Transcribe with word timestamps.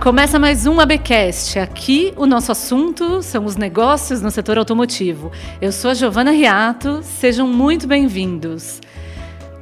Começa 0.00 0.38
mais 0.38 0.66
um 0.66 0.80
ABcast. 0.80 1.58
Aqui 1.58 2.12
o 2.16 2.26
nosso 2.26 2.52
assunto 2.52 3.22
são 3.22 3.44
os 3.44 3.56
negócios 3.56 4.20
no 4.20 4.30
setor 4.30 4.58
automotivo. 4.58 5.32
Eu 5.60 5.72
sou 5.72 5.90
a 5.90 5.94
Giovana 5.94 6.30
Riato, 6.30 7.00
sejam 7.02 7.46
muito 7.46 7.86
bem-vindos. 7.86 8.80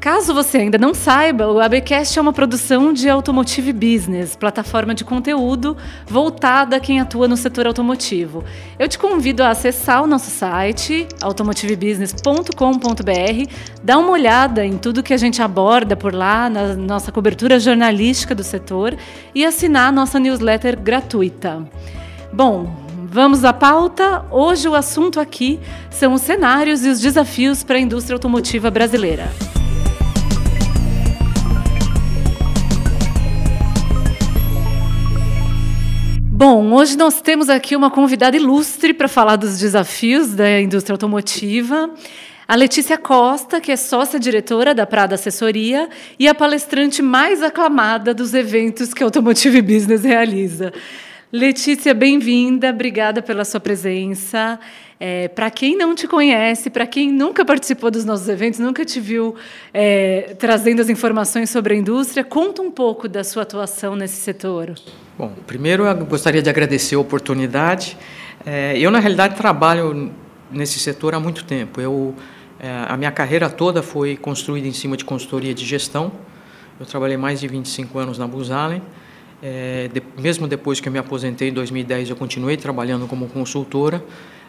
Caso 0.03 0.35
você 0.35 0.59
ainda 0.59 0.77
não 0.79 0.93
saiba, 0.95 1.47
o 1.47 1.61
ABcast 1.61 2.19
é 2.19 2.21
uma 2.21 2.33
produção 2.33 2.93
de 2.93 3.09
Automotive 3.09 3.73
Business, 3.73 4.35
plataforma 4.35 4.97
de 4.97 5.05
conteúdo 5.05 5.77
voltada 6.09 6.75
a 6.75 6.81
quem 6.81 6.99
atua 6.99 7.29
no 7.29 7.37
setor 7.37 7.69
automotivo. 7.69 8.43
Eu 8.81 8.89
te 8.89 8.99
convido 8.99 9.45
a 9.45 9.51
acessar 9.51 10.03
o 10.03 10.07
nosso 10.09 10.29
site, 10.29 11.07
automotivebusiness.com.br, 11.23 13.53
dar 13.81 13.99
uma 13.99 14.11
olhada 14.11 14.67
em 14.67 14.77
tudo 14.77 15.05
que 15.05 15.15
a 15.15 15.17
gente 15.17 15.41
aborda 15.41 15.97
por 15.97 16.13
lá, 16.13 16.51
na 16.51 16.75
nossa 16.75 17.13
cobertura 17.13 17.61
jornalística 17.61 18.35
do 18.35 18.43
setor 18.43 18.97
e 19.33 19.45
assinar 19.45 19.91
a 19.91 19.93
nossa 19.93 20.19
newsletter 20.19 20.81
gratuita. 20.81 21.63
Bom, 22.33 22.83
Vamos 23.05 23.45
à 23.45 23.53
pauta. 23.53 24.25
Hoje 24.31 24.67
o 24.67 24.75
assunto 24.75 25.21
aqui 25.21 25.61
são 25.91 26.15
os 26.15 26.23
cenários 26.23 26.83
e 26.83 26.89
os 26.89 26.99
desafios 26.99 27.63
para 27.63 27.77
a 27.77 27.81
indústria 27.81 28.15
automotiva 28.15 28.71
brasileira. 28.71 29.31
Bom, 36.45 36.73
hoje 36.73 36.99
nós 36.99 37.21
temos 37.21 37.49
aqui 37.49 37.77
uma 37.77 37.89
convidada 37.89 38.37
ilustre 38.37 38.93
para 38.93 39.07
falar 39.07 39.37
dos 39.37 39.61
desafios 39.61 40.35
da 40.35 40.61
indústria 40.61 40.93
automotiva. 40.93 41.89
A 42.49 42.57
Letícia 42.57 42.99
Costa, 42.99 43.61
que 43.61 43.71
é 43.71 43.77
sócia-diretora 43.77 44.75
da 44.75 44.85
Prada 44.85 45.15
Assessoria 45.15 45.89
e 46.19 46.27
a 46.27 46.35
palestrante 46.35 47.01
mais 47.01 47.45
aclamada 47.45 48.13
dos 48.13 48.35
eventos 48.35 48.93
que 48.93 49.05
a 49.05 49.07
Automotive 49.07 49.63
Business 49.63 50.03
realiza. 50.03 50.73
Letícia, 51.33 51.95
bem-vinda, 51.95 52.69
obrigada 52.69 53.23
pela 53.23 53.43
sua 53.47 53.59
presença. 53.59 54.61
É, 55.01 55.29
para 55.29 55.51
quem 55.51 55.75
não 55.75 55.95
te 55.95 56.07
conhece, 56.07 56.69
para 56.69 56.87
quem 56.87 57.11
nunca 57.11 57.43
participou 57.43 57.91
dos 57.91 58.05
nossos 58.05 58.29
eventos, 58.29 58.61
nunca 58.61 58.85
te 58.85 59.01
viu 59.01 59.35
é, 59.73 60.37
trazendo 60.39 60.83
as 60.83 60.91
informações 60.91 61.49
sobre 61.49 61.73
a 61.73 61.77
indústria, 61.79 62.23
conta 62.23 62.61
um 62.61 62.71
pouco 62.71 63.09
da 63.09 63.25
sua 63.25 63.45
atuação 63.45 63.97
nesse 63.97 64.17
setor. 64.17 64.75
Bom, 65.17 65.33
primeiro 65.47 65.87
eu 65.87 66.05
gostaria 66.05 66.43
de 66.43 66.51
agradecer 66.51 66.97
a 66.97 67.01
oportunidade. 67.01 67.97
É, 68.45 68.77
eu, 68.79 68.91
na 68.91 68.99
realidade, 68.99 69.35
trabalho 69.35 70.13
nesse 70.51 70.79
setor 70.79 71.15
há 71.15 71.19
muito 71.19 71.47
tempo. 71.47 71.81
Eu, 71.81 72.15
é, 72.61 72.85
a 72.87 72.97
minha 72.99 73.11
carreira 73.11 73.49
toda 73.49 73.83
foi 73.83 74.19
construída 74.19 74.69
em 74.69 74.73
cima 74.75 74.99
de 74.99 75.05
consultoria 75.07 75.55
de 75.55 75.65
gestão. 75.65 76.13
Eu 76.79 76.85
trabalhei 76.85 77.17
mais 77.17 77.41
de 77.41 77.49
25 77.49 77.99
anos 77.99 78.19
na 78.19 78.27
Booz 78.27 78.51
Allen. 78.51 78.83
É, 79.43 79.91
de, 79.93 80.01
mesmo 80.17 80.47
depois 80.47 80.79
que 80.79 80.89
eu 80.89 80.93
me 80.93 80.99
aposentei 80.99 81.49
em 81.49 81.53
2010, 81.53 82.11
eu 82.11 82.17
continuei 82.17 82.57
trabalhando 82.57 83.09
como 83.09 83.27
consultora 83.29 84.03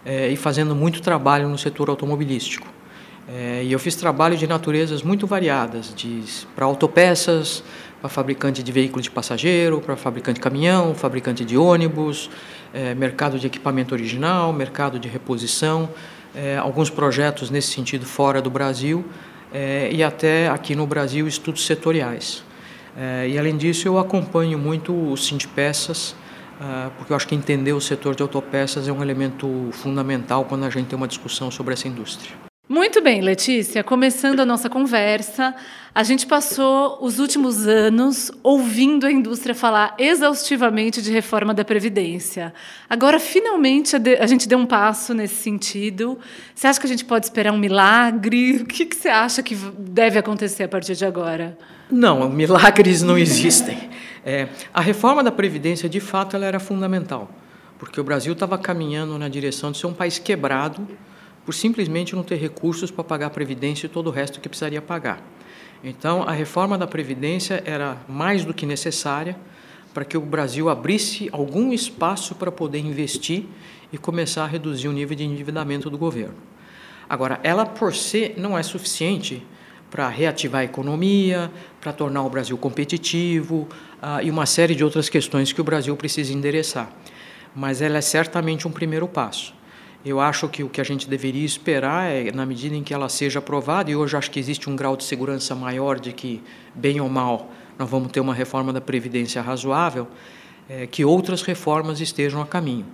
é, 0.05 0.29
e 0.29 0.35
fazendo 0.35 0.75
muito 0.75 1.01
trabalho 1.01 1.49
no 1.49 1.57
setor 1.57 1.89
automobilístico. 1.89 2.67
É, 3.27 3.63
e 3.63 3.71
eu 3.71 3.79
fiz 3.79 3.95
trabalho 3.95 4.37
de 4.37 4.45
naturezas 4.45 5.01
muito 5.01 5.25
variadas, 5.25 5.95
para 6.55 6.65
autopeças, 6.65 7.63
para 7.99 8.09
fabricante 8.09 8.61
de 8.61 8.71
veículo 8.71 9.01
de 9.01 9.09
passageiro, 9.09 9.79
para 9.79 9.95
fabricante 9.95 10.35
de 10.35 10.41
caminhão, 10.41 10.93
fabricante 10.93 11.45
de 11.45 11.57
ônibus, 11.57 12.29
é, 12.73 12.93
mercado 12.93 13.39
de 13.39 13.47
equipamento 13.47 13.95
original, 13.95 14.51
mercado 14.51 14.99
de 14.99 15.07
reposição, 15.07 15.89
é, 16.35 16.57
alguns 16.57 16.89
projetos 16.89 17.49
nesse 17.49 17.69
sentido 17.69 18.05
fora 18.05 18.41
do 18.41 18.49
Brasil 18.49 19.05
é, 19.53 19.89
e 19.91 20.03
até 20.03 20.49
aqui 20.49 20.75
no 20.75 20.85
Brasil 20.85 21.27
estudos 21.27 21.65
setoriais. 21.65 22.43
É, 22.97 23.27
e 23.27 23.37
além 23.37 23.57
disso 23.57 23.87
eu 23.87 23.97
acompanho 23.97 24.57
muito 24.57 24.93
o 24.93 25.17
Sindpeças, 25.17 26.15
ah, 26.61 26.91
porque 26.97 27.11
eu 27.11 27.17
acho 27.17 27.27
que 27.27 27.35
entender 27.35 27.73
o 27.73 27.81
setor 27.81 28.15
de 28.15 28.21
autopeças 28.21 28.87
é 28.87 28.91
um 28.91 29.01
elemento 29.01 29.69
fundamental 29.71 30.45
quando 30.45 30.63
a 30.65 30.69
gente 30.69 30.87
tem 30.87 30.95
uma 30.95 31.07
discussão 31.07 31.49
sobre 31.49 31.73
essa 31.73 31.87
indústria. 31.87 32.31
Muito 32.69 33.01
bem, 33.01 33.19
Letícia. 33.19 33.83
Começando 33.83 34.39
a 34.39 34.45
nossa 34.45 34.69
conversa, 34.69 35.53
a 35.93 36.01
gente 36.01 36.25
passou 36.25 36.97
os 37.01 37.19
últimos 37.19 37.67
anos 37.67 38.31
ouvindo 38.41 39.05
a 39.05 39.11
indústria 39.11 39.53
falar 39.53 39.93
exaustivamente 39.99 41.01
de 41.01 41.11
reforma 41.11 41.53
da 41.53 41.65
Previdência. 41.65 42.53
Agora, 42.89 43.19
finalmente, 43.19 43.97
a 44.19 44.25
gente 44.25 44.47
deu 44.47 44.57
um 44.57 44.65
passo 44.65 45.13
nesse 45.13 45.35
sentido. 45.35 46.17
Você 46.55 46.65
acha 46.65 46.79
que 46.79 46.85
a 46.85 46.89
gente 46.89 47.03
pode 47.03 47.25
esperar 47.25 47.51
um 47.51 47.59
milagre? 47.59 48.61
O 48.61 48.65
que 48.65 48.87
você 48.95 49.09
acha 49.09 49.43
que 49.43 49.55
deve 49.77 50.17
acontecer 50.17 50.63
a 50.63 50.67
partir 50.69 50.95
de 50.95 51.05
agora? 51.05 51.57
Não, 51.93 52.27
milagres 52.27 53.03
não 53.03 53.15
existem. 53.15 53.77
É, 54.25 54.47
a 54.73 54.81
reforma 54.81 55.23
da 55.23 55.31
Previdência, 55.31 55.87
de 55.87 55.99
fato, 55.99 56.35
ela 56.35 56.43
era 56.43 56.59
fundamental, 56.59 57.29
porque 57.77 58.01
o 58.01 58.03
Brasil 58.03 58.33
estava 58.33 58.57
caminhando 58.57 59.15
na 59.19 59.29
direção 59.29 59.71
de 59.71 59.77
ser 59.77 59.85
um 59.85 59.93
país 59.93 60.17
quebrado 60.17 60.87
por 61.45 61.53
simplesmente 61.53 62.15
não 62.15 62.23
ter 62.23 62.37
recursos 62.37 62.89
para 62.89 63.03
pagar 63.03 63.27
a 63.27 63.29
Previdência 63.29 63.85
e 63.85 63.89
todo 63.89 64.07
o 64.07 64.09
resto 64.09 64.41
que 64.41 64.49
precisaria 64.49 64.81
pagar. 64.81 65.21
Então, 65.83 66.23
a 66.23 66.31
reforma 66.31 66.79
da 66.79 66.87
Previdência 66.87 67.61
era 67.63 67.97
mais 68.09 68.43
do 68.43 68.55
que 68.55 68.65
necessária 68.65 69.37
para 69.93 70.03
que 70.03 70.17
o 70.17 70.21
Brasil 70.21 70.69
abrisse 70.69 71.29
algum 71.31 71.71
espaço 71.71 72.33
para 72.33 72.51
poder 72.51 72.79
investir 72.79 73.45
e 73.91 73.99
começar 73.99 74.45
a 74.45 74.47
reduzir 74.47 74.87
o 74.87 74.91
nível 74.91 75.15
de 75.15 75.25
endividamento 75.25 75.91
do 75.91 75.97
governo. 75.99 76.33
Agora, 77.07 77.39
ela 77.43 77.67
por 77.67 77.93
si 77.93 78.33
não 78.35 78.57
é 78.57 78.63
suficiente 78.63 79.45
para 79.93 80.09
reativar 80.09 80.61
a 80.61 80.63
economia, 80.63 81.51
para 81.79 81.93
tornar 81.93 82.23
o 82.23 82.29
Brasil 82.29 82.57
competitivo 82.57 83.67
uh, 84.01 84.23
e 84.23 84.31
uma 84.31 84.47
série 84.47 84.73
de 84.73 84.83
outras 84.83 85.07
questões 85.07 85.53
que 85.53 85.61
o 85.61 85.63
Brasil 85.63 85.95
precisa 85.95 86.33
endereçar. 86.33 86.91
Mas 87.55 87.79
ela 87.79 87.99
é 87.99 88.01
certamente 88.01 88.67
um 88.67 88.71
primeiro 88.71 89.07
passo. 89.07 89.53
Eu 90.03 90.19
acho 90.19 90.49
que 90.49 90.63
o 90.63 90.67
que 90.67 90.81
a 90.81 90.83
gente 90.83 91.07
deveria 91.07 91.45
esperar 91.45 92.09
é, 92.09 92.31
na 92.31 92.43
medida 92.43 92.75
em 92.75 92.81
que 92.81 92.91
ela 92.91 93.07
seja 93.07 93.37
aprovada, 93.37 93.91
e 93.91 93.95
hoje 93.95 94.17
acho 94.17 94.31
que 94.31 94.39
existe 94.39 94.67
um 94.67 94.75
grau 94.75 94.97
de 94.97 95.03
segurança 95.03 95.53
maior 95.53 95.99
de 95.99 96.11
que, 96.11 96.41
bem 96.73 96.99
ou 96.99 97.07
mal, 97.07 97.51
nós 97.77 97.87
vamos 97.87 98.11
ter 98.11 98.19
uma 98.19 98.33
reforma 98.33 98.73
da 98.73 98.81
Previdência 98.81 99.43
razoável, 99.43 100.07
é, 100.67 100.87
que 100.87 101.05
outras 101.05 101.43
reformas 101.43 102.01
estejam 102.01 102.41
a 102.41 102.47
caminho. 102.47 102.87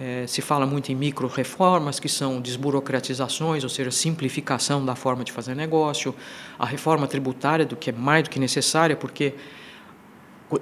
É, 0.00 0.26
se 0.28 0.40
fala 0.40 0.64
muito 0.64 0.92
em 0.92 0.94
micro-reformas, 0.94 1.98
que 1.98 2.08
são 2.08 2.40
desburocratizações, 2.40 3.64
ou 3.64 3.68
seja, 3.68 3.90
simplificação 3.90 4.84
da 4.84 4.94
forma 4.94 5.24
de 5.24 5.32
fazer 5.32 5.56
negócio, 5.56 6.14
a 6.56 6.64
reforma 6.64 7.08
tributária, 7.08 7.66
do 7.66 7.74
que 7.74 7.90
é 7.90 7.92
mais 7.92 8.22
do 8.22 8.30
que 8.30 8.38
necessária, 8.38 8.94
porque 8.94 9.34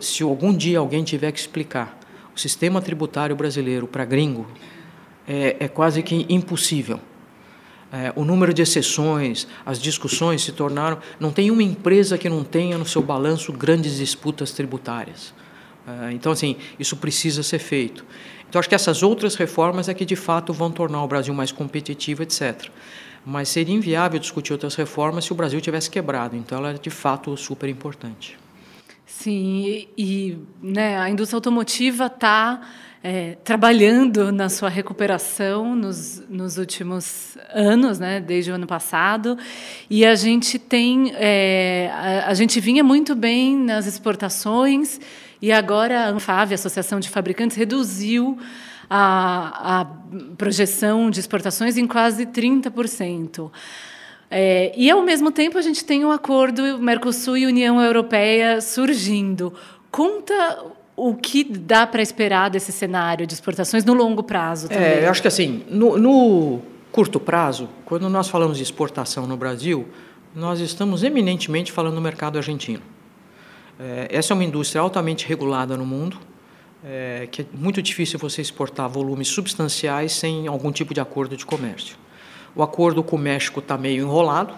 se 0.00 0.22
algum 0.22 0.54
dia 0.54 0.78
alguém 0.78 1.04
tiver 1.04 1.30
que 1.32 1.38
explicar 1.38 1.98
o 2.34 2.38
sistema 2.38 2.80
tributário 2.80 3.36
brasileiro 3.36 3.86
para 3.86 4.04
gringo, 4.04 4.46
é, 5.28 5.56
é, 5.60 5.68
quase 5.68 6.02
que 6.02 6.26
impossível. 6.28 7.00
É, 7.92 8.12
o 8.16 8.24
número 8.24 8.52
de 8.52 8.62
exceções, 8.62 9.46
as 9.64 9.80
discussões 9.80 10.42
se 10.42 10.52
tornaram. 10.52 10.98
Não 11.20 11.30
tem 11.30 11.50
uma 11.50 11.62
empresa 11.62 12.18
que 12.18 12.28
não 12.28 12.42
tenha 12.42 12.76
no 12.76 12.84
seu 12.84 13.02
balanço 13.02 13.52
grandes 13.52 13.96
disputas 13.96 14.52
tributárias. 14.52 15.32
É, 15.86 16.12
então, 16.12 16.32
assim, 16.32 16.56
isso 16.78 16.96
precisa 16.96 17.42
ser 17.42 17.58
feito. 17.58 18.04
Então, 18.48 18.58
acho 18.58 18.68
que 18.68 18.74
essas 18.74 19.02
outras 19.02 19.34
reformas 19.34 19.88
é 19.88 19.94
que, 19.94 20.04
de 20.04 20.16
fato, 20.16 20.52
vão 20.52 20.70
tornar 20.70 21.02
o 21.02 21.08
Brasil 21.08 21.34
mais 21.34 21.52
competitivo, 21.52 22.22
etc. 22.22 22.68
Mas 23.24 23.48
seria 23.48 23.74
inviável 23.74 24.18
discutir 24.18 24.52
outras 24.52 24.74
reformas 24.74 25.24
se 25.24 25.32
o 25.32 25.34
Brasil 25.34 25.60
tivesse 25.60 25.90
quebrado. 25.90 26.36
Então, 26.36 26.58
ela 26.58 26.70
é, 26.70 26.74
de 26.74 26.90
fato, 26.90 27.36
super 27.36 27.68
importante. 27.68 28.38
Sim, 29.04 29.88
e, 29.96 30.36
né, 30.62 30.98
a 30.98 31.08
indústria 31.08 31.36
automotiva 31.36 32.06
está 32.06 32.60
é, 33.02 33.36
trabalhando 33.44 34.32
na 34.32 34.48
sua 34.48 34.68
recuperação 34.68 35.76
nos, 35.76 36.22
nos 36.28 36.58
últimos 36.58 37.38
anos, 37.54 38.00
né, 38.00 38.20
desde 38.20 38.50
o 38.50 38.54
ano 38.54 38.66
passado, 38.66 39.38
e 39.88 40.04
a 40.04 40.16
gente 40.16 40.58
tem, 40.58 41.12
é, 41.14 41.88
a, 41.92 42.30
a, 42.30 42.34
gente 42.34 42.58
vinha 42.58 42.82
muito 42.82 43.14
bem 43.14 43.56
nas 43.56 43.86
exportações 43.86 45.00
e 45.40 45.52
agora 45.52 46.06
a 46.06 46.08
Anfave, 46.08 46.54
a 46.54 46.56
Associação 46.56 47.00
de 47.00 47.08
Fabricantes, 47.08 47.56
reduziu 47.56 48.38
a, 48.88 49.80
a 49.80 49.86
projeção 50.36 51.10
de 51.10 51.20
exportações 51.20 51.76
em 51.76 51.86
quase 51.86 52.26
30%. 52.26 53.50
É, 54.30 54.72
e, 54.76 54.90
ao 54.90 55.02
mesmo 55.02 55.30
tempo, 55.30 55.56
a 55.56 55.62
gente 55.62 55.84
tem 55.84 56.04
o 56.04 56.08
um 56.08 56.10
acordo 56.10 56.78
Mercosul 56.78 57.36
e 57.36 57.46
União 57.46 57.80
Europeia 57.80 58.60
surgindo. 58.60 59.52
Conta 59.90 60.64
o 60.96 61.14
que 61.14 61.44
dá 61.44 61.86
para 61.86 62.02
esperar 62.02 62.50
desse 62.50 62.72
cenário 62.72 63.26
de 63.26 63.34
exportações 63.34 63.84
no 63.84 63.92
longo 63.92 64.22
prazo 64.22 64.68
também. 64.68 64.84
É, 64.84 65.04
eu 65.04 65.10
acho 65.10 65.20
que 65.20 65.28
assim, 65.28 65.62
no, 65.68 65.98
no 65.98 66.62
curto 66.90 67.20
prazo, 67.20 67.68
quando 67.84 68.08
nós 68.08 68.28
falamos 68.28 68.56
de 68.56 68.62
exportação 68.62 69.26
no 69.26 69.36
Brasil, 69.36 69.86
nós 70.34 70.58
estamos 70.60 71.02
eminentemente 71.02 71.70
falando 71.70 71.94
do 71.94 72.00
mercado 72.00 72.38
argentino. 72.38 72.82
É, 73.78 74.08
essa 74.10 74.32
é 74.32 74.34
uma 74.34 74.44
indústria 74.44 74.80
altamente 74.80 75.26
regulada 75.26 75.76
no 75.76 75.84
mundo, 75.84 76.18
é, 76.84 77.28
que 77.30 77.42
é 77.42 77.46
muito 77.52 77.82
difícil 77.82 78.18
você 78.18 78.40
exportar 78.40 78.88
volumes 78.88 79.28
substanciais 79.28 80.12
sem 80.12 80.46
algum 80.46 80.72
tipo 80.72 80.94
de 80.94 81.00
acordo 81.00 81.36
de 81.36 81.44
comércio. 81.44 81.96
O 82.54 82.62
acordo 82.62 83.02
com 83.02 83.16
o 83.16 83.18
México 83.18 83.60
está 83.60 83.76
meio 83.76 84.02
enrolado. 84.02 84.54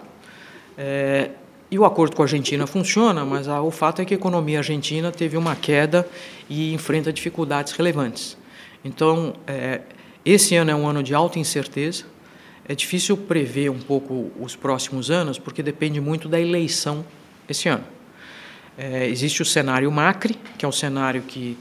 É, 0.77 1.31
e 1.71 1.77
o 1.77 1.85
acordo 1.85 2.15
com 2.15 2.23
a 2.23 2.25
Argentina 2.25 2.65
funciona, 2.65 3.23
mas 3.23 3.47
a, 3.47 3.61
o 3.61 3.69
fato 3.69 4.01
é 4.01 4.05
que 4.05 4.13
a 4.13 4.17
economia 4.17 4.59
argentina 4.59 5.11
teve 5.11 5.37
uma 5.37 5.55
queda 5.55 6.07
e 6.49 6.73
enfrenta 6.73 7.13
dificuldades 7.13 7.73
relevantes. 7.73 8.37
Então, 8.83 9.35
é, 9.45 9.81
esse 10.25 10.55
ano 10.55 10.71
é 10.71 10.75
um 10.75 10.87
ano 10.87 11.03
de 11.03 11.13
alta 11.13 11.37
incerteza. 11.37 12.05
É 12.67 12.73
difícil 12.73 13.17
prever 13.17 13.69
um 13.69 13.79
pouco 13.79 14.31
os 14.39 14.55
próximos 14.55 15.11
anos, 15.11 15.37
porque 15.37 15.61
depende 15.61 15.99
muito 15.99 16.27
da 16.27 16.39
eleição 16.39 17.05
esse 17.47 17.67
ano. 17.67 17.83
É, 18.81 19.09
existe 19.09 19.41
o 19.41 19.45
cenário 19.45 19.91
Macri, 19.91 20.39
que 20.57 20.63
é 20.63 20.67
o 20.67 20.71
cenário 20.71 21.21
que, 21.23 21.57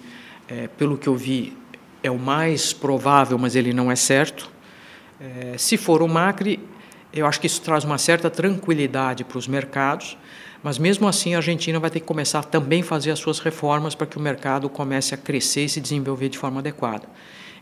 é, 0.46 0.68
pelo 0.68 0.96
que 0.96 1.08
eu 1.08 1.16
vi, 1.16 1.52
é 2.00 2.08
o 2.08 2.16
mais 2.16 2.72
provável, 2.72 3.36
mas 3.36 3.56
ele 3.56 3.72
não 3.72 3.90
é 3.90 3.96
certo. 3.96 4.48
É, 5.20 5.58
se 5.58 5.76
for 5.76 6.00
o 6.00 6.06
Macri, 6.06 6.60
eu 7.12 7.26
acho 7.26 7.40
que 7.40 7.48
isso 7.48 7.60
traz 7.60 7.82
uma 7.82 7.98
certa 7.98 8.30
tranquilidade 8.30 9.24
para 9.24 9.36
os 9.36 9.48
mercados, 9.48 10.16
mas 10.62 10.78
mesmo 10.78 11.08
assim 11.08 11.34
a 11.34 11.38
Argentina 11.38 11.80
vai 11.80 11.90
ter 11.90 11.98
que 11.98 12.06
começar 12.06 12.44
também 12.44 12.82
a 12.82 12.84
fazer 12.84 13.10
as 13.10 13.18
suas 13.18 13.40
reformas 13.40 13.96
para 13.96 14.06
que 14.06 14.16
o 14.16 14.20
mercado 14.20 14.68
comece 14.68 15.12
a 15.12 15.16
crescer 15.16 15.64
e 15.64 15.68
se 15.68 15.80
desenvolver 15.80 16.28
de 16.28 16.38
forma 16.38 16.60
adequada. 16.60 17.08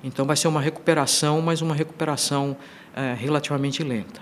Então 0.05 0.27
vai 0.27 0.37
ser 0.37 0.49
uma 0.49 0.61
recuperação, 0.61 1.41
mas 1.41 1.63
uma 1.63 1.75
recuperação 1.75 2.55
é, 2.95 3.15
relativamente 3.19 3.83
lenta. 3.83 4.21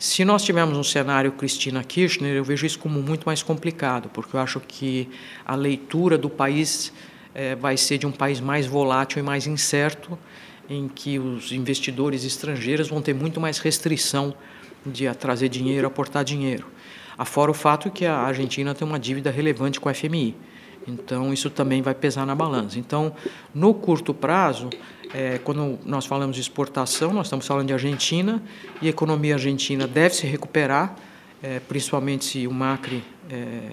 Se 0.00 0.24
nós 0.24 0.42
tivermos 0.42 0.78
um 0.78 0.82
cenário 0.82 1.30
Cristina 1.30 1.84
Kirchner, 1.84 2.34
eu 2.34 2.42
vejo 2.42 2.64
isso 2.64 2.78
como 2.78 3.02
muito 3.02 3.24
mais 3.26 3.42
complicado, 3.42 4.08
porque 4.08 4.34
eu 4.34 4.40
acho 4.40 4.58
que 4.58 5.06
a 5.44 5.54
leitura 5.54 6.16
do 6.16 6.30
país 6.30 6.90
é, 7.34 7.54
vai 7.54 7.76
ser 7.76 7.98
de 7.98 8.06
um 8.06 8.10
país 8.10 8.40
mais 8.40 8.66
volátil 8.66 9.18
e 9.18 9.22
mais 9.22 9.46
incerto, 9.46 10.18
em 10.70 10.88
que 10.88 11.18
os 11.18 11.52
investidores 11.52 12.24
estrangeiros 12.24 12.88
vão 12.88 13.02
ter 13.02 13.14
muito 13.14 13.38
mais 13.42 13.58
restrição 13.58 14.34
de 14.86 15.04
trazer 15.16 15.50
dinheiro, 15.50 15.86
aportar 15.86 16.24
dinheiro. 16.24 16.66
Afora 17.18 17.50
o 17.50 17.54
fato 17.54 17.90
que 17.90 18.06
a 18.06 18.16
Argentina 18.20 18.74
tem 18.74 18.88
uma 18.88 18.98
dívida 18.98 19.30
relevante 19.30 19.78
com 19.78 19.90
a 19.90 19.92
FMI. 19.92 20.34
Então, 20.86 21.32
isso 21.32 21.50
também 21.50 21.82
vai 21.82 21.94
pesar 21.94 22.26
na 22.26 22.34
balança. 22.34 22.78
Então, 22.78 23.12
no 23.54 23.74
curto 23.74 24.14
prazo, 24.14 24.70
é, 25.12 25.38
quando 25.38 25.78
nós 25.84 26.06
falamos 26.06 26.36
de 26.36 26.42
exportação, 26.42 27.12
nós 27.12 27.26
estamos 27.26 27.46
falando 27.46 27.66
de 27.66 27.72
Argentina 27.72 28.42
e 28.80 28.86
a 28.86 28.90
economia 28.90 29.34
argentina 29.34 29.86
deve 29.86 30.14
se 30.14 30.26
recuperar, 30.26 30.96
é, 31.42 31.60
principalmente 31.60 32.24
se 32.24 32.46
o 32.46 32.52
Macri 32.52 33.02
é, 33.28 33.72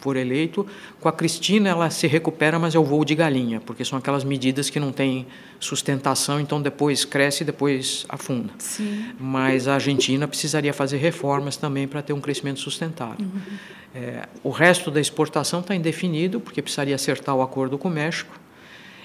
for 0.00 0.16
eleito. 0.16 0.66
Com 0.98 1.08
a 1.08 1.12
Cristina, 1.12 1.68
ela 1.68 1.90
se 1.90 2.06
recupera, 2.06 2.58
mas 2.58 2.74
é 2.74 2.78
o 2.78 2.84
voo 2.84 3.04
de 3.04 3.14
galinha, 3.14 3.60
porque 3.60 3.84
são 3.84 3.98
aquelas 3.98 4.24
medidas 4.24 4.70
que 4.70 4.80
não 4.80 4.92
têm 4.92 5.26
sustentação, 5.58 6.40
então 6.40 6.60
depois 6.60 7.04
cresce 7.04 7.42
e 7.42 7.46
depois 7.46 8.06
afunda. 8.08 8.52
Sim. 8.58 9.12
Mas 9.18 9.68
a 9.68 9.74
Argentina 9.74 10.26
precisaria 10.26 10.72
fazer 10.72 10.96
reformas 10.96 11.56
também 11.56 11.86
para 11.86 12.00
ter 12.02 12.12
um 12.12 12.20
crescimento 12.20 12.60
sustentável. 12.60 13.26
Uhum. 13.26 13.58
É, 13.94 14.28
o 14.44 14.50
resto 14.50 14.90
da 14.90 15.00
exportação 15.00 15.60
está 15.60 15.74
indefinido, 15.74 16.40
porque 16.40 16.62
precisaria 16.62 16.94
acertar 16.94 17.34
o 17.34 17.42
acordo 17.42 17.76
com 17.76 17.88
o 17.88 17.90
México. 17.90 18.38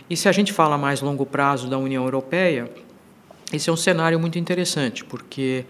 E 0.09 0.15
se 0.15 0.29
a 0.29 0.31
gente 0.31 0.53
fala 0.53 0.77
mais 0.77 1.01
longo 1.01 1.25
prazo 1.25 1.67
da 1.67 1.77
União 1.77 2.03
Europeia, 2.03 2.69
esse 3.51 3.69
é 3.69 3.73
um 3.73 3.77
cenário 3.77 4.19
muito 4.19 4.37
interessante, 4.37 5.03
porque, 5.03 5.65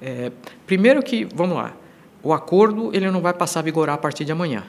é, 0.00 0.30
primeiro 0.66 1.02
que, 1.02 1.26
vamos 1.34 1.56
lá, 1.56 1.74
o 2.22 2.32
acordo 2.32 2.90
ele 2.94 3.10
não 3.10 3.20
vai 3.20 3.32
passar 3.32 3.60
a 3.60 3.62
vigorar 3.62 3.94
a 3.94 3.98
partir 3.98 4.24
de 4.24 4.32
amanhã. 4.32 4.64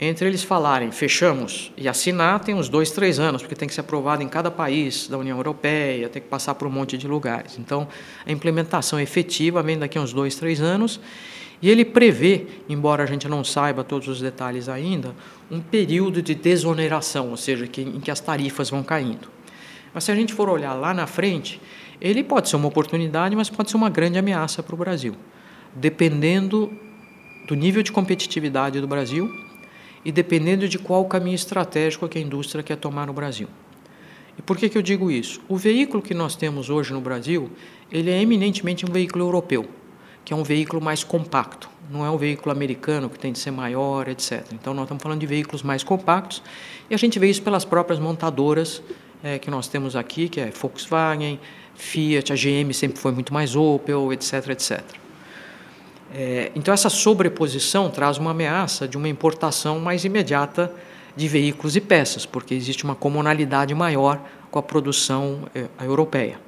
Entre 0.00 0.26
eles 0.26 0.42
falarem 0.42 0.90
fechamos 0.90 1.72
e 1.76 1.88
assinar, 1.88 2.40
tem 2.40 2.54
uns 2.54 2.68
dois, 2.68 2.90
três 2.90 3.18
anos, 3.18 3.42
porque 3.42 3.54
tem 3.54 3.68
que 3.68 3.74
ser 3.74 3.82
aprovado 3.82 4.22
em 4.22 4.28
cada 4.28 4.50
país 4.50 5.06
da 5.08 5.16
União 5.16 5.36
Europeia, 5.36 6.08
tem 6.08 6.20
que 6.20 6.28
passar 6.28 6.54
por 6.54 6.66
um 6.66 6.70
monte 6.70 6.98
de 6.98 7.06
lugares. 7.06 7.58
Então, 7.58 7.86
a 8.26 8.32
implementação 8.32 8.98
efetiva 8.98 9.62
vem 9.62 9.78
daqui 9.78 9.98
a 9.98 10.00
uns 10.00 10.12
dois, 10.12 10.34
três 10.34 10.60
anos, 10.60 11.00
e 11.62 11.70
ele 11.70 11.84
prevê, 11.84 12.46
embora 12.68 13.04
a 13.04 13.06
gente 13.06 13.28
não 13.28 13.44
saiba 13.44 13.84
todos 13.84 14.08
os 14.08 14.20
detalhes 14.20 14.68
ainda, 14.68 15.14
um 15.48 15.60
período 15.60 16.20
de 16.20 16.34
desoneração, 16.34 17.30
ou 17.30 17.36
seja, 17.36 17.68
que, 17.68 17.82
em 17.82 18.00
que 18.00 18.10
as 18.10 18.18
tarifas 18.18 18.68
vão 18.68 18.82
caindo. 18.82 19.28
Mas 19.94 20.02
se 20.04 20.10
a 20.10 20.14
gente 20.14 20.34
for 20.34 20.48
olhar 20.48 20.74
lá 20.74 20.92
na 20.92 21.06
frente, 21.06 21.60
ele 22.00 22.24
pode 22.24 22.48
ser 22.48 22.56
uma 22.56 22.66
oportunidade, 22.66 23.36
mas 23.36 23.48
pode 23.48 23.70
ser 23.70 23.76
uma 23.76 23.88
grande 23.88 24.18
ameaça 24.18 24.60
para 24.60 24.74
o 24.74 24.78
Brasil, 24.78 25.14
dependendo 25.72 26.72
do 27.46 27.54
nível 27.54 27.84
de 27.84 27.92
competitividade 27.92 28.80
do 28.80 28.88
Brasil 28.88 29.30
e 30.04 30.10
dependendo 30.10 30.68
de 30.68 30.80
qual 30.80 31.04
caminho 31.04 31.36
estratégico 31.36 32.08
que 32.08 32.18
a 32.18 32.20
indústria 32.20 32.64
quer 32.64 32.76
tomar 32.76 33.06
no 33.06 33.12
Brasil. 33.12 33.46
E 34.36 34.42
por 34.42 34.56
que, 34.56 34.68
que 34.68 34.76
eu 34.76 34.82
digo 34.82 35.12
isso? 35.12 35.40
O 35.48 35.56
veículo 35.56 36.02
que 36.02 36.14
nós 36.14 36.34
temos 36.34 36.70
hoje 36.70 36.92
no 36.92 37.00
Brasil, 37.00 37.52
ele 37.90 38.10
é 38.10 38.20
eminentemente 38.20 38.84
um 38.84 38.90
veículo 38.90 39.24
europeu 39.26 39.68
que 40.24 40.32
é 40.32 40.36
um 40.36 40.42
veículo 40.42 40.80
mais 40.80 41.02
compacto. 41.04 41.68
Não 41.90 42.04
é 42.04 42.10
um 42.10 42.16
veículo 42.16 42.52
americano 42.52 43.10
que 43.10 43.18
tem 43.18 43.32
de 43.32 43.38
ser 43.38 43.50
maior, 43.50 44.08
etc. 44.08 44.44
Então, 44.52 44.72
nós 44.72 44.84
estamos 44.84 45.02
falando 45.02 45.20
de 45.20 45.26
veículos 45.26 45.62
mais 45.62 45.82
compactos 45.82 46.42
e 46.88 46.94
a 46.94 46.98
gente 46.98 47.18
vê 47.18 47.28
isso 47.28 47.42
pelas 47.42 47.64
próprias 47.64 47.98
montadoras 47.98 48.82
é, 49.22 49.38
que 49.38 49.50
nós 49.50 49.68
temos 49.68 49.94
aqui, 49.94 50.28
que 50.28 50.40
é 50.40 50.50
Volkswagen, 50.50 51.38
Fiat, 51.74 52.32
a 52.32 52.36
GM 52.36 52.72
sempre 52.72 52.98
foi 52.98 53.12
muito 53.12 53.32
mais 53.32 53.56
Opel, 53.56 54.12
etc, 54.12 54.48
etc. 54.50 54.82
É, 56.14 56.52
então, 56.54 56.72
essa 56.72 56.90
sobreposição 56.90 57.90
traz 57.90 58.18
uma 58.18 58.30
ameaça 58.30 58.86
de 58.86 58.96
uma 58.96 59.08
importação 59.08 59.80
mais 59.80 60.04
imediata 60.04 60.72
de 61.16 61.28
veículos 61.28 61.76
e 61.76 61.80
peças, 61.80 62.26
porque 62.26 62.54
existe 62.54 62.84
uma 62.84 62.94
comunalidade 62.94 63.74
maior 63.74 64.20
com 64.50 64.58
a 64.58 64.62
produção 64.62 65.48
é, 65.54 65.66
europeia. 65.84 66.38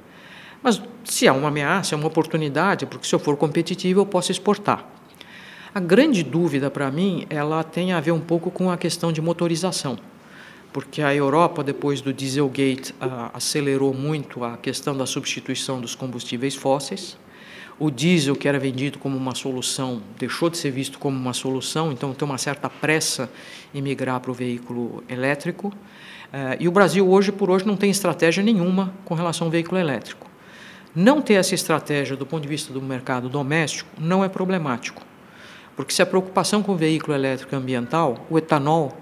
Mas 0.61 0.81
se 1.05 1.27
há 1.27 1.33
uma 1.33 1.47
ameaça, 1.47 1.95
é 1.95 1.97
uma 1.97 2.07
oportunidade, 2.07 2.85
porque 2.85 3.07
se 3.07 3.13
eu 3.13 3.19
for 3.19 3.37
competitivo 3.37 4.01
eu 4.01 4.05
posso 4.05 4.31
exportar. 4.31 4.85
A 5.73 5.79
grande 5.79 6.23
dúvida 6.23 6.71
para 6.71 6.89
mim, 6.89 7.25
ela 7.29 7.63
tem 7.63 7.93
a 7.93 7.99
ver 7.99 8.11
um 8.11 8.19
pouco 8.19 8.49
com 8.49 8.71
a 8.71 8.77
questão 8.77 9.11
de 9.11 9.21
motorização, 9.21 9.97
porque 10.73 11.01
a 11.01 11.13
Europa, 11.13 11.63
depois 11.63 12.01
do 12.01 12.13
Dieselgate, 12.13 12.93
acelerou 13.33 13.93
muito 13.93 14.43
a 14.43 14.57
questão 14.57 14.97
da 14.97 15.05
substituição 15.05 15.79
dos 15.79 15.93
combustíveis 15.93 16.55
fósseis. 16.55 17.17
O 17.77 17.91
diesel, 17.91 18.37
que 18.37 18.47
era 18.47 18.57
vendido 18.57 18.97
como 18.97 19.17
uma 19.17 19.35
solução, 19.35 20.01
deixou 20.17 20.49
de 20.49 20.57
ser 20.57 20.71
visto 20.71 20.97
como 20.97 21.17
uma 21.17 21.33
solução, 21.33 21.91
então 21.91 22.13
tem 22.13 22.25
uma 22.25 22.37
certa 22.37 22.69
pressa 22.69 23.29
em 23.73 23.81
migrar 23.81 24.21
para 24.21 24.31
o 24.31 24.33
veículo 24.33 25.03
elétrico. 25.09 25.73
Eh, 26.31 26.57
e 26.61 26.67
o 26.69 26.71
Brasil, 26.71 27.05
hoje 27.05 27.33
por 27.33 27.49
hoje, 27.49 27.67
não 27.67 27.75
tem 27.75 27.91
estratégia 27.91 28.41
nenhuma 28.41 28.93
com 29.03 29.13
relação 29.13 29.47
ao 29.47 29.51
veículo 29.51 29.77
elétrico. 29.77 30.34
Não 30.95 31.21
ter 31.21 31.33
essa 31.33 31.53
estratégia 31.53 32.15
do 32.15 32.25
ponto 32.25 32.43
de 32.43 32.47
vista 32.47 32.71
do 32.71 32.81
mercado 32.81 33.27
doméstico 33.27 33.89
não 33.99 34.23
é 34.23 34.29
problemático, 34.29 35.03
porque 35.75 35.93
se 35.93 36.01
a 36.01 36.05
preocupação 36.05 36.63
com 36.63 36.71
o 36.71 36.75
veículo 36.75 37.13
elétrico 37.13 37.53
é 37.53 37.57
ambiental, 37.57 38.25
o 38.29 38.37
etanol, 38.37 38.97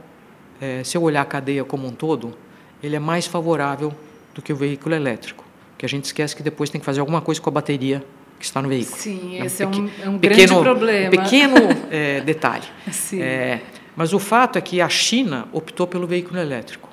é, 0.59 0.83
se 0.83 0.97
eu 0.97 1.03
olhar 1.03 1.21
a 1.21 1.25
cadeia 1.25 1.63
como 1.63 1.87
um 1.87 1.91
todo, 1.91 2.35
ele 2.81 2.95
é 2.95 2.99
mais 2.99 3.27
favorável 3.27 3.93
do 4.33 4.41
que 4.41 4.51
o 4.51 4.55
veículo 4.55 4.95
elétrico, 4.95 5.45
que 5.77 5.85
a 5.85 5.89
gente 5.89 6.05
esquece 6.05 6.35
que 6.35 6.41
depois 6.41 6.69
tem 6.69 6.79
que 6.79 6.85
fazer 6.85 6.99
alguma 6.99 7.21
coisa 7.21 7.39
com 7.39 7.49
a 7.49 7.53
bateria 7.53 8.03
que 8.39 8.45
está 8.45 8.61
no 8.61 8.69
veículo. 8.69 8.97
Sim, 8.97 9.39
é 9.39 9.45
esse 9.45 9.61
é 9.61 9.67
um, 9.67 9.89
é 10.01 10.09
um 10.09 10.17
grande 10.17 10.47
problema. 10.47 11.11
Pequeno 11.11 11.55
é, 11.91 12.21
detalhe. 12.21 12.65
É, 13.13 13.59
mas 13.95 14.13
o 14.13 14.19
fato 14.19 14.57
é 14.57 14.61
que 14.61 14.81
a 14.81 14.89
China 14.89 15.47
optou 15.53 15.85
pelo 15.85 16.07
veículo 16.07 16.39
elétrico. 16.39 16.89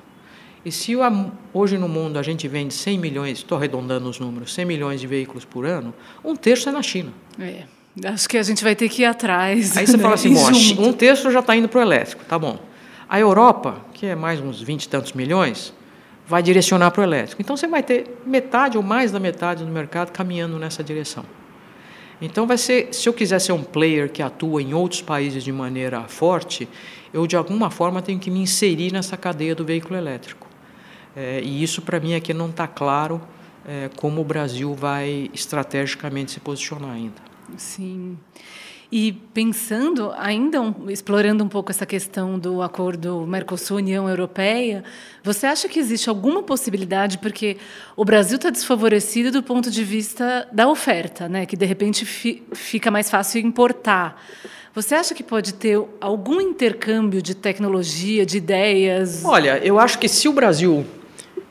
E 0.63 0.71
se 0.71 0.93
hoje 1.53 1.77
no 1.77 1.89
mundo 1.89 2.19
a 2.19 2.23
gente 2.23 2.47
vende 2.47 2.73
100 2.73 2.97
milhões, 2.99 3.37
estou 3.39 3.57
arredondando 3.57 4.07
os 4.07 4.19
números, 4.19 4.53
100 4.53 4.65
milhões 4.65 5.01
de 5.01 5.07
veículos 5.07 5.43
por 5.43 5.65
ano, 5.65 5.93
um 6.23 6.35
terço 6.35 6.69
é 6.69 6.71
na 6.71 6.83
China. 6.83 7.11
É. 7.39 7.63
Acho 8.05 8.29
que 8.29 8.37
a 8.37 8.43
gente 8.43 8.63
vai 8.63 8.75
ter 8.75 8.87
que 8.87 9.01
ir 9.01 9.05
atrás. 9.05 9.75
Aí 9.75 9.85
você 9.85 9.97
né? 9.97 10.03
fala 10.03 10.15
assim, 10.15 10.33
bom, 10.33 10.87
um 10.87 10.93
terço 10.93 11.29
já 11.31 11.39
está 11.39 11.55
indo 11.55 11.67
para 11.67 11.79
o 11.79 11.81
elétrico, 11.81 12.23
tá 12.25 12.37
bom. 12.37 12.59
A 13.09 13.19
Europa, 13.19 13.81
que 13.93 14.05
é 14.05 14.15
mais 14.15 14.39
uns 14.39 14.61
20 14.61 14.83
e 14.83 14.89
tantos 14.89 15.13
milhões, 15.13 15.73
vai 16.27 16.41
direcionar 16.41 16.91
para 16.91 17.01
o 17.01 17.03
elétrico. 17.03 17.41
Então 17.41 17.57
você 17.57 17.67
vai 17.67 17.83
ter 17.83 18.21
metade 18.25 18.77
ou 18.77 18.83
mais 18.83 19.11
da 19.11 19.19
metade 19.19 19.65
do 19.65 19.71
mercado 19.71 20.11
caminhando 20.11 20.57
nessa 20.57 20.83
direção. 20.83 21.25
Então 22.21 22.45
vai 22.45 22.57
ser, 22.57 22.93
se 22.93 23.09
eu 23.09 23.13
quiser 23.13 23.39
ser 23.39 23.51
um 23.51 23.63
player 23.63 24.09
que 24.09 24.21
atua 24.21 24.61
em 24.61 24.73
outros 24.73 25.01
países 25.01 25.43
de 25.43 25.51
maneira 25.51 26.03
forte, 26.03 26.69
eu 27.11 27.25
de 27.25 27.35
alguma 27.35 27.71
forma 27.71 28.01
tenho 28.01 28.19
que 28.19 28.29
me 28.29 28.39
inserir 28.39 28.93
nessa 28.93 29.17
cadeia 29.17 29.55
do 29.55 29.65
veículo 29.65 29.97
elétrico. 29.97 30.50
É, 31.15 31.41
e 31.43 31.61
isso, 31.63 31.81
para 31.81 31.99
mim, 31.99 32.15
aqui 32.15 32.33
não 32.33 32.49
está 32.49 32.67
claro 32.67 33.21
é, 33.67 33.89
como 33.95 34.21
o 34.21 34.23
Brasil 34.23 34.73
vai 34.73 35.29
estrategicamente 35.33 36.31
se 36.31 36.39
posicionar 36.39 36.91
ainda. 36.91 37.21
Sim. 37.57 38.17
E 38.91 39.13
pensando, 39.33 40.11
ainda 40.17 40.61
um, 40.61 40.89
explorando 40.89 41.41
um 41.45 41.47
pouco 41.47 41.71
essa 41.71 41.85
questão 41.85 42.37
do 42.37 42.61
acordo 42.61 43.25
Mercosul-União 43.25 44.09
Europeia, 44.09 44.83
você 45.23 45.47
acha 45.47 45.69
que 45.69 45.79
existe 45.79 46.09
alguma 46.09 46.43
possibilidade, 46.43 47.17
porque 47.17 47.55
o 47.95 48.03
Brasil 48.03 48.35
está 48.35 48.49
desfavorecido 48.49 49.31
do 49.31 49.41
ponto 49.41 49.71
de 49.71 49.81
vista 49.81 50.45
da 50.51 50.67
oferta, 50.67 51.29
né, 51.29 51.45
que 51.45 51.55
de 51.55 51.65
repente 51.65 52.05
fi, 52.05 52.43
fica 52.53 52.91
mais 52.91 53.09
fácil 53.09 53.39
importar. 53.39 54.21
Você 54.75 54.93
acha 54.93 55.15
que 55.15 55.23
pode 55.23 55.53
ter 55.53 55.81
algum 56.01 56.41
intercâmbio 56.41 57.21
de 57.21 57.33
tecnologia, 57.33 58.25
de 58.25 58.37
ideias? 58.37 59.23
Olha, 59.23 59.57
eu 59.63 59.79
acho 59.79 59.99
que 59.99 60.09
se 60.09 60.27
o 60.27 60.33
Brasil 60.33 60.85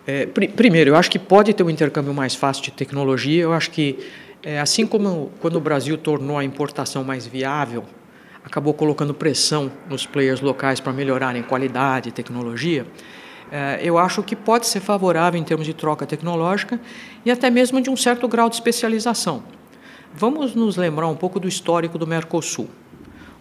é, 0.07 0.27
pr 0.27 0.49
primeiro, 0.55 0.91
eu 0.91 0.97
acho 0.97 1.11
que 1.11 1.19
pode 1.19 1.53
ter 1.53 1.63
um 1.63 1.71
intercâmbio 1.71 2.13
mais 2.15 2.35
fácil 2.35 2.63
de 2.63 2.71
tecnologia. 2.71 3.43
Eu 3.43 3.53
acho 3.53 3.71
que, 3.71 3.99
é, 4.43 4.61
assim 4.61 4.87
como 4.87 5.31
quando 5.41 5.57
o 5.57 5.61
Brasil 5.61 5.97
tornou 5.99 6.39
a 6.39 6.45
importação 6.45 7.05
mais 7.05 7.27
viável, 7.27 7.85
acabou 8.45 8.73
colocando 8.73 9.13
pressão 9.13 9.71
nos 9.89 10.07
players 10.07 10.41
locais 10.41 10.81
para 10.81 10.93
melhorarem 10.93 11.43
qualidade 11.43 12.09
e 12.09 12.13
tecnologia, 12.13 12.87
é, 13.53 13.81
eu 13.83 13.99
acho 13.99 14.23
que 14.23 14.37
pode 14.37 14.67
ser 14.67 14.81
favorável 14.81 15.39
em 15.39 15.45
termos 15.45 15.67
de 15.67 15.75
troca 15.75 16.07
tecnológica 16.07 16.81
e 17.25 17.31
até 17.31 17.51
mesmo 17.51 17.81
de 17.81 17.91
um 17.91 17.97
certo 17.97 18.27
grau 18.29 18.49
de 18.49 18.55
especialização. 18.55 19.43
Vamos 20.15 20.55
nos 20.55 20.77
lembrar 20.77 21.09
um 21.09 21.17
pouco 21.17 21.39
do 21.39 21.47
histórico 21.47 21.99
do 21.99 22.07
Mercosul. 22.07 22.69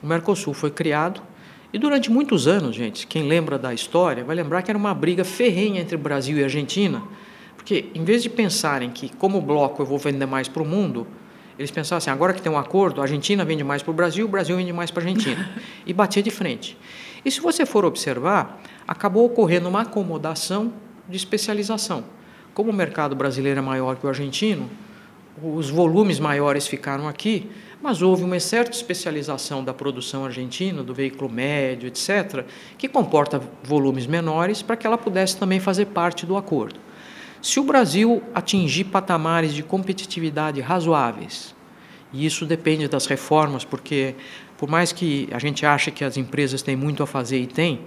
O 0.01 0.07
Mercosul 0.07 0.53
foi 0.53 0.71
criado 0.71 1.21
e 1.71 1.77
durante 1.77 2.11
muitos 2.11 2.47
anos, 2.47 2.75
gente, 2.75 3.05
quem 3.05 3.27
lembra 3.27 3.57
da 3.59 3.73
história 3.73 4.23
vai 4.23 4.35
lembrar 4.35 4.63
que 4.63 4.71
era 4.71 4.77
uma 4.77 4.93
briga 4.93 5.23
ferrenha 5.23 5.79
entre 5.81 5.95
Brasil 5.97 6.37
e 6.37 6.43
Argentina, 6.43 7.03
porque 7.55 7.89
em 7.93 8.03
vez 8.03 8.23
de 8.23 8.29
pensarem 8.29 8.89
que 8.89 9.09
como 9.09 9.39
bloco 9.39 9.81
eu 9.81 9.85
vou 9.85 9.99
vender 9.99 10.25
mais 10.25 10.47
para 10.47 10.63
o 10.63 10.65
mundo, 10.65 11.05
eles 11.59 11.69
pensavam 11.69 11.97
assim, 11.97 12.09
agora 12.09 12.33
que 12.33 12.41
tem 12.41 12.51
um 12.51 12.57
acordo, 12.57 13.01
a 13.01 13.03
Argentina 13.03 13.45
vende 13.45 13.63
mais 13.63 13.83
para 13.83 13.91
o 13.91 13.93
Brasil, 13.93 14.25
o 14.25 14.29
Brasil 14.29 14.55
vende 14.55 14.73
mais 14.73 14.89
para 14.89 15.03
a 15.03 15.05
Argentina. 15.05 15.49
e 15.85 15.93
batia 15.93 16.23
de 16.23 16.31
frente. 16.31 16.77
E 17.23 17.29
se 17.29 17.41
você 17.41 17.65
for 17.65 17.85
observar, 17.85 18.61
acabou 18.87 19.25
ocorrendo 19.25 19.67
uma 19.67 19.81
acomodação 19.81 20.73
de 21.07 21.17
especialização. 21.17 22.05
Como 22.53 22.71
o 22.71 22.73
mercado 22.73 23.15
brasileiro 23.15 23.59
é 23.59 23.61
maior 23.61 23.97
que 23.97 24.05
o 24.05 24.09
argentino, 24.09 24.69
os 25.43 25.69
volumes 25.69 26.19
maiores 26.19 26.65
ficaram 26.65 27.07
aqui, 27.07 27.49
mas 27.81 28.01
houve 28.01 28.23
uma 28.23 28.39
certa 28.39 28.71
especialização 28.71 29.63
da 29.63 29.73
produção 29.73 30.25
argentina, 30.25 30.83
do 30.83 30.93
veículo 30.93 31.29
médio, 31.29 31.87
etc., 31.87 32.43
que 32.77 32.87
comporta 32.87 33.41
volumes 33.63 34.05
menores 34.05 34.61
para 34.61 34.75
que 34.75 34.85
ela 34.85 34.97
pudesse 34.97 35.37
também 35.37 35.59
fazer 35.59 35.85
parte 35.85 36.25
do 36.25 36.35
acordo. 36.35 36.79
Se 37.41 37.59
o 37.59 37.63
Brasil 37.63 38.21
atingir 38.35 38.85
patamares 38.85 39.53
de 39.53 39.63
competitividade 39.63 40.59
razoáveis, 40.59 41.55
e 42.11 42.25
isso 42.25 42.45
depende 42.45 42.87
das 42.87 43.05
reformas, 43.05 43.63
porque 43.63 44.15
por 44.57 44.67
mais 44.67 44.91
que 44.91 45.29
a 45.31 45.39
gente 45.39 45.65
ache 45.65 45.89
que 45.89 46.03
as 46.03 46.17
empresas 46.17 46.61
têm 46.61 46.75
muito 46.75 47.01
a 47.01 47.07
fazer 47.07 47.39
e 47.39 47.47
têm, 47.47 47.79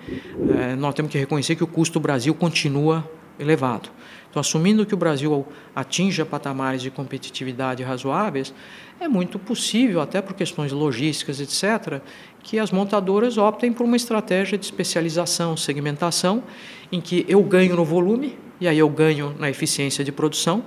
é, 0.58 0.74
nós 0.74 0.94
temos 0.94 1.12
que 1.12 1.18
reconhecer 1.18 1.54
que 1.54 1.62
o 1.62 1.66
custo 1.66 1.94
do 1.94 2.00
Brasil 2.00 2.34
continua 2.34 3.06
elevado. 3.38 3.90
Então, 4.30 4.40
assumindo 4.40 4.86
que 4.86 4.94
o 4.94 4.96
Brasil 4.96 5.46
atinja 5.76 6.24
patamares 6.24 6.80
de 6.80 6.90
competitividade 6.90 7.82
razoáveis, 7.82 8.54
é 8.98 9.06
muito 9.06 9.38
possível, 9.38 10.00
até 10.00 10.22
por 10.22 10.34
questões 10.34 10.72
logísticas, 10.72 11.38
etc., 11.38 12.00
que 12.42 12.58
as 12.58 12.72
montadoras 12.72 13.36
optem 13.36 13.72
por 13.72 13.84
uma 13.84 13.96
estratégia 13.96 14.56
de 14.56 14.64
especialização, 14.64 15.56
segmentação, 15.56 16.42
em 16.90 17.00
que 17.00 17.26
eu 17.28 17.42
ganho 17.42 17.76
no 17.76 17.84
volume, 17.84 18.38
e 18.58 18.66
aí 18.66 18.78
eu 18.78 18.88
ganho 18.88 19.34
na 19.38 19.50
eficiência 19.50 20.02
de 20.02 20.10
produção, 20.10 20.64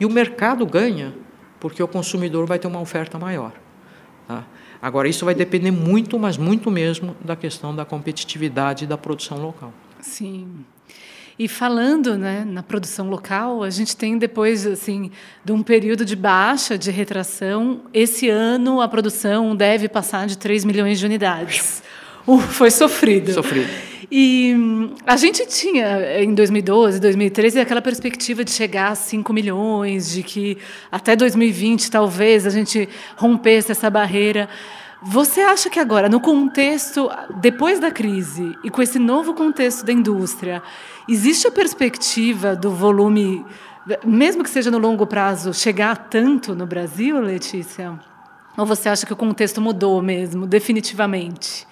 e 0.00 0.04
o 0.04 0.10
mercado 0.10 0.66
ganha 0.66 1.14
porque 1.60 1.82
o 1.82 1.88
consumidor 1.88 2.46
vai 2.46 2.58
ter 2.58 2.66
uma 2.66 2.80
oferta 2.80 3.18
maior. 3.18 3.52
Tá? 4.26 4.44
Agora, 4.80 5.08
isso 5.08 5.24
vai 5.24 5.34
depender 5.34 5.70
muito, 5.70 6.18
mas 6.18 6.36
muito 6.36 6.70
mesmo, 6.70 7.16
da 7.24 7.36
questão 7.36 7.74
da 7.74 7.84
competitividade 7.84 8.86
da 8.86 8.98
produção 8.98 9.38
local. 9.38 9.72
Sim. 10.00 10.64
E 11.38 11.46
falando 11.48 12.16
né, 12.16 12.44
na 12.46 12.62
produção 12.62 13.10
local, 13.10 13.62
a 13.62 13.68
gente 13.68 13.94
tem 13.94 14.16
depois 14.16 14.66
assim 14.66 15.10
de 15.44 15.52
um 15.52 15.62
período 15.62 16.02
de 16.02 16.16
baixa, 16.16 16.78
de 16.78 16.90
retração, 16.90 17.82
esse 17.92 18.30
ano 18.30 18.80
a 18.80 18.88
produção 18.88 19.54
deve 19.54 19.86
passar 19.86 20.26
de 20.26 20.38
3 20.38 20.64
milhões 20.64 20.98
de 20.98 21.04
unidades. 21.04 21.82
Uh, 22.26 22.38
foi 22.40 22.70
sofrido. 22.70 23.32
Sofrido. 23.34 23.68
E 24.10 24.54
hum, 24.56 24.94
a 25.06 25.16
gente 25.16 25.46
tinha, 25.46 26.22
em 26.22 26.32
2012, 26.32 27.00
2013, 27.00 27.60
aquela 27.60 27.82
perspectiva 27.82 28.42
de 28.42 28.50
chegar 28.50 28.92
a 28.92 28.94
5 28.94 29.32
milhões, 29.32 30.10
de 30.10 30.22
que 30.22 30.56
até 30.90 31.14
2020 31.14 31.90
talvez 31.90 32.46
a 32.46 32.50
gente 32.50 32.88
rompesse 33.16 33.72
essa 33.72 33.90
barreira. 33.90 34.48
Você 35.02 35.42
acha 35.42 35.68
que 35.68 35.78
agora, 35.78 36.08
no 36.08 36.20
contexto, 36.20 37.10
depois 37.36 37.78
da 37.78 37.90
crise, 37.90 38.56
e 38.64 38.70
com 38.70 38.80
esse 38.80 38.98
novo 38.98 39.34
contexto 39.34 39.84
da 39.84 39.92
indústria, 39.92 40.62
existe 41.06 41.46
a 41.46 41.50
perspectiva 41.50 42.56
do 42.56 42.70
volume, 42.70 43.44
mesmo 44.04 44.42
que 44.42 44.48
seja 44.48 44.70
no 44.70 44.78
longo 44.78 45.06
prazo, 45.06 45.52
chegar 45.52 46.08
tanto 46.08 46.54
no 46.54 46.66
Brasil, 46.66 47.20
Letícia? 47.20 47.98
Ou 48.56 48.64
você 48.64 48.88
acha 48.88 49.04
que 49.04 49.12
o 49.12 49.16
contexto 49.16 49.60
mudou 49.60 50.00
mesmo, 50.00 50.46
definitivamente? 50.46 51.66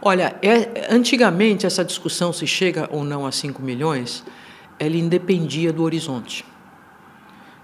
Olha, 0.00 0.34
é, 0.40 0.86
antigamente 0.90 1.66
essa 1.66 1.84
discussão 1.84 2.32
se 2.32 2.46
chega 2.46 2.88
ou 2.90 3.04
não 3.04 3.26
a 3.26 3.32
5 3.32 3.60
milhões, 3.60 4.24
ela 4.78 4.96
independia 4.96 5.70
do 5.70 5.82
horizonte. 5.82 6.46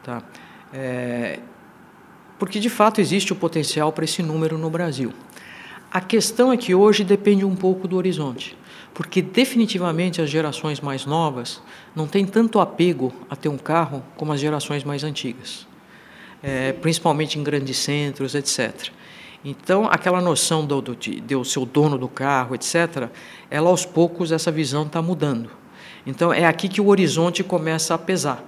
Tá? 0.02 0.22
É, 0.72 1.38
porque 2.44 2.60
de 2.60 2.68
fato 2.68 3.00
existe 3.00 3.32
o 3.32 3.36
potencial 3.36 3.90
para 3.90 4.04
esse 4.04 4.22
número 4.22 4.58
no 4.58 4.68
Brasil. 4.68 5.14
A 5.90 5.98
questão 5.98 6.52
é 6.52 6.58
que 6.58 6.74
hoje 6.74 7.02
depende 7.02 7.42
um 7.42 7.56
pouco 7.56 7.88
do 7.88 7.96
horizonte, 7.96 8.54
porque 8.92 9.22
definitivamente 9.22 10.20
as 10.20 10.28
gerações 10.28 10.78
mais 10.78 11.06
novas 11.06 11.62
não 11.96 12.06
têm 12.06 12.26
tanto 12.26 12.60
apego 12.60 13.14
a 13.30 13.34
ter 13.34 13.48
um 13.48 13.56
carro 13.56 14.04
como 14.14 14.30
as 14.30 14.40
gerações 14.40 14.84
mais 14.84 15.02
antigas, 15.02 15.66
é, 16.42 16.74
principalmente 16.74 17.38
em 17.38 17.42
grandes 17.42 17.78
centros, 17.78 18.34
etc. 18.34 18.90
Então, 19.42 19.86
aquela 19.86 20.20
noção 20.20 20.66
do, 20.66 20.82
do, 20.82 20.94
de, 20.94 21.20
de 21.20 21.44
ser 21.46 21.60
o 21.60 21.64
dono 21.64 21.96
do 21.96 22.08
carro, 22.08 22.54
etc., 22.54 23.08
ela 23.50 23.70
aos 23.70 23.86
poucos, 23.86 24.32
essa 24.32 24.52
visão 24.52 24.82
está 24.82 25.00
mudando. 25.00 25.48
Então, 26.06 26.30
é 26.30 26.44
aqui 26.44 26.68
que 26.68 26.82
o 26.82 26.88
horizonte 26.88 27.42
começa 27.42 27.94
a 27.94 27.98
pesar. 27.98 28.44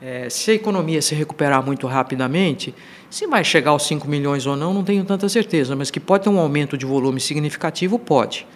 É, 0.00 0.30
se 0.30 0.52
a 0.52 0.54
economia 0.54 1.02
se 1.02 1.14
recuperar 1.14 1.64
muito 1.64 1.86
rapidamente, 1.86 2.74
se 3.10 3.26
vai 3.26 3.42
chegar 3.42 3.72
aos 3.72 3.86
5 3.86 4.06
milhões 4.06 4.46
ou 4.46 4.56
não, 4.56 4.72
não 4.72 4.84
tenho 4.84 5.04
tanta 5.04 5.28
certeza, 5.28 5.74
mas 5.74 5.90
que 5.90 5.98
pode 5.98 6.24
ter 6.24 6.30
um 6.30 6.38
aumento 6.38 6.78
de 6.78 6.86
volume 6.86 7.20
significativo, 7.20 7.98
pode. 7.98 8.46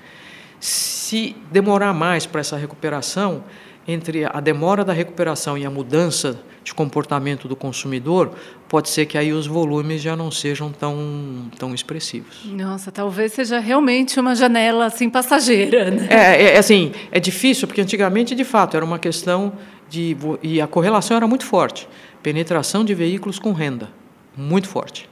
Se 0.60 1.34
demorar 1.50 1.92
mais 1.92 2.26
para 2.26 2.40
essa 2.40 2.56
recuperação, 2.56 3.42
entre 3.86 4.24
a 4.24 4.40
demora 4.40 4.84
da 4.84 4.92
recuperação 4.92 5.58
e 5.58 5.66
a 5.66 5.70
mudança 5.70 6.38
de 6.62 6.72
comportamento 6.72 7.48
do 7.48 7.56
consumidor, 7.56 8.32
pode 8.68 8.88
ser 8.88 9.06
que 9.06 9.18
aí 9.18 9.32
os 9.32 9.46
volumes 9.46 10.00
já 10.00 10.14
não 10.14 10.30
sejam 10.30 10.70
tão, 10.70 11.50
tão 11.58 11.74
expressivos. 11.74 12.44
Nossa, 12.44 12.92
talvez 12.92 13.32
seja 13.32 13.58
realmente 13.58 14.20
uma 14.20 14.36
janela 14.36 14.86
assim 14.86 15.10
passageira. 15.10 15.90
Né? 15.90 16.06
É, 16.08 16.54
é, 16.54 16.58
assim, 16.58 16.92
é 17.10 17.18
difícil, 17.18 17.66
porque 17.66 17.80
antigamente, 17.80 18.34
de 18.34 18.44
fato, 18.44 18.76
era 18.76 18.84
uma 18.84 18.98
questão 18.98 19.52
de. 19.92 20.16
E 20.42 20.60
a 20.60 20.66
correlação 20.66 21.16
era 21.16 21.28
muito 21.28 21.44
forte 21.44 21.86
penetração 22.22 22.84
de 22.84 22.94
veículos 22.94 23.38
com 23.38 23.52
renda, 23.52 23.90
muito 24.36 24.68
forte. 24.68 25.10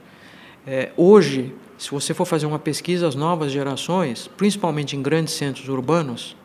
É, 0.65 0.91
hoje, 0.95 1.53
se 1.77 1.91
você 1.91 2.13
for 2.13 2.25
fazer 2.25 2.45
uma 2.45 2.57
pesquisa, 2.57 3.07
as 3.07 3.15
novas 3.15 3.51
gerações, 3.51 4.27
principalmente 4.37 4.95
em 4.95 5.01
grandes 5.01 5.33
centros 5.33 5.67
urbanos, 5.67 6.37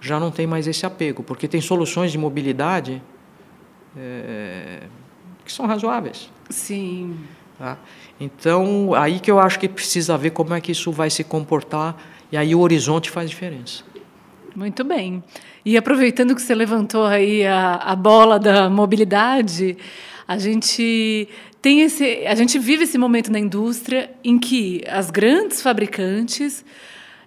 já 0.00 0.18
não 0.18 0.30
tem 0.30 0.46
mais 0.46 0.66
esse 0.66 0.86
apego, 0.86 1.22
porque 1.22 1.46
tem 1.46 1.60
soluções 1.60 2.10
de 2.10 2.18
mobilidade 2.18 3.02
é, 3.96 4.84
que 5.44 5.52
são 5.52 5.66
razoáveis. 5.66 6.30
Sim. 6.48 7.16
Tá? 7.58 7.76
Então, 8.18 8.94
aí 8.94 9.20
que 9.20 9.30
eu 9.30 9.38
acho 9.38 9.60
que 9.60 9.68
precisa 9.68 10.16
ver 10.16 10.30
como 10.30 10.54
é 10.54 10.60
que 10.60 10.72
isso 10.72 10.90
vai 10.90 11.10
se 11.10 11.22
comportar, 11.22 11.96
e 12.30 12.36
aí 12.36 12.54
o 12.54 12.60
horizonte 12.60 13.10
faz 13.10 13.28
diferença. 13.28 13.84
Muito 14.54 14.84
bem. 14.84 15.22
E 15.64 15.76
aproveitando 15.76 16.34
que 16.34 16.42
você 16.42 16.54
levantou 16.54 17.04
aí 17.04 17.46
a, 17.46 17.76
a 17.76 17.96
bola 17.96 18.38
da 18.38 18.68
mobilidade, 18.68 19.76
a 20.28 20.36
gente 20.36 21.28
tem 21.60 21.80
esse, 21.82 22.26
a 22.26 22.34
gente 22.34 22.58
vive 22.58 22.84
esse 22.84 22.98
momento 22.98 23.30
na 23.30 23.38
indústria 23.38 24.10
em 24.22 24.38
que 24.38 24.82
as 24.88 25.10
grandes 25.10 25.62
fabricantes 25.62 26.64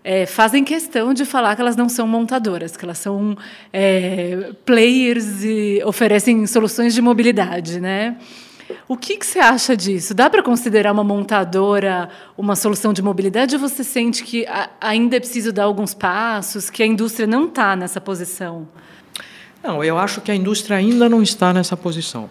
é, 0.04 0.28
fazem 0.28 0.64
questão 0.64 1.16
de 1.16 1.26
falar 1.26 1.56
que 1.56 1.62
elas 1.62 1.76
não 1.76 1.90
são 1.90 2.08
montadoras, 2.08 2.78
que 2.78 2.86
elas 2.86 3.00
são 3.00 3.36
é, 3.74 4.52
players 4.64 5.44
e 5.44 5.82
oferecem 5.84 6.46
soluções 6.46 6.94
de 6.94 7.02
mobilidade, 7.02 7.80
né? 7.80 8.18
O 8.88 8.98
que, 8.98 9.18
que 9.18 9.26
você 9.26 9.40
acha 9.40 9.76
disso? 9.76 10.14
Dá 10.14 10.30
para 10.30 10.42
considerar 10.42 10.92
uma 10.92 11.04
montadora 11.04 12.10
uma 12.38 12.56
solução 12.56 12.94
de 12.94 13.02
mobilidade 13.02 13.56
ou 13.56 13.62
você 13.62 13.84
sente 13.84 14.24
que 14.24 14.46
ainda 14.82 15.18
é 15.18 15.20
preciso 15.20 15.52
dar 15.52 15.64
alguns 15.64 15.94
passos, 15.94 16.70
que 16.70 16.82
a 16.82 16.86
indústria 16.86 17.28
não 17.28 17.46
está 17.46 17.76
nessa 17.76 18.02
posição? 18.02 18.68
Não, 19.64 19.84
eu 19.84 19.98
acho 19.98 20.22
que 20.22 20.32
a 20.32 20.36
indústria 20.36 20.78
ainda 20.78 21.10
não 21.10 21.22
está 21.22 21.54
nessa 21.54 21.76
posição. 21.76 22.30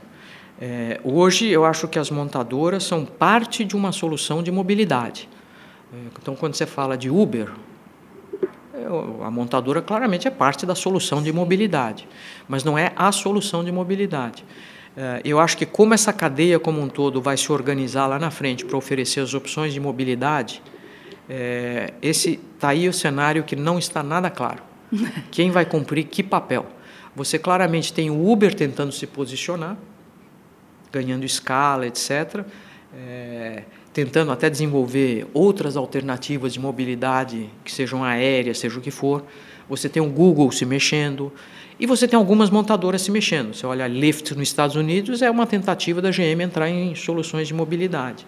É, 0.61 1.01
hoje, 1.03 1.49
eu 1.49 1.65
acho 1.65 1.89
que 1.89 1.99
as 1.99 2.11
montadoras 2.11 2.85
são 2.85 3.05
parte 3.05 3.65
de 3.65 3.75
uma 3.75 3.91
solução 3.91 4.43
de 4.43 4.53
mobilidade. 4.53 5.29
Então, 6.21 6.35
quando 6.35 6.55
você 6.55 6.67
fala 6.67 6.97
de 6.97 7.09
Uber, 7.11 7.51
a 9.25 9.31
montadora 9.31 9.81
claramente 9.81 10.27
é 10.27 10.31
parte 10.31 10.67
da 10.67 10.75
solução 10.75 11.23
de 11.23 11.33
mobilidade, 11.33 12.09
mas 12.49 12.65
não 12.65 12.77
é 12.77 12.93
a 12.97 13.13
solução 13.13 13.65
de 13.65 13.71
mobilidade. 13.71 14.45
É, 14.97 15.21
eu 15.25 15.41
acho 15.41 15.57
que 15.57 15.67
como 15.67 15.93
essa 15.93 16.13
cadeia 16.13 16.59
como 16.61 16.81
um 16.81 16.89
todo 16.89 17.21
vai 17.21 17.37
se 17.37 17.51
organizar 17.51 18.07
lá 18.07 18.19
na 18.19 18.31
frente 18.31 18.65
para 18.65 18.77
oferecer 18.77 19.21
as 19.21 19.35
opções 19.35 19.73
de 19.73 19.81
mobilidade, 19.81 20.63
é, 21.29 21.93
esse 22.01 22.39
está 22.55 22.69
aí 22.69 22.89
o 22.89 22.93
cenário 22.93 23.43
que 23.43 23.57
não 23.57 23.79
está 23.79 24.03
nada 24.03 24.31
claro. 24.31 24.63
Quem 25.31 25.51
vai 25.51 25.65
cumprir 25.65 26.05
que 26.05 26.23
papel? 26.23 26.67
Você 27.17 27.39
claramente 27.39 27.93
tem 27.93 28.11
o 28.11 28.29
Uber 28.29 28.55
tentando 28.55 28.93
se 28.93 29.07
posicionar, 29.07 29.77
ganhando 30.93 31.25
escala, 31.25 31.87
etc. 31.87 32.45
É, 32.97 33.65
tentando 33.93 34.33
até 34.33 34.51
desenvolver 34.51 35.27
outras 35.33 35.77
alternativas 35.77 36.53
de 36.53 36.61
mobilidade, 36.61 37.49
que 37.65 37.71
sejam 37.71 38.03
aéreas, 38.03 38.59
seja 38.59 38.79
o 38.79 38.83
que 38.83 38.91
for. 38.91 39.25
Você 39.69 39.89
tem 39.89 40.03
o 40.03 40.11
Google 40.11 40.51
se 40.51 40.67
mexendo 40.67 41.33
e 41.79 41.87
você 41.87 42.07
tem 42.07 42.17
algumas 42.17 42.51
montadoras 42.51 43.03
se 43.03 43.11
mexendo. 43.11 43.55
Você 43.55 43.67
olha 43.67 43.85
a 43.85 43.89
Lyft 43.89 44.35
nos 44.35 44.49
Estados 44.49 44.77
Unidos, 44.77 45.23
é 45.23 45.31
uma 45.31 45.47
tentativa 45.47 46.01
da 46.01 46.11
GM 46.11 46.43
entrar 46.43 46.69
em 46.69 46.95
soluções 46.95 47.49
de 47.49 47.55
mobilidade. 47.55 48.27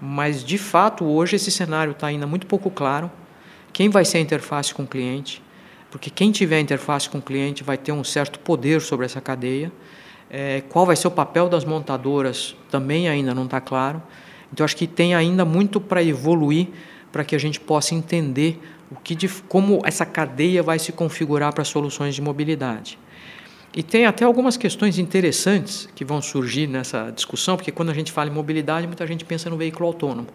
Mas, 0.00 0.44
de 0.44 0.58
fato, 0.58 1.04
hoje 1.04 1.36
esse 1.36 1.50
cenário 1.50 1.92
está 1.92 2.06
ainda 2.06 2.26
muito 2.26 2.46
pouco 2.46 2.70
claro. 2.70 3.10
Quem 3.72 3.88
vai 3.88 4.04
ser 4.04 4.18
a 4.18 4.20
interface 4.20 4.72
com 4.74 4.84
o 4.84 4.86
cliente? 4.86 5.42
Porque 5.90 6.10
quem 6.10 6.30
tiver 6.30 6.56
a 6.56 6.60
interface 6.60 7.08
com 7.08 7.18
o 7.18 7.22
cliente 7.22 7.64
vai 7.64 7.76
ter 7.76 7.92
um 7.92 8.04
certo 8.04 8.38
poder 8.38 8.80
sobre 8.80 9.06
essa 9.06 9.20
cadeia. 9.20 9.72
É, 10.28 10.62
qual 10.68 10.84
vai 10.84 10.96
ser 10.96 11.08
o 11.08 11.10
papel 11.10 11.48
das 11.48 11.64
montadoras 11.64 12.56
também 12.70 13.08
ainda 13.08 13.34
não 13.34 13.44
está 13.44 13.60
claro. 13.60 14.02
Então, 14.52 14.64
acho 14.64 14.76
que 14.76 14.86
tem 14.86 15.14
ainda 15.14 15.44
muito 15.44 15.80
para 15.80 16.02
evoluir 16.02 16.68
para 17.10 17.24
que 17.24 17.34
a 17.34 17.38
gente 17.38 17.58
possa 17.58 17.94
entender 17.94 18.60
o 18.90 18.96
que 18.96 19.14
de, 19.14 19.28
como 19.48 19.80
essa 19.84 20.06
cadeia 20.06 20.62
vai 20.62 20.78
se 20.78 20.92
configurar 20.92 21.52
para 21.52 21.64
soluções 21.64 22.14
de 22.14 22.22
mobilidade. 22.22 22.98
E 23.74 23.82
tem 23.82 24.06
até 24.06 24.24
algumas 24.24 24.56
questões 24.56 24.98
interessantes 24.98 25.88
que 25.94 26.04
vão 26.04 26.22
surgir 26.22 26.66
nessa 26.66 27.10
discussão, 27.10 27.56
porque 27.56 27.70
quando 27.70 27.90
a 27.90 27.94
gente 27.94 28.10
fala 28.10 28.30
em 28.30 28.32
mobilidade, 28.32 28.86
muita 28.86 29.06
gente 29.06 29.24
pensa 29.24 29.50
no 29.50 29.56
veículo 29.56 29.86
autônomo, 29.86 30.28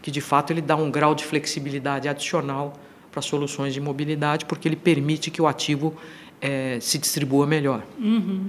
que 0.00 0.10
de 0.10 0.20
fato 0.20 0.52
ele 0.52 0.60
dá 0.60 0.76
um 0.76 0.90
grau 0.90 1.14
de 1.14 1.24
flexibilidade 1.24 2.08
adicional 2.08 2.74
para 3.10 3.22
soluções 3.22 3.74
de 3.74 3.80
mobilidade, 3.80 4.44
porque 4.44 4.68
ele 4.68 4.76
permite 4.76 5.30
que 5.30 5.42
o 5.42 5.46
ativo 5.46 5.94
é, 6.40 6.78
se 6.80 6.98
distribua 6.98 7.46
melhor. 7.46 7.82
Uhum. 7.98 8.48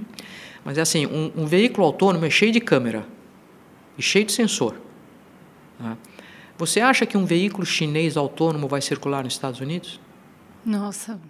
Mas 0.64 0.78
é 0.78 0.80
assim, 0.80 1.06
um, 1.06 1.32
um, 1.36 1.46
veículo 1.46 1.86
autônomo 1.86 2.24
é 2.24 2.30
cheio 2.30 2.52
de 2.52 2.60
câmera 2.60 3.06
e 3.96 4.02
cheio 4.02 4.24
de 4.24 4.32
sensor. 4.32 4.74
Né? 5.78 5.96
Você 6.58 6.80
acha 6.80 7.04
que 7.04 7.16
um 7.16 7.24
veículo 7.24 7.66
chinês 7.66 8.16
autônomo 8.16 8.66
vai 8.66 8.80
circular 8.80 9.22
nos 9.22 9.34
Estados 9.34 9.60
Unidos? 9.60 10.00
Nossa, 10.64 11.20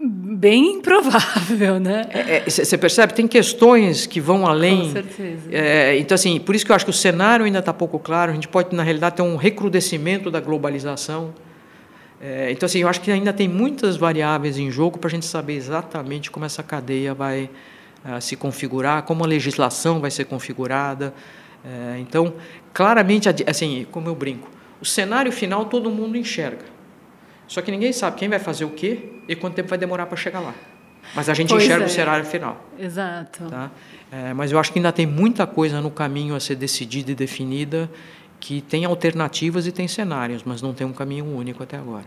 bem 0.00 0.74
improvável, 0.74 1.78
né? 1.78 2.08
Você 2.46 2.62
é, 2.62 2.74
é, 2.74 2.78
percebe? 2.78 3.14
Tem 3.14 3.28
questões 3.28 4.06
que 4.06 4.20
vão 4.20 4.46
além. 4.46 4.86
Com 4.86 4.92
certeza. 4.92 5.48
É, 5.50 5.96
então, 5.98 6.14
assim, 6.14 6.40
por 6.40 6.54
isso 6.54 6.64
que 6.64 6.72
eu 6.72 6.76
acho 6.76 6.84
que 6.84 6.90
o 6.90 6.94
cenário 6.94 7.44
ainda 7.44 7.60
está 7.60 7.72
pouco 7.72 7.98
claro. 7.98 8.32
A 8.32 8.34
gente 8.34 8.48
pode, 8.48 8.74
na 8.74 8.82
realidade, 8.82 9.16
ter 9.16 9.22
um 9.22 9.36
recrudescimento 9.36 10.30
da 10.30 10.40
globalização. 10.40 11.32
É, 12.20 12.50
então, 12.50 12.66
assim, 12.66 12.80
eu 12.80 12.88
acho 12.88 13.00
que 13.00 13.10
ainda 13.10 13.32
tem 13.32 13.48
muitas 13.48 13.96
variáveis 13.96 14.58
em 14.58 14.70
jogo 14.70 14.98
para 14.98 15.08
a 15.08 15.10
gente 15.10 15.26
saber 15.26 15.54
exatamente 15.54 16.30
como 16.30 16.44
essa 16.44 16.62
cadeia 16.62 17.14
vai 17.14 17.50
uh, 18.04 18.20
se 18.20 18.36
configurar, 18.36 19.02
como 19.02 19.24
a 19.24 19.26
legislação 19.26 20.00
vai 20.00 20.10
ser 20.10 20.24
configurada. 20.24 21.12
É, 21.64 21.98
então, 22.00 22.34
claramente, 22.72 23.28
assim, 23.46 23.86
como 23.90 24.08
eu 24.08 24.14
brinco, 24.14 24.48
o 24.80 24.84
cenário 24.84 25.30
final 25.30 25.66
todo 25.66 25.90
mundo 25.90 26.16
enxerga. 26.16 26.64
Só 27.46 27.60
que 27.60 27.70
ninguém 27.70 27.92
sabe 27.92 28.16
quem 28.18 28.28
vai 28.28 28.38
fazer 28.38 28.64
o 28.64 28.70
quê 28.70 29.10
e 29.28 29.36
quanto 29.36 29.54
tempo 29.54 29.68
vai 29.68 29.78
demorar 29.78 30.06
para 30.06 30.16
chegar 30.16 30.40
lá. 30.40 30.54
Mas 31.14 31.28
a 31.28 31.34
gente 31.34 31.50
pois 31.50 31.64
enxerga 31.64 31.84
é. 31.84 31.86
o 31.86 31.90
cenário 31.90 32.24
final. 32.24 32.64
Exato. 32.78 33.44
Tá? 33.46 33.70
É, 34.10 34.32
mas 34.32 34.52
eu 34.52 34.58
acho 34.58 34.72
que 34.72 34.78
ainda 34.78 34.92
tem 34.92 35.06
muita 35.06 35.46
coisa 35.46 35.80
no 35.80 35.90
caminho 35.90 36.34
a 36.34 36.40
ser 36.40 36.54
decidida 36.54 37.10
e 37.10 37.14
definida 37.14 37.90
que 38.40 38.60
tem 38.60 38.84
alternativas 38.84 39.66
e 39.66 39.72
tem 39.72 39.86
cenários, 39.86 40.42
mas 40.44 40.62
não 40.62 40.72
tem 40.72 40.86
um 40.86 40.92
caminho 40.92 41.24
único 41.24 41.62
até 41.62 41.76
agora. 41.76 42.06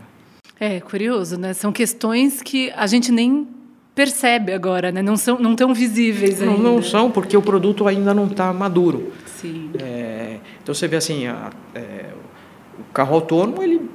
É 0.58 0.80
curioso, 0.80 1.38
né? 1.38 1.54
São 1.54 1.72
questões 1.72 2.42
que 2.42 2.70
a 2.76 2.86
gente 2.86 3.12
nem 3.12 3.46
percebe 3.94 4.52
agora, 4.52 4.92
né? 4.92 5.00
Não 5.00 5.16
são, 5.16 5.38
não 5.38 5.54
tão 5.54 5.72
visíveis 5.72 6.42
ainda. 6.42 6.54
Não, 6.54 6.74
não 6.74 6.82
são 6.82 7.10
porque 7.10 7.36
o 7.36 7.42
produto 7.42 7.86
ainda 7.86 8.12
não 8.12 8.26
está 8.26 8.52
maduro. 8.52 9.12
Sim. 9.24 9.70
É, 9.78 10.15
então 10.66 10.74
você 10.74 10.88
vê 10.88 10.96
assim, 10.96 11.28
a, 11.28 11.52
é, 11.76 12.10
o 12.76 12.92
carro 12.92 13.14
autônomo 13.14 13.62
ele 13.62 13.88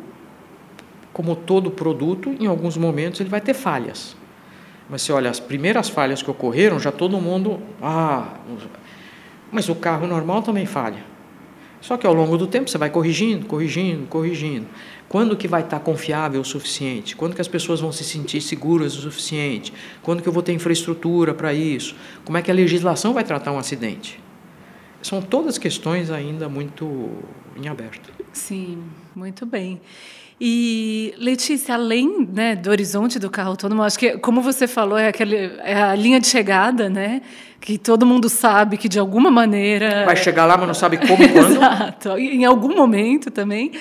como 1.11 1.35
todo 1.35 1.69
produto, 1.69 2.33
em 2.39 2.47
alguns 2.47 2.77
momentos 2.77 3.19
ele 3.19 3.29
vai 3.29 3.41
ter 3.41 3.53
falhas. 3.53 4.15
Mas 4.89 5.01
se 5.01 5.11
olha, 5.11 5.29
as 5.29 5.37
primeiras 5.37 5.89
falhas 5.89 6.23
que 6.23 6.31
ocorreram, 6.31 6.79
já 6.79 6.89
todo 6.89 7.19
mundo. 7.19 7.59
Ah, 7.81 8.35
mas 9.51 9.67
o 9.67 9.75
carro 9.75 10.07
normal 10.07 10.43
também 10.43 10.65
falha. 10.65 11.03
Só 11.81 11.97
que 11.97 12.07
ao 12.07 12.13
longo 12.13 12.37
do 12.37 12.47
tempo 12.47 12.69
você 12.69 12.77
vai 12.77 12.89
corrigindo, 12.89 13.45
corrigindo, 13.47 14.07
corrigindo. 14.07 14.67
Quando 15.09 15.35
que 15.35 15.49
vai 15.49 15.63
estar 15.63 15.81
confiável 15.81 16.39
o 16.39 16.45
suficiente? 16.45 17.17
Quando 17.17 17.35
que 17.35 17.41
as 17.41 17.49
pessoas 17.49 17.81
vão 17.81 17.91
se 17.91 18.05
sentir 18.05 18.39
seguras 18.39 18.95
o 18.95 19.01
suficiente? 19.01 19.73
Quando 20.01 20.23
que 20.23 20.29
eu 20.29 20.31
vou 20.31 20.41
ter 20.41 20.53
infraestrutura 20.53 21.33
para 21.33 21.53
isso? 21.53 21.97
Como 22.23 22.37
é 22.37 22.41
que 22.41 22.49
a 22.49 22.53
legislação 22.53 23.13
vai 23.13 23.25
tratar 23.25 23.51
um 23.51 23.57
acidente? 23.57 24.20
São 25.01 25.21
todas 25.21 25.57
questões 25.57 26.11
ainda 26.11 26.47
muito 26.47 27.09
em 27.55 27.67
aberto. 27.67 28.11
Sim, 28.31 28.83
muito 29.15 29.45
bem. 29.45 29.81
E, 30.43 31.13
Letícia, 31.19 31.75
além 31.75 32.27
né, 32.33 32.55
do 32.55 32.71
horizonte 32.71 33.19
do 33.19 33.29
carro 33.29 33.51
autônomo, 33.51 33.83
acho 33.83 33.99
que, 33.99 34.17
como 34.17 34.41
você 34.41 34.67
falou, 34.67 34.97
é, 34.97 35.07
aquele, 35.07 35.35
é 35.59 35.79
a 35.79 35.93
linha 35.93 36.19
de 36.19 36.25
chegada, 36.25 36.89
né? 36.89 37.21
Que 37.59 37.77
todo 37.77 38.07
mundo 38.07 38.27
sabe 38.27 38.75
que, 38.75 38.89
de 38.89 38.97
alguma 38.97 39.29
maneira... 39.29 40.03
Vai 40.03 40.15
chegar 40.15 40.45
lá, 40.45 40.57
mas 40.57 40.65
não 40.65 40.73
sabe 40.73 40.97
como 40.97 41.21
e 41.23 41.29
quando. 41.29 41.51
Exato, 41.57 42.17
em 42.17 42.43
algum 42.43 42.75
momento 42.75 43.29
também. 43.29 43.71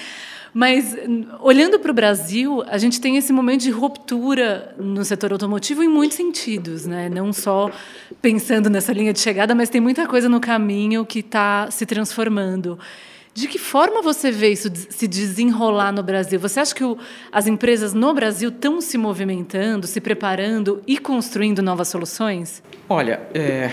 Mas, 0.52 0.96
olhando 1.40 1.78
para 1.78 1.90
o 1.90 1.94
Brasil, 1.94 2.62
a 2.66 2.76
gente 2.76 3.00
tem 3.00 3.16
esse 3.16 3.32
momento 3.32 3.62
de 3.62 3.70
ruptura 3.70 4.74
no 4.78 5.04
setor 5.04 5.32
automotivo 5.32 5.82
em 5.82 5.88
muitos 5.88 6.16
sentidos, 6.16 6.86
né? 6.86 7.08
não 7.08 7.32
só 7.32 7.70
pensando 8.20 8.68
nessa 8.68 8.92
linha 8.92 9.12
de 9.12 9.20
chegada, 9.20 9.54
mas 9.54 9.68
tem 9.68 9.80
muita 9.80 10.06
coisa 10.06 10.28
no 10.28 10.40
caminho 10.40 11.06
que 11.06 11.20
está 11.20 11.70
se 11.70 11.86
transformando. 11.86 12.78
De 13.32 13.46
que 13.46 13.58
forma 13.58 14.02
você 14.02 14.32
vê 14.32 14.50
isso 14.50 14.68
se 14.74 15.06
desenrolar 15.06 15.92
no 15.92 16.02
Brasil? 16.02 16.38
Você 16.40 16.58
acha 16.58 16.74
que 16.74 16.82
o, 16.82 16.98
as 17.30 17.46
empresas 17.46 17.94
no 17.94 18.12
Brasil 18.12 18.48
estão 18.48 18.80
se 18.80 18.98
movimentando, 18.98 19.86
se 19.86 20.00
preparando 20.00 20.82
e 20.84 20.98
construindo 20.98 21.62
novas 21.62 21.86
soluções? 21.86 22.60
Olha, 22.88 23.20
é, 23.32 23.72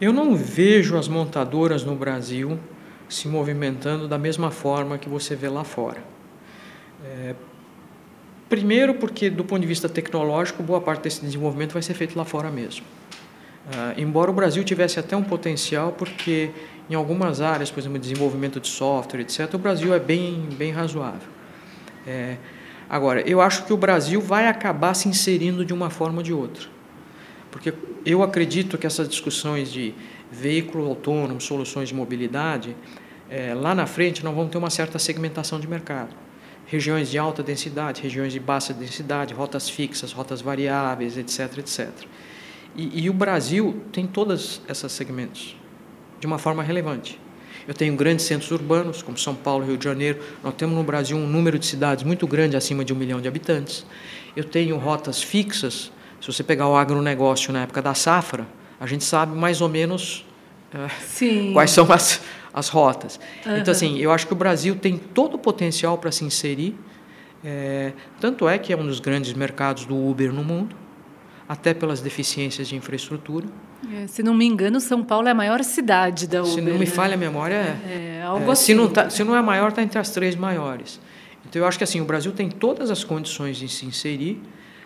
eu 0.00 0.12
não 0.12 0.36
vejo 0.36 0.96
as 0.96 1.08
montadoras 1.08 1.84
no 1.84 1.96
Brasil 1.96 2.60
se 3.08 3.28
movimentando 3.28 4.08
da 4.08 4.18
mesma 4.18 4.50
forma 4.50 4.98
que 4.98 5.08
você 5.08 5.34
vê 5.34 5.48
lá 5.48 5.64
fora. 5.64 6.02
É, 7.04 7.34
primeiro, 8.48 8.94
porque 8.94 9.30
do 9.30 9.44
ponto 9.44 9.60
de 9.60 9.66
vista 9.66 9.88
tecnológico, 9.88 10.62
boa 10.62 10.80
parte 10.80 11.02
desse 11.02 11.20
desenvolvimento 11.20 11.72
vai 11.72 11.82
ser 11.82 11.94
feito 11.94 12.16
lá 12.16 12.24
fora 12.24 12.50
mesmo. 12.50 12.84
Uh, 13.66 14.00
embora 14.00 14.30
o 14.30 14.34
Brasil 14.34 14.62
tivesse 14.62 15.00
até 15.00 15.16
um 15.16 15.24
potencial, 15.24 15.92
porque 15.92 16.50
em 16.88 16.94
algumas 16.94 17.40
áreas, 17.40 17.68
por 17.70 17.80
exemplo, 17.80 17.98
desenvolvimento 17.98 18.60
de 18.60 18.68
software, 18.68 19.20
etc., 19.20 19.52
o 19.54 19.58
Brasil 19.58 19.92
é 19.92 19.98
bem, 19.98 20.48
bem 20.56 20.70
razoável. 20.70 21.28
É, 22.06 22.36
agora, 22.88 23.28
eu 23.28 23.40
acho 23.40 23.64
que 23.64 23.72
o 23.72 23.76
Brasil 23.76 24.20
vai 24.20 24.46
acabar 24.46 24.94
se 24.94 25.08
inserindo 25.08 25.64
de 25.64 25.74
uma 25.74 25.90
forma 25.90 26.18
ou 26.18 26.22
de 26.22 26.32
outra. 26.32 26.68
Porque 27.50 27.74
eu 28.04 28.22
acredito 28.22 28.78
que 28.78 28.86
essas 28.86 29.08
discussões 29.08 29.72
de 29.72 29.92
veículo 30.36 30.86
autônomo, 30.86 31.40
soluções 31.40 31.88
de 31.88 31.94
mobilidade, 31.94 32.76
é, 33.28 33.54
lá 33.54 33.74
na 33.74 33.86
frente 33.86 34.24
não 34.24 34.34
vão 34.34 34.48
ter 34.48 34.58
uma 34.58 34.70
certa 34.70 34.98
segmentação 34.98 35.58
de 35.58 35.66
mercado. 35.66 36.14
Regiões 36.66 37.10
de 37.10 37.18
alta 37.18 37.42
densidade, 37.42 38.02
regiões 38.02 38.32
de 38.32 38.40
baixa 38.40 38.72
densidade, 38.72 39.32
rotas 39.32 39.68
fixas, 39.68 40.12
rotas 40.12 40.40
variáveis, 40.40 41.16
etc, 41.16 41.58
etc. 41.58 41.90
E, 42.76 43.04
e 43.04 43.10
o 43.10 43.12
Brasil 43.12 43.82
tem 43.92 44.06
todos 44.06 44.60
esses 44.68 44.92
segmentos 44.92 45.56
de 46.20 46.26
uma 46.26 46.38
forma 46.38 46.62
relevante. 46.62 47.20
Eu 47.66 47.74
tenho 47.74 47.96
grandes 47.96 48.24
centros 48.24 48.50
urbanos, 48.50 49.02
como 49.02 49.16
São 49.16 49.34
Paulo, 49.34 49.64
Rio 49.64 49.76
de 49.76 49.84
Janeiro. 49.84 50.20
Nós 50.42 50.54
temos 50.54 50.76
no 50.76 50.84
Brasil 50.84 51.16
um 51.16 51.26
número 51.26 51.58
de 51.58 51.66
cidades 51.66 52.04
muito 52.04 52.26
grande, 52.26 52.56
acima 52.56 52.84
de 52.84 52.92
um 52.92 52.96
milhão 52.96 53.20
de 53.20 53.26
habitantes. 53.26 53.84
Eu 54.36 54.44
tenho 54.44 54.76
rotas 54.76 55.22
fixas. 55.22 55.90
Se 56.20 56.26
você 56.32 56.44
pegar 56.44 56.68
o 56.68 56.76
agronegócio 56.76 57.52
na 57.52 57.62
época 57.62 57.82
da 57.82 57.94
safra, 57.94 58.46
a 58.78 58.86
gente 58.86 59.04
sabe 59.04 59.36
mais 59.36 59.60
ou 59.60 59.68
menos 59.68 60.25
é, 60.72 61.52
quais 61.52 61.70
são 61.70 61.90
as, 61.92 62.20
as 62.52 62.68
rotas. 62.68 63.20
Uhum. 63.44 63.58
Então, 63.58 63.72
assim, 63.72 63.98
eu 63.98 64.10
acho 64.10 64.26
que 64.26 64.32
o 64.32 64.36
Brasil 64.36 64.76
tem 64.76 64.96
todo 64.96 65.34
o 65.34 65.38
potencial 65.38 65.98
para 65.98 66.10
se 66.10 66.24
inserir. 66.24 66.76
É, 67.44 67.92
tanto 68.20 68.48
é 68.48 68.58
que 68.58 68.72
é 68.72 68.76
um 68.76 68.86
dos 68.86 68.98
grandes 68.98 69.32
mercados 69.34 69.84
do 69.84 69.96
Uber 69.96 70.32
no 70.32 70.42
mundo, 70.42 70.74
até 71.48 71.74
pelas 71.74 72.00
deficiências 72.00 72.66
de 72.68 72.76
infraestrutura. 72.76 73.46
É, 73.92 74.06
se 74.06 74.22
não 74.22 74.34
me 74.34 74.46
engano, 74.46 74.80
São 74.80 75.04
Paulo 75.04 75.28
é 75.28 75.30
a 75.30 75.34
maior 75.34 75.62
cidade 75.62 76.26
da 76.26 76.40
Uber. 76.40 76.52
Se 76.52 76.60
não 76.60 76.72
me 76.72 76.78
né? 76.80 76.86
falha 76.86 77.14
a 77.14 77.16
memória, 77.16 77.54
é, 77.54 78.18
é 78.18 78.22
algo 78.22 78.48
é, 78.48 78.52
assim. 78.52 78.64
Se 78.64 78.74
não, 78.74 78.88
tá, 78.88 79.10
se 79.10 79.22
não 79.22 79.36
é 79.36 79.38
a 79.38 79.42
maior, 79.42 79.68
está 79.68 79.82
entre 79.82 79.98
as 79.98 80.10
três 80.10 80.34
maiores. 80.34 80.98
Então, 81.48 81.62
eu 81.62 81.68
acho 81.68 81.78
que 81.78 81.84
assim 81.84 82.00
o 82.00 82.04
Brasil 82.04 82.32
tem 82.32 82.50
todas 82.50 82.90
as 82.90 83.04
condições 83.04 83.56
de 83.56 83.68
se 83.68 83.86
inserir. 83.86 84.42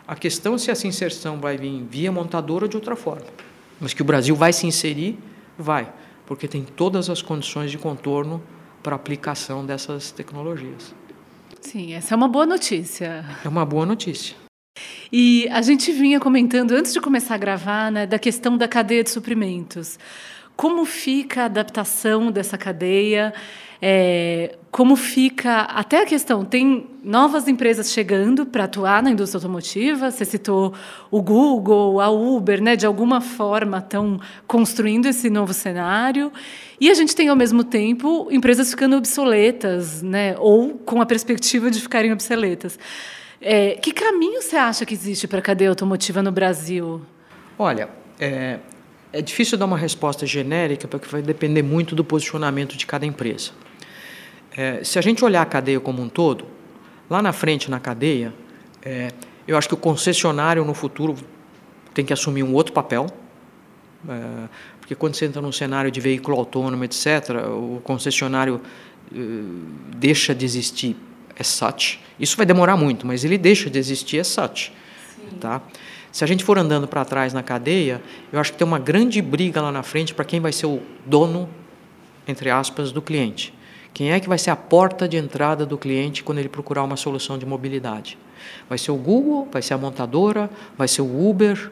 A 0.06 0.14
questão 0.14 0.56
é 0.56 0.58
se 0.58 0.70
essa 0.70 0.86
inserção 0.86 1.38
vai 1.38 1.56
vir 1.56 1.86
via 1.88 2.10
montadora 2.12 2.64
ou 2.64 2.68
de 2.68 2.76
outra 2.76 2.96
forma. 2.96 3.26
Mas 3.80 3.94
que 3.94 4.02
o 4.02 4.04
Brasil 4.04 4.34
vai 4.34 4.52
se 4.52 4.66
inserir, 4.66 5.18
vai, 5.58 5.92
porque 6.26 6.48
tem 6.48 6.62
todas 6.64 7.10
as 7.10 7.22
condições 7.22 7.70
de 7.70 7.78
contorno 7.78 8.42
para 8.82 8.96
aplicação 8.96 9.64
dessas 9.64 10.10
tecnologias. 10.10 10.94
Sim, 11.60 11.92
essa 11.92 12.14
é 12.14 12.16
uma 12.16 12.28
boa 12.28 12.46
notícia. 12.46 13.24
É 13.44 13.48
uma 13.48 13.64
boa 13.64 13.84
notícia. 13.84 14.34
E 15.12 15.48
a 15.50 15.60
gente 15.60 15.92
vinha 15.92 16.20
comentando 16.20 16.72
antes 16.72 16.92
de 16.92 17.00
começar 17.00 17.34
a 17.34 17.38
gravar 17.38 17.90
né, 17.90 18.06
da 18.06 18.18
questão 18.18 18.56
da 18.56 18.68
cadeia 18.68 19.02
de 19.02 19.10
suprimentos. 19.10 19.98
Como 20.60 20.84
fica 20.84 21.40
a 21.40 21.44
adaptação 21.46 22.30
dessa 22.30 22.58
cadeia? 22.58 23.32
É, 23.80 24.58
como 24.70 24.94
fica 24.94 25.60
até 25.62 26.02
a 26.02 26.04
questão 26.04 26.44
tem 26.44 26.86
novas 27.02 27.48
empresas 27.48 27.90
chegando 27.90 28.44
para 28.44 28.64
atuar 28.64 29.02
na 29.02 29.10
indústria 29.10 29.38
automotiva? 29.38 30.10
Você 30.10 30.22
citou 30.22 30.74
o 31.10 31.22
Google 31.22 31.98
a 31.98 32.10
Uber 32.10 32.60
né 32.60 32.76
de 32.76 32.84
alguma 32.84 33.22
forma 33.22 33.78
estão 33.78 34.20
construindo 34.46 35.06
esse 35.06 35.30
novo 35.30 35.54
cenário. 35.54 36.30
E 36.78 36.90
a 36.90 36.94
gente 36.94 37.16
tem 37.16 37.28
ao 37.28 37.36
mesmo 37.36 37.64
tempo 37.64 38.28
empresas 38.30 38.68
ficando 38.68 38.96
obsoletas 38.96 40.02
né 40.02 40.36
ou 40.38 40.74
com 40.74 41.00
a 41.00 41.06
perspectiva 41.06 41.70
de 41.70 41.80
ficarem 41.80 42.12
obsoletas. 42.12 42.78
É, 43.40 43.78
que 43.80 43.92
caminho 43.92 44.42
você 44.42 44.56
acha 44.56 44.84
que 44.84 44.92
existe 44.92 45.26
para 45.26 45.38
a 45.38 45.42
cadeia 45.42 45.70
automotiva 45.70 46.22
no 46.22 46.30
Brasil? 46.30 47.00
Olha 47.58 47.88
é, 48.20 48.58
é 49.12 49.20
difícil 49.20 49.58
dar 49.58 49.64
uma 49.64 49.78
resposta 49.78 50.26
genérica 50.26 50.86
porque 50.86 51.08
vai 51.08 51.22
depender 51.22 51.62
muito 51.62 51.94
do 51.94 52.04
posicionamento 52.04 52.76
de 52.76 52.86
cada 52.86 53.04
empresa 53.04 53.52
é, 54.56 54.82
se 54.82 54.98
a 54.98 55.02
gente 55.02 55.24
olhar 55.24 55.42
a 55.42 55.46
cadeia 55.46 55.80
como 55.80 56.02
um 56.02 56.08
todo, 56.08 56.44
lá 57.08 57.22
na 57.22 57.32
frente 57.32 57.70
na 57.70 57.78
cadeia, 57.78 58.32
é, 58.82 59.08
eu 59.46 59.56
acho 59.56 59.68
que 59.68 59.74
o 59.74 59.76
concessionário 59.76 60.64
no 60.64 60.74
futuro 60.74 61.16
tem 61.94 62.04
que 62.04 62.12
assumir 62.12 62.42
um 62.42 62.52
outro 62.52 62.72
papel, 62.72 63.06
é, 64.08 64.48
porque 64.80 64.94
quando 64.94 65.14
você 65.14 65.26
entra 65.26 65.40
num 65.40 65.52
cenário 65.52 65.90
de 65.90 66.00
veículo 66.00 66.36
autônomo, 66.36 66.84
etc., 66.84 67.30
o 67.48 67.80
concessionário 67.82 68.60
é, 69.12 69.16
deixa 69.96 70.34
de 70.34 70.44
existir 70.44 70.96
as 71.38 71.46
such. 71.46 72.00
Isso 72.18 72.36
vai 72.36 72.44
demorar 72.44 72.76
muito, 72.76 73.06
mas 73.06 73.24
ele 73.24 73.38
deixa 73.38 73.70
de 73.70 73.78
existir 73.78 74.18
as 74.20 74.26
such. 74.26 74.72
Tá? 75.40 75.62
Se 76.12 76.24
a 76.24 76.26
gente 76.26 76.44
for 76.44 76.58
andando 76.58 76.88
para 76.88 77.04
trás 77.04 77.32
na 77.32 77.42
cadeia, 77.42 78.02
eu 78.32 78.40
acho 78.40 78.52
que 78.52 78.58
tem 78.58 78.66
uma 78.66 78.78
grande 78.78 79.22
briga 79.22 79.60
lá 79.60 79.70
na 79.70 79.82
frente 79.82 80.12
para 80.12 80.24
quem 80.24 80.40
vai 80.40 80.52
ser 80.52 80.66
o 80.66 80.80
dono, 81.06 81.48
entre 82.26 82.50
aspas, 82.50 82.90
do 82.90 83.00
cliente. 83.00 83.54
Quem 83.92 84.12
é 84.12 84.20
que 84.20 84.28
vai 84.28 84.38
ser 84.38 84.50
a 84.50 84.56
porta 84.56 85.08
de 85.08 85.16
entrada 85.16 85.66
do 85.66 85.76
cliente 85.76 86.22
quando 86.22 86.38
ele 86.38 86.48
procurar 86.48 86.82
uma 86.82 86.96
solução 86.96 87.38
de 87.38 87.46
mobilidade? 87.46 88.18
Vai 88.68 88.78
ser 88.78 88.90
o 88.90 88.96
Google? 88.96 89.48
Vai 89.50 89.62
ser 89.62 89.74
a 89.74 89.78
montadora? 89.78 90.50
Vai 90.76 90.88
ser 90.88 91.02
o 91.02 91.28
Uber? 91.28 91.70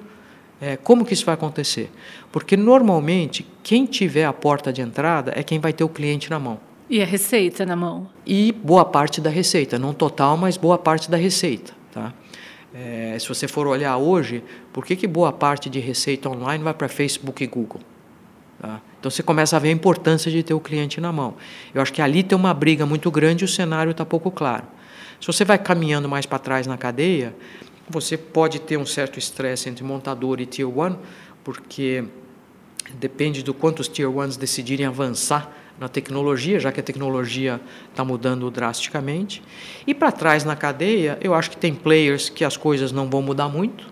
É, 0.61 0.77
como 0.77 1.05
que 1.05 1.15
isso 1.15 1.25
vai 1.25 1.35
acontecer? 1.35 1.91
Porque 2.33 2.57
normalmente 2.57 3.47
quem 3.63 3.87
tiver 3.87 4.25
a 4.25 4.33
porta 4.33 4.73
de 4.73 4.83
entrada 4.83 5.33
é 5.35 5.43
quem 5.43 5.59
vai 5.59 5.73
ter 5.73 5.85
o 5.85 5.89
cliente 5.89 6.31
na 6.31 6.39
mão. 6.39 6.61
E 6.91 7.03
a 7.03 7.05
receita 7.05 7.65
na 7.65 7.77
mão. 7.77 8.09
E 8.27 8.53
boa 8.53 8.85
parte 8.85 9.21
da 9.21 9.31
receita, 9.31 9.79
não 9.79 9.93
total, 9.93 10.37
mas 10.37 10.57
boa 10.57 10.79
parte 10.79 11.11
da 11.11 11.17
receita. 11.17 11.73
Tá? 11.93 12.13
É, 12.75 13.17
se 13.19 13.29
você 13.29 13.49
for 13.49 13.67
olhar 13.67 13.97
hoje, 13.97 14.43
por 14.73 14.85
que, 14.85 14.95
que 14.95 15.07
boa 15.07 15.33
parte 15.33 15.71
de 15.71 15.81
receita 15.81 16.29
online 16.29 16.63
vai 16.63 16.75
para 16.75 16.89
Facebook 16.89 17.43
e 17.43 17.47
Google? 17.47 17.81
Tá? 18.61 18.81
Então 18.99 19.11
você 19.11 19.23
começa 19.23 19.57
a 19.57 19.59
ver 19.59 19.69
a 19.69 19.73
importância 19.73 20.31
de 20.31 20.43
ter 20.43 20.55
o 20.55 20.61
cliente 20.61 21.01
na 21.01 21.13
mão. 21.13 21.35
Eu 21.75 21.81
acho 21.81 21.93
que 21.93 22.03
ali 22.03 22.23
tem 22.23 22.37
uma 22.37 22.53
briga 22.53 22.85
muito 22.85 23.11
grande 23.11 23.45
e 23.45 23.47
o 23.47 23.49
cenário 23.49 23.93
está 23.93 24.05
pouco 24.05 24.31
claro. 24.31 24.65
Se 25.21 25.27
você 25.27 25.45
vai 25.45 25.59
caminhando 25.59 26.09
mais 26.09 26.27
para 26.27 26.39
trás 26.39 26.67
na 26.67 26.77
cadeia, 26.77 27.35
você 27.89 28.17
pode 28.17 28.61
ter 28.61 28.77
um 28.77 28.87
certo 28.87 29.19
estresse 29.19 29.69
entre 29.69 29.83
montador 29.83 30.41
e 30.41 30.47
Tier 30.47 30.69
1, 30.69 30.97
porque 31.43 32.05
depende 32.95 33.43
do 33.43 33.55
quanto 33.55 33.81
os 33.81 33.89
Tier 33.89 34.09
1s 34.09 34.39
decidirem 34.39 34.87
avançar 34.87 35.53
na 35.81 35.89
tecnologia, 35.89 36.59
já 36.59 36.73
que 36.73 36.81
a 36.81 36.83
tecnologia 36.83 37.61
está 37.91 38.05
mudando 38.05 38.51
drasticamente. 38.51 39.43
E 39.87 39.95
para 39.95 40.11
trás 40.11 40.45
na 40.45 40.57
cadeia, 40.57 41.19
eu 41.21 41.35
acho 41.35 41.51
que 41.51 41.57
tem 41.57 41.75
players 41.75 42.29
que 42.29 42.45
as 42.45 42.57
coisas 42.57 42.91
não 42.91 43.09
vão 43.09 43.23
mudar 43.23 43.49
muito, 43.49 43.87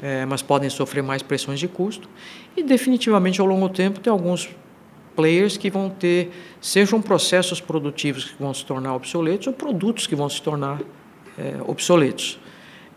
é, 0.00 0.24
mas 0.24 0.40
podem 0.42 0.70
sofrer 0.70 1.02
mais 1.02 1.22
pressões 1.22 1.58
de 1.58 1.66
custo. 1.66 2.08
E 2.56 2.62
definitivamente 2.62 3.40
ao 3.40 3.46
longo 3.46 3.68
do 3.68 3.74
tempo 3.74 4.00
tem 4.00 4.10
alguns 4.10 4.48
players 5.16 5.56
que 5.56 5.68
vão 5.68 5.90
ter, 5.90 6.30
sejam 6.60 7.02
processos 7.02 7.60
produtivos 7.60 8.26
que 8.26 8.42
vão 8.42 8.54
se 8.54 8.64
tornar 8.64 8.94
obsoletos 8.94 9.48
ou 9.48 9.52
produtos 9.52 10.06
que 10.06 10.14
vão 10.14 10.28
se 10.28 10.40
tornar 10.40 10.80
é, 11.36 11.56
obsoletos. 11.66 12.38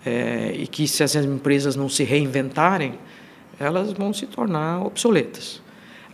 É, 0.06 0.54
e 0.56 0.68
que 0.68 0.86
se 0.88 1.02
as 1.02 1.16
empresas 1.16 1.78
não 1.78 1.88
se 1.88 2.04
reinventarem, 2.04 3.00
elas 3.60 3.94
vão 3.94 4.14
se 4.14 4.28
tornar 4.28 4.86
obsoletas. 4.86 5.63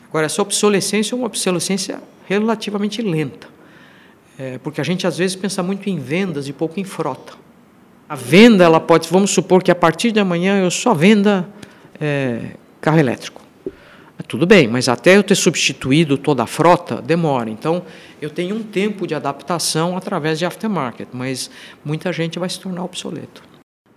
Agora, 0.10 0.26
essa 0.26 0.41
obsolescência 0.41 1.13
é 1.13 1.15
uma 1.15 1.28
obsolescência 1.28 2.02
relativamente 2.28 3.02
lenta, 3.02 3.48
é, 4.38 4.58
porque 4.60 4.82
a 4.82 4.84
gente 4.84 5.06
às 5.08 5.17
vezes 5.17 5.36
pensa 5.36 5.63
muito 5.63 5.89
em 5.89 6.00
vendas 6.00 6.48
e 6.48 6.54
pouco 6.54 6.80
em 6.80 6.84
frota. 6.84 7.34
A 8.08 8.15
venda, 8.15 8.63
ela 8.63 8.80
pode, 8.80 9.08
vamos 9.08 9.32
supor 9.32 9.62
que 9.62 9.69
a 9.69 9.76
partir 9.76 10.12
de 10.12 10.19
amanhã 10.19 10.60
eu 10.60 10.72
só 10.72 10.93
venda 10.93 11.48
é, 12.00 12.52
carro 12.82 12.98
elétrico. 12.98 13.39
Tudo 14.28 14.45
bem, 14.45 14.67
mas 14.67 14.88
até 14.88 15.17
eu 15.17 15.24
ter 15.24 15.34
substituído 15.34 16.15
toda 16.15 16.43
a 16.43 16.45
frota, 16.45 17.02
demora. 17.02 17.50
Então, 17.50 17.84
eu 18.22 18.30
tenho 18.30 18.56
um 18.56 18.62
tempo 18.62 19.08
de 19.08 19.15
adaptação 19.15 19.98
através 19.98 20.38
de 20.38 20.45
aftermarket, 20.45 21.08
mas 21.12 21.50
muita 21.84 22.13
gente 22.13 22.38
vai 22.38 22.48
se 22.48 22.60
tornar 22.60 22.84
obsoleto. 22.84 23.41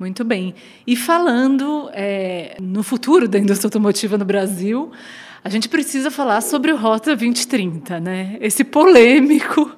Muito 0.01 0.25
bem. 0.25 0.55
E 0.87 0.97
falando 0.97 1.91
é, 1.93 2.57
no 2.59 2.83
futuro 2.83 3.29
da 3.29 3.39
indústria 3.39 3.67
automotiva 3.67 4.17
no 4.17 4.25
Brasil, 4.25 4.91
a 5.45 5.49
gente 5.49 5.69
precisa 5.69 6.11
falar 6.11 6.41
sobre 6.41 6.71
o 6.73 6.77
Rota 6.77 7.17
2030, 7.17 7.99
né? 7.99 8.37
Esse 8.41 8.63
polêmico 8.63 9.73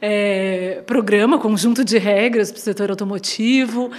é, 0.00 0.82
programa, 0.86 1.36
conjunto 1.38 1.84
de 1.84 1.98
regras 1.98 2.52
para 2.52 2.58
o 2.58 2.62
setor 2.62 2.90
automotivo. 2.90 3.90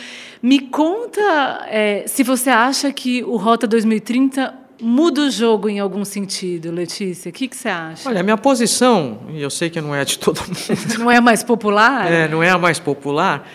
Me 0.42 0.60
conta 0.60 1.68
é, 1.70 2.06
se 2.08 2.24
você 2.24 2.50
acha 2.50 2.94
que 2.94 3.24
o 3.24 3.36
Rota 3.36 3.68
2030 3.68 4.56
muda 4.82 5.24
o 5.24 5.30
jogo 5.30 5.68
em 5.68 5.80
algum 5.80 6.06
sentido, 6.06 6.72
Letícia. 6.72 7.30
O 7.30 7.34
que, 7.34 7.50
que 7.50 7.58
você 7.58 7.68
acha? 7.68 8.08
Olha, 8.08 8.22
a 8.22 8.24
minha 8.24 8.38
posição, 8.38 9.20
e 9.30 9.42
eu 9.42 9.50
sei 9.50 9.70
que 9.70 9.82
não 9.82 9.94
é 9.94 10.06
de 10.06 10.18
todo 10.18 10.40
mundo. 10.40 10.58
Não 10.98 11.12
é 11.12 11.18
a 11.18 11.22
mais 11.22 11.44
popular? 11.44 12.10
É, 12.10 12.28
não 12.28 12.42
é 12.42 12.50
a 12.50 12.58
mais 12.58 12.80
popular. 12.80 13.48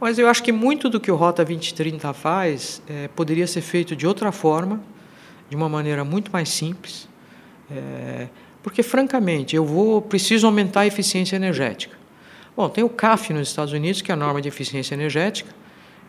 Mas 0.00 0.18
eu 0.18 0.28
acho 0.28 0.42
que 0.42 0.52
muito 0.52 0.88
do 0.88 1.00
que 1.00 1.10
o 1.10 1.16
Rota 1.16 1.44
2030 1.44 2.12
faz 2.12 2.82
é, 2.88 3.08
poderia 3.08 3.46
ser 3.46 3.62
feito 3.62 3.96
de 3.96 4.06
outra 4.06 4.30
forma 4.30 4.80
de 5.50 5.56
uma 5.56 5.68
maneira 5.68 6.04
muito 6.04 6.30
mais 6.32 6.48
simples, 6.48 7.08
é, 7.70 8.28
porque 8.62 8.82
francamente 8.82 9.56
eu 9.56 9.64
vou 9.64 10.00
preciso 10.00 10.46
aumentar 10.46 10.80
a 10.80 10.86
eficiência 10.86 11.36
energética. 11.36 11.98
Bom, 12.56 12.68
tem 12.68 12.84
o 12.84 12.88
CAF 12.88 13.32
nos 13.32 13.48
Estados 13.48 13.72
Unidos, 13.72 14.00
que 14.00 14.10
é 14.10 14.14
a 14.14 14.16
norma 14.16 14.40
de 14.40 14.48
eficiência 14.48 14.94
energética, 14.94 15.50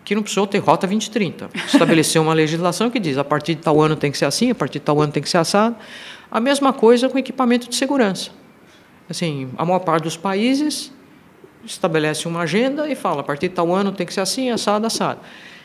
que 0.03 0.13
não 0.15 0.21
precisou 0.21 0.45
ter 0.47 0.59
rota 0.59 0.87
2030. 0.87 1.49
Estabeleceu 1.67 2.21
uma 2.21 2.33
legislação 2.35 2.89
que 2.89 2.99
diz 2.99 3.17
a 3.17 3.23
partir 3.23 3.55
de 3.55 3.61
tal 3.61 3.81
ano 3.81 3.95
tem 3.95 4.11
que 4.11 4.17
ser 4.17 4.25
assim, 4.25 4.51
a 4.51 4.55
partir 4.55 4.79
de 4.79 4.85
tal 4.85 4.99
ano 5.01 5.11
tem 5.11 5.21
que 5.21 5.29
ser 5.29 5.37
assado. 5.37 5.75
A 6.29 6.39
mesma 6.39 6.73
coisa 6.73 7.09
com 7.09 7.17
equipamento 7.17 7.69
de 7.69 7.75
segurança. 7.75 8.31
Assim, 9.09 9.49
a 9.57 9.65
maior 9.65 9.79
parte 9.79 10.03
dos 10.03 10.17
países 10.17 10.91
estabelece 11.65 12.27
uma 12.27 12.41
agenda 12.41 12.89
e 12.89 12.95
fala 12.95 13.21
a 13.21 13.23
partir 13.23 13.49
de 13.49 13.55
tal 13.55 13.73
ano 13.73 13.91
tem 13.91 14.05
que 14.05 14.13
ser 14.13 14.21
assim, 14.21 14.49
assado, 14.49 14.85
assado. 14.85 15.19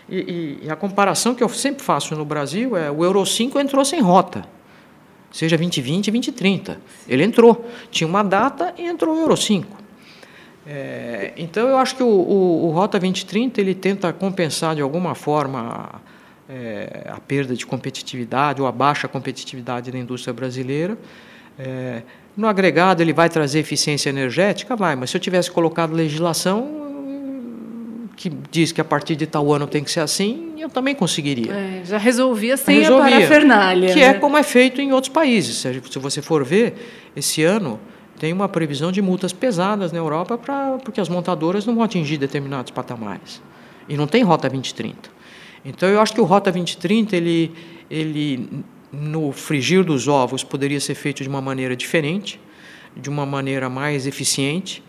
E, 0.09 0.61
e, 0.63 0.71
a 0.71 0.77
comparação 0.77 1.35
que 1.35 1.43
eu 1.43 1.49
sempre 1.49 1.83
faço 1.83 2.15
no 2.15 2.25
Brasil 2.25 2.77
é 2.77 2.91
o 2.91 3.05
Euro 3.05 3.25
5 3.27 3.59
entrou 3.59 3.85
sem 3.85 4.01
rota, 4.01 4.45
seja 5.33 5.57
2020 5.57 6.07
e 6.07 6.11
2030. 6.13 6.81
Ele 7.09 7.25
entrou, 7.25 7.69
tinha 7.91 8.07
uma 8.07 8.23
data 8.23 8.73
e 8.79 8.87
entrou 8.87 9.17
o 9.17 9.21
Euro 9.21 9.37
5. 9.37 9.85
É, 10.69 11.33
então, 11.37 11.69
eu 11.69 11.77
acho 11.77 11.97
que 11.97 12.03
o, 12.03 12.07
o, 12.07 12.67
o, 12.67 12.71
Rota 12.71 12.99
2030 12.99 13.61
ele 13.61 13.75
tenta 13.75 14.13
compensar 14.13 14.75
de 14.75 14.83
alguma 14.83 15.15
forma 15.15 16.01
é, 16.49 17.07
a 17.09 17.21
perda 17.21 17.55
de 17.55 17.65
competitividade 17.65 18.61
ou 18.61 18.67
a 18.67 18.73
baixa 18.73 19.07
competitividade 19.07 19.93
da 19.93 19.99
indústria 19.99 20.35
brasileira. 20.35 20.99
É, 21.57 22.03
no 22.37 22.47
agregado, 22.49 23.01
ele 23.01 23.13
vai 23.13 23.29
trazer 23.29 23.61
eficiência 23.61 24.11
energética? 24.11 24.77
Vai, 24.77 24.95
mas 24.97 25.11
se 25.11 25.17
eu 25.17 25.21
tivesse 25.21 25.51
colocado 25.51 25.93
legislação, 25.93 26.86
que 28.17 28.33
diz 28.51 28.73
que 28.73 28.81
a 28.81 28.85
partir 28.85 29.15
de 29.15 29.27
tal 29.27 29.53
ano 29.53 29.67
tem 29.67 29.85
que 29.85 29.91
ser 29.91 30.01
assim, 30.01 30.55
eu 30.59 30.71
também 30.71 30.95
conseguiria. 30.95 31.53
É, 31.53 31.83
já 31.85 31.99
resolvia 31.99 32.57
sem 32.57 32.81
resolvia, 32.81 33.07
a 33.07 33.11
parafernália. 33.11 33.93
Que 33.93 34.01
é 34.01 34.13
né? 34.13 34.17
é 34.17 34.19
como 34.19 34.39
é 34.39 34.43
feito 34.43 34.81
em 34.81 34.93
outros 34.93 35.13
países. 35.13 35.59
Se 35.59 35.99
você 35.99 36.23
for 36.23 36.43
ver, 36.43 37.11
esse 37.15 37.45
ano 37.45 37.79
tem 38.19 38.33
uma 38.33 38.49
previsão 38.49 38.91
de 38.91 39.03
multas 39.03 39.35
pesadas 39.35 39.93
na 39.93 39.99
Europa 39.99 40.39
pra, 40.39 40.79
porque 40.83 41.01
as 41.01 41.11
montadoras 41.11 41.67
não 41.67 41.75
vão 41.75 41.85
atingir 41.85 42.17
determinados 42.17 42.71
patamares. 42.71 43.43
E 43.87 43.97
não 43.97 44.07
tem 44.07 44.23
Rota 44.23 44.49
2030. 44.49 45.11
Então, 45.65 45.89
eu 45.89 46.01
acho 46.01 46.15
que 46.15 46.21
o 46.21 46.25
Rota 46.25 46.51
2030, 46.51 47.17
ele, 47.17 47.53
ele, 47.91 48.49
no 48.91 49.31
frigir 49.31 49.85
dos 49.85 50.09
ovos, 50.09 50.43
poderia 50.43 50.81
ser 50.81 50.95
feito 50.95 51.23
de 51.23 51.29
uma 51.29 51.43
maneira 51.43 51.77
diferente, 51.77 52.41
de 52.97 53.11
uma 53.11 53.27
maneira 53.27 53.69
mais 53.69 54.07
eficiente, 54.07 54.83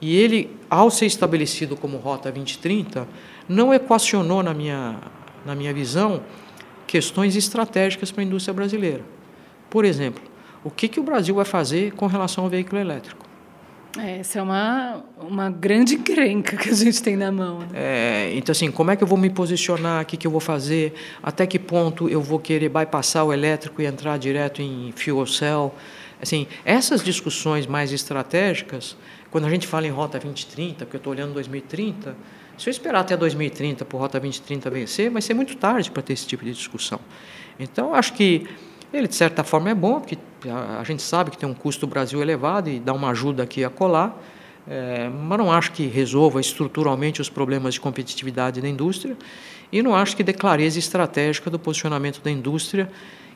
e 0.00 0.16
ele, 0.16 0.56
ao 0.68 0.90
ser 0.90 1.06
estabelecido 1.06 1.76
como 1.76 1.98
Rota 1.98 2.30
2030, 2.32 3.06
não 3.48 3.74
equacionou, 3.74 4.42
na 4.42 4.54
minha, 4.54 4.98
na 5.44 5.54
minha 5.54 5.74
visão, 5.74 6.22
questões 6.86 7.36
estratégicas 7.36 8.10
para 8.10 8.22
a 8.22 8.26
indústria 8.26 8.54
brasileira. 8.54 9.04
Por 9.68 9.84
exemplo, 9.84 10.22
o 10.64 10.70
que, 10.70 10.88
que 10.88 10.98
o 10.98 11.02
Brasil 11.02 11.34
vai 11.34 11.44
fazer 11.44 11.92
com 11.92 12.06
relação 12.06 12.44
ao 12.44 12.50
veículo 12.50 12.80
elétrico? 12.80 13.30
É, 13.98 14.18
essa 14.18 14.38
é 14.38 14.42
uma, 14.42 15.04
uma 15.18 15.50
grande 15.50 15.94
encrenca 15.94 16.56
que 16.56 16.68
a 16.68 16.74
gente 16.74 17.02
tem 17.02 17.16
na 17.16 17.32
mão. 17.32 17.58
Né? 17.60 17.66
É, 17.74 18.32
então, 18.34 18.52
assim, 18.52 18.70
como 18.70 18.90
é 18.90 18.96
que 18.96 19.02
eu 19.02 19.08
vou 19.08 19.18
me 19.18 19.28
posicionar? 19.28 20.02
O 20.02 20.06
que, 20.06 20.16
que 20.16 20.26
eu 20.26 20.30
vou 20.30 20.40
fazer? 20.40 20.94
Até 21.22 21.46
que 21.46 21.58
ponto 21.58 22.08
eu 22.08 22.20
vou 22.20 22.38
querer 22.38 22.68
bypassar 22.68 23.24
o 23.24 23.32
elétrico 23.32 23.82
e 23.82 23.86
entrar 23.86 24.16
direto 24.16 24.62
em 24.62 24.92
fuel 24.92 25.26
cell? 25.26 25.74
Assim, 26.22 26.46
essas 26.64 27.02
discussões 27.02 27.66
mais 27.66 27.92
estratégicas, 27.92 28.96
quando 29.30 29.46
a 29.46 29.50
gente 29.50 29.66
fala 29.66 29.86
em 29.86 29.90
Rota 29.90 30.18
2030, 30.18 30.84
porque 30.84 30.96
eu 30.96 30.98
estou 30.98 31.12
olhando 31.12 31.32
2030, 31.34 32.16
se 32.58 32.68
eu 32.68 32.70
esperar 32.70 33.00
até 33.00 33.16
2030 33.16 33.84
para 33.84 33.96
o 33.96 34.00
Rota 34.00 34.18
2030 34.20 34.68
vencer, 34.70 35.10
vai 35.10 35.22
ser 35.22 35.34
muito 35.34 35.56
tarde 35.56 35.90
para 35.90 36.02
ter 36.02 36.12
esse 36.12 36.26
tipo 36.26 36.44
de 36.44 36.52
discussão. 36.52 37.00
Então, 37.58 37.94
acho 37.94 38.12
que 38.12 38.46
ele, 38.92 39.06
de 39.06 39.14
certa 39.14 39.44
forma, 39.44 39.70
é 39.70 39.74
bom, 39.74 40.00
porque 40.00 40.18
a, 40.48 40.82
gente 40.84 41.02
sabe 41.02 41.30
que 41.30 41.38
tem 41.38 41.48
um 41.48 41.54
custo 41.54 41.86
do 41.86 41.90
Brasil 41.90 42.20
elevado 42.20 42.68
e 42.68 42.80
dá 42.80 42.92
uma 42.92 43.10
ajuda 43.10 43.42
aqui 43.42 43.64
a 43.64 43.70
colar, 43.70 44.20
é, 44.68 45.08
mas 45.08 45.38
não 45.38 45.52
acho 45.52 45.72
que 45.72 45.86
resolva 45.86 46.40
estruturalmente 46.40 47.20
os 47.20 47.28
problemas 47.28 47.74
de 47.74 47.80
competitividade 47.80 48.60
da 48.60 48.68
indústria 48.68 49.16
e 49.72 49.82
não 49.82 49.94
acho 49.94 50.16
que 50.16 50.22
dê 50.22 50.32
clareza 50.32 50.78
estratégica 50.78 51.48
do 51.48 51.58
posicionamento 51.58 52.20
da 52.20 52.30
indústria, 52.30 52.90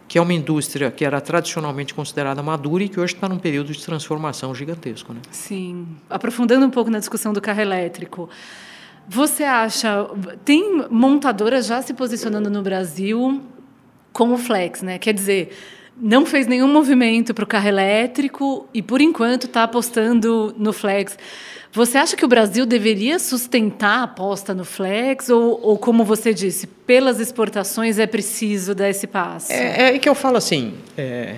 que 0.07 0.19
é 0.19 0.21
uma 0.21 0.33
indústria 0.33 0.91
que 0.91 1.05
era 1.05 1.21
tradicionalmente 1.21 1.95
considerada 1.95 2.43
madura 2.43 2.85
e 2.85 2.89
que 2.89 3.01
hoje 3.01 3.15
está 3.15 3.29
num 3.29 3.39
período 3.39 3.73
de 3.73 3.83
transformação 3.83 4.55
gigantesco. 4.55 5.13
Né? 5.13 5.21
Sim. 5.31 5.87
Aprofundando 6.11 6.67
um 6.67 6.71
pouco 6.71 6.91
na 6.91 6.99
discussão 6.99 7.33
do 7.33 7.41
carro 7.41 7.61
elétrico, 7.61 8.29
você 9.09 9.45
acha. 9.45 10.07
Tem 10.45 10.87
montadoras 10.91 11.67
já 11.67 11.83
se 11.83 11.95
posicionando 11.95 12.51
no 12.51 12.63
Brasil 12.63 13.43
com 14.13 14.33
o 14.33 14.39
Flex, 14.39 14.83
né? 14.83 14.99
Quer 14.99 15.13
dizer, 15.13 15.57
não 15.97 16.27
fez 16.27 16.47
nenhum 16.47 16.69
movimento 16.69 17.33
para 17.33 17.45
o 17.45 17.47
carro 17.47 17.69
elétrico 17.69 18.69
e, 18.75 18.83
por 18.83 19.01
enquanto, 19.01 19.47
está 19.47 19.63
apostando 19.63 20.55
no 20.59 20.73
Flex. 20.73 21.17
Você 21.73 21.99
acha 21.99 22.17
que 22.17 22.25
o 22.25 22.29
Brasil 22.29 22.65
deveria 22.65 23.19
sustentar 23.19 23.99
a 23.99 24.03
aposta 24.05 24.55
no 24.55 24.65
Flex? 24.65 25.29
Ou, 25.29 25.61
ou 25.63 25.79
como 25.79 26.05
você 26.05 26.33
disse, 26.33 26.67
pelas 26.67 27.21
exportações 27.21 27.99
é 27.99 28.07
preciso 28.07 28.75
dar 28.75 28.89
esse 28.89 29.07
passo? 29.07 29.53
É, 29.53 29.95
é 29.95 29.99
que 29.99 30.09
eu 30.09 30.15
falo 30.15 30.37
assim: 30.37 30.75
é, 30.97 31.37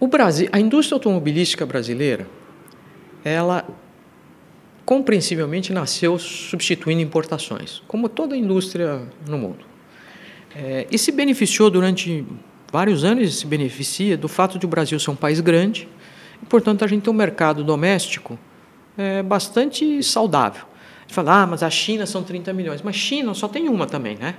o 0.00 0.08
Brasil, 0.08 0.48
a 0.50 0.58
indústria 0.58 0.96
automobilística 0.96 1.64
brasileira, 1.64 2.26
ela 3.24 3.64
compreensivelmente 4.84 5.72
nasceu 5.72 6.18
substituindo 6.18 7.00
importações, 7.00 7.82
como 7.86 8.08
toda 8.08 8.36
indústria 8.36 9.00
no 9.28 9.38
mundo. 9.38 9.64
É, 10.54 10.86
e 10.90 10.98
se 10.98 11.12
beneficiou 11.12 11.70
durante 11.70 12.26
vários 12.72 13.04
anos, 13.04 13.38
se 13.38 13.46
beneficia 13.46 14.16
do 14.16 14.28
fato 14.28 14.58
de 14.58 14.64
o 14.64 14.68
Brasil 14.68 14.98
ser 14.98 15.10
um 15.10 15.16
país 15.16 15.40
grande, 15.40 15.86
e, 16.42 16.46
portanto, 16.46 16.84
a 16.84 16.88
gente 16.88 17.02
tem 17.02 17.12
um 17.12 17.16
mercado 17.16 17.62
doméstico 17.62 18.38
é, 18.96 19.22
bastante 19.22 20.02
saudável. 20.02 20.64
A 20.98 21.00
gente 21.02 21.14
fala, 21.14 21.42
ah, 21.42 21.46
mas 21.46 21.62
a 21.62 21.68
China 21.68 22.06
são 22.06 22.22
30 22.22 22.52
milhões, 22.54 22.80
mas 22.80 22.96
China 22.96 23.34
só 23.34 23.46
tem 23.46 23.68
uma 23.68 23.86
também, 23.86 24.16
né? 24.16 24.34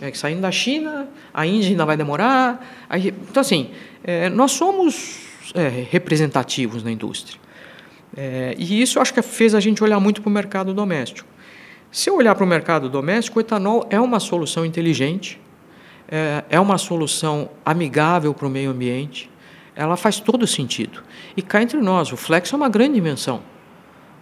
É, 0.00 0.12
saindo 0.12 0.40
da 0.40 0.50
China, 0.50 1.08
a 1.32 1.46
Índia 1.46 1.70
ainda 1.70 1.86
vai 1.86 1.96
demorar. 1.96 2.84
Aí, 2.88 3.14
então, 3.30 3.40
assim, 3.40 3.70
é, 4.02 4.28
nós 4.28 4.50
somos 4.50 5.20
é, 5.54 5.86
representativos 5.88 6.82
na 6.82 6.90
indústria. 6.90 7.38
É, 8.16 8.56
e 8.58 8.82
isso 8.82 8.98
acho 8.98 9.14
que 9.14 9.22
fez 9.22 9.54
a 9.54 9.60
gente 9.60 9.82
olhar 9.84 10.00
muito 10.00 10.20
para 10.20 10.28
o 10.28 10.32
mercado 10.32 10.74
doméstico. 10.74 11.28
Se 11.92 12.10
eu 12.10 12.16
olhar 12.16 12.34
para 12.34 12.44
o 12.44 12.46
mercado 12.48 12.88
doméstico, 12.88 13.38
o 13.38 13.40
etanol 13.40 13.86
é 13.90 14.00
uma 14.00 14.18
solução 14.18 14.66
inteligente, 14.66 15.40
é, 16.10 16.44
é 16.50 16.60
uma 16.60 16.76
solução 16.76 17.48
amigável 17.64 18.34
para 18.34 18.46
o 18.46 18.50
meio 18.50 18.70
ambiente, 18.70 19.30
ela 19.74 19.96
faz 19.96 20.18
todo 20.18 20.46
sentido. 20.46 21.02
E 21.36 21.42
cá 21.42 21.62
entre 21.62 21.80
nós, 21.80 22.12
o 22.12 22.16
flex 22.16 22.52
é 22.52 22.56
uma 22.56 22.68
grande 22.68 22.94
dimensão, 22.94 23.42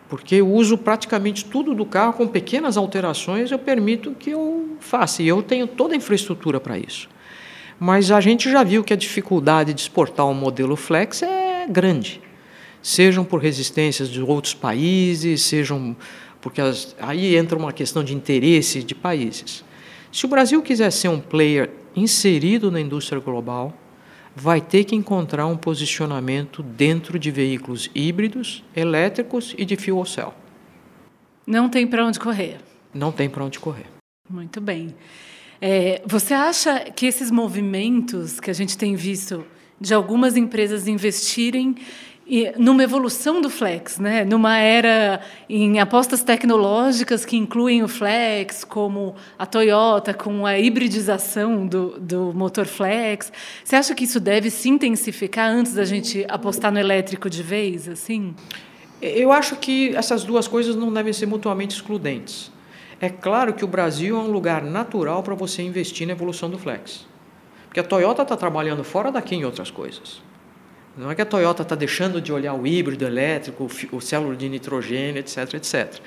porque 0.09 0.37
eu 0.37 0.49
uso 0.49 0.77
praticamente 0.77 1.45
tudo 1.45 1.75
do 1.75 1.87
carro 1.87 2.13
com 2.13 2.27
pequenas 2.27 2.77
alterações, 2.77 3.51
eu 3.51 3.59
permito 3.59 4.13
que 4.13 4.31
eu 4.31 4.77
faça, 4.81 5.23
e 5.23 5.29
eu 5.29 5.43
tenho 5.43 5.67
toda 5.67 5.95
a 5.95 5.97
infraestrutura 5.97 6.61
para 6.61 6.79
isso. 6.79 7.09
Mas 7.81 8.11
a 8.11 8.21
gente 8.21 8.51
já 8.51 8.63
viu 8.63 8.85
que 8.85 8.93
a 8.93 8.97
dificuldade 8.97 9.73
de 9.73 9.81
exportar 9.81 10.27
um 10.27 10.35
modelo 10.35 10.77
flex 10.77 11.23
é 11.23 11.67
grande, 11.69 12.21
sejam 12.83 13.25
por 13.25 13.41
resistências 13.41 14.09
de 14.09 14.21
outros 14.21 14.55
países, 14.55 15.43
sejam 15.43 15.97
porque 16.41 16.61
as, 16.61 16.95
aí 17.01 17.37
entra 17.37 17.59
uma 17.59 17.73
questão 17.73 18.05
de 18.05 18.15
interesse 18.15 18.83
de 18.83 18.95
países. 18.95 19.65
Se 20.11 20.25
o 20.25 20.29
Brasil 20.29 20.63
quiser 20.63 20.91
ser 20.91 21.09
um 21.09 21.21
player 21.21 21.71
inserido 21.95 22.71
na 22.71 22.81
indústria 22.81 23.21
global, 23.21 23.75
vai 24.35 24.61
ter 24.61 24.85
que 24.85 24.95
encontrar 24.95 25.47
um 25.47 25.57
posicionamento 25.57 26.63
dentro 26.63 27.19
de 27.19 27.31
veículos 27.31 27.91
híbridos, 27.95 28.65
elétricos 28.75 29.55
e 29.59 29.65
de 29.65 29.77
fuel 29.77 30.05
cell. 30.05 30.35
Não 31.47 31.69
tem 31.69 31.87
para 31.87 32.05
onde 32.05 32.21
correr. 32.21 32.59
Não 32.95 33.11
tem 33.11 33.29
para 33.29 33.45
onde 33.45 33.59
correr. 33.59 33.87
Muito 34.29 34.61
bem. 34.61 34.95
É, 35.61 36.03
você 36.07 36.35
acha 36.35 36.81
que 36.91 37.07
esses 37.07 37.31
movimentos 37.31 38.39
que 38.39 38.51
a 38.51 38.55
gente 38.55 38.79
tem 38.79 38.95
visto 38.95 39.45
de 39.81 39.95
algumas 39.95 40.37
empresas 40.37 40.87
investirem 40.87 41.75
e 42.29 42.53
numa 42.59 42.83
evolução 42.83 43.41
do 43.41 43.49
flex, 43.49 43.99
né? 43.99 44.23
numa 44.23 44.59
era 44.59 45.19
em 45.49 45.81
apostas 45.81 46.23
tecnológicas 46.23 47.25
que 47.25 47.39
incluem 47.39 47.83
o 47.83 47.89
flex, 47.89 48.65
como 48.65 49.15
a 49.39 49.47
Toyota, 49.47 50.13
com 50.13 50.45
a 50.45 50.59
hibridização 50.59 51.67
do, 51.67 51.99
do 51.99 52.35
motor 52.35 52.67
flex. 52.67 53.33
Você 53.65 53.77
acha 53.77 53.95
que 53.95 54.05
isso 54.05 54.21
deve 54.21 54.51
se 54.51 54.69
intensificar 54.69 55.51
antes 55.51 55.73
da 55.73 55.87
gente 55.87 56.27
apostar 56.29 56.71
no 56.71 56.79
elétrico 56.79 57.31
de 57.31 57.43
vez? 57.43 57.89
assim? 57.89 58.35
Eu 59.01 59.33
acho 59.33 59.57
que 59.57 59.97
essas 59.97 60.23
duas 60.23 60.47
coisas 60.47 60.77
não 60.77 60.93
devem 60.93 61.15
ser 61.15 61.25
mutuamente 61.25 61.77
excludentes. 61.77 62.53
É 63.01 63.09
claro 63.09 63.55
que 63.55 63.65
o 63.65 63.69
Brasil 63.69 64.19
é 64.19 64.21
um 64.21 64.31
lugar 64.31 64.63
natural 64.63 65.23
para 65.23 65.35
você 65.35 65.63
investir 65.63 66.07
na 66.07 66.13
evolução 66.13 66.51
do 66.51 66.59
flex. 66.59 67.07
Porque 67.69 67.81
a 67.81 67.85
Toyota 67.85 68.21
está 68.21 68.37
trabalhando 68.37 68.85
fora 68.85 69.11
daqui 69.11 69.35
em 69.35 69.47
outras 69.47 69.71
coisas. 69.71 70.28
Não 70.99 71.11
é 71.11 71.15
que 71.15 71.23
a 71.23 71.27
Toyota 71.27 71.63
está 71.63 71.77
deixando 71.77 72.21
de 72.21 72.33
olhar 72.33 72.55
o 72.55 72.67
híbrido 72.67 73.05
elétrico, 73.05 73.71
o 73.93 74.01
célula 74.01 74.35
de 74.35 74.49
nitrogênio, 74.49 75.21
etc, 75.21 75.55
etc. 75.55 76.01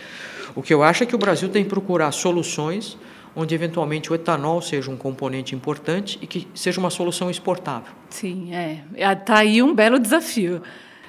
O 0.54 0.62
que 0.62 0.74
eu 0.74 0.84
acho 0.84 1.04
é 1.04 1.06
que 1.06 1.16
o 1.16 1.18
Brasil 1.18 1.48
tem 1.48 1.64
que 1.64 1.70
procurar 1.70 2.12
soluções 2.12 2.98
onde 3.34 3.56
eventualmente 3.56 4.12
o 4.12 4.16
etanol 4.16 4.62
seja 4.62 4.92
um 4.92 4.98
componente 4.98 5.56
importante 5.56 6.20
e 6.22 6.28
que 6.28 6.46
seja 6.54 6.80
uma 6.80 6.90
solução 6.90 7.30
exportável. 7.30 7.94
Sim, 8.10 8.54
é. 8.54 8.84
Está 8.94 9.38
aí 9.38 9.64
um 9.64 9.74
belo 9.74 9.98
desafio. 9.98 10.62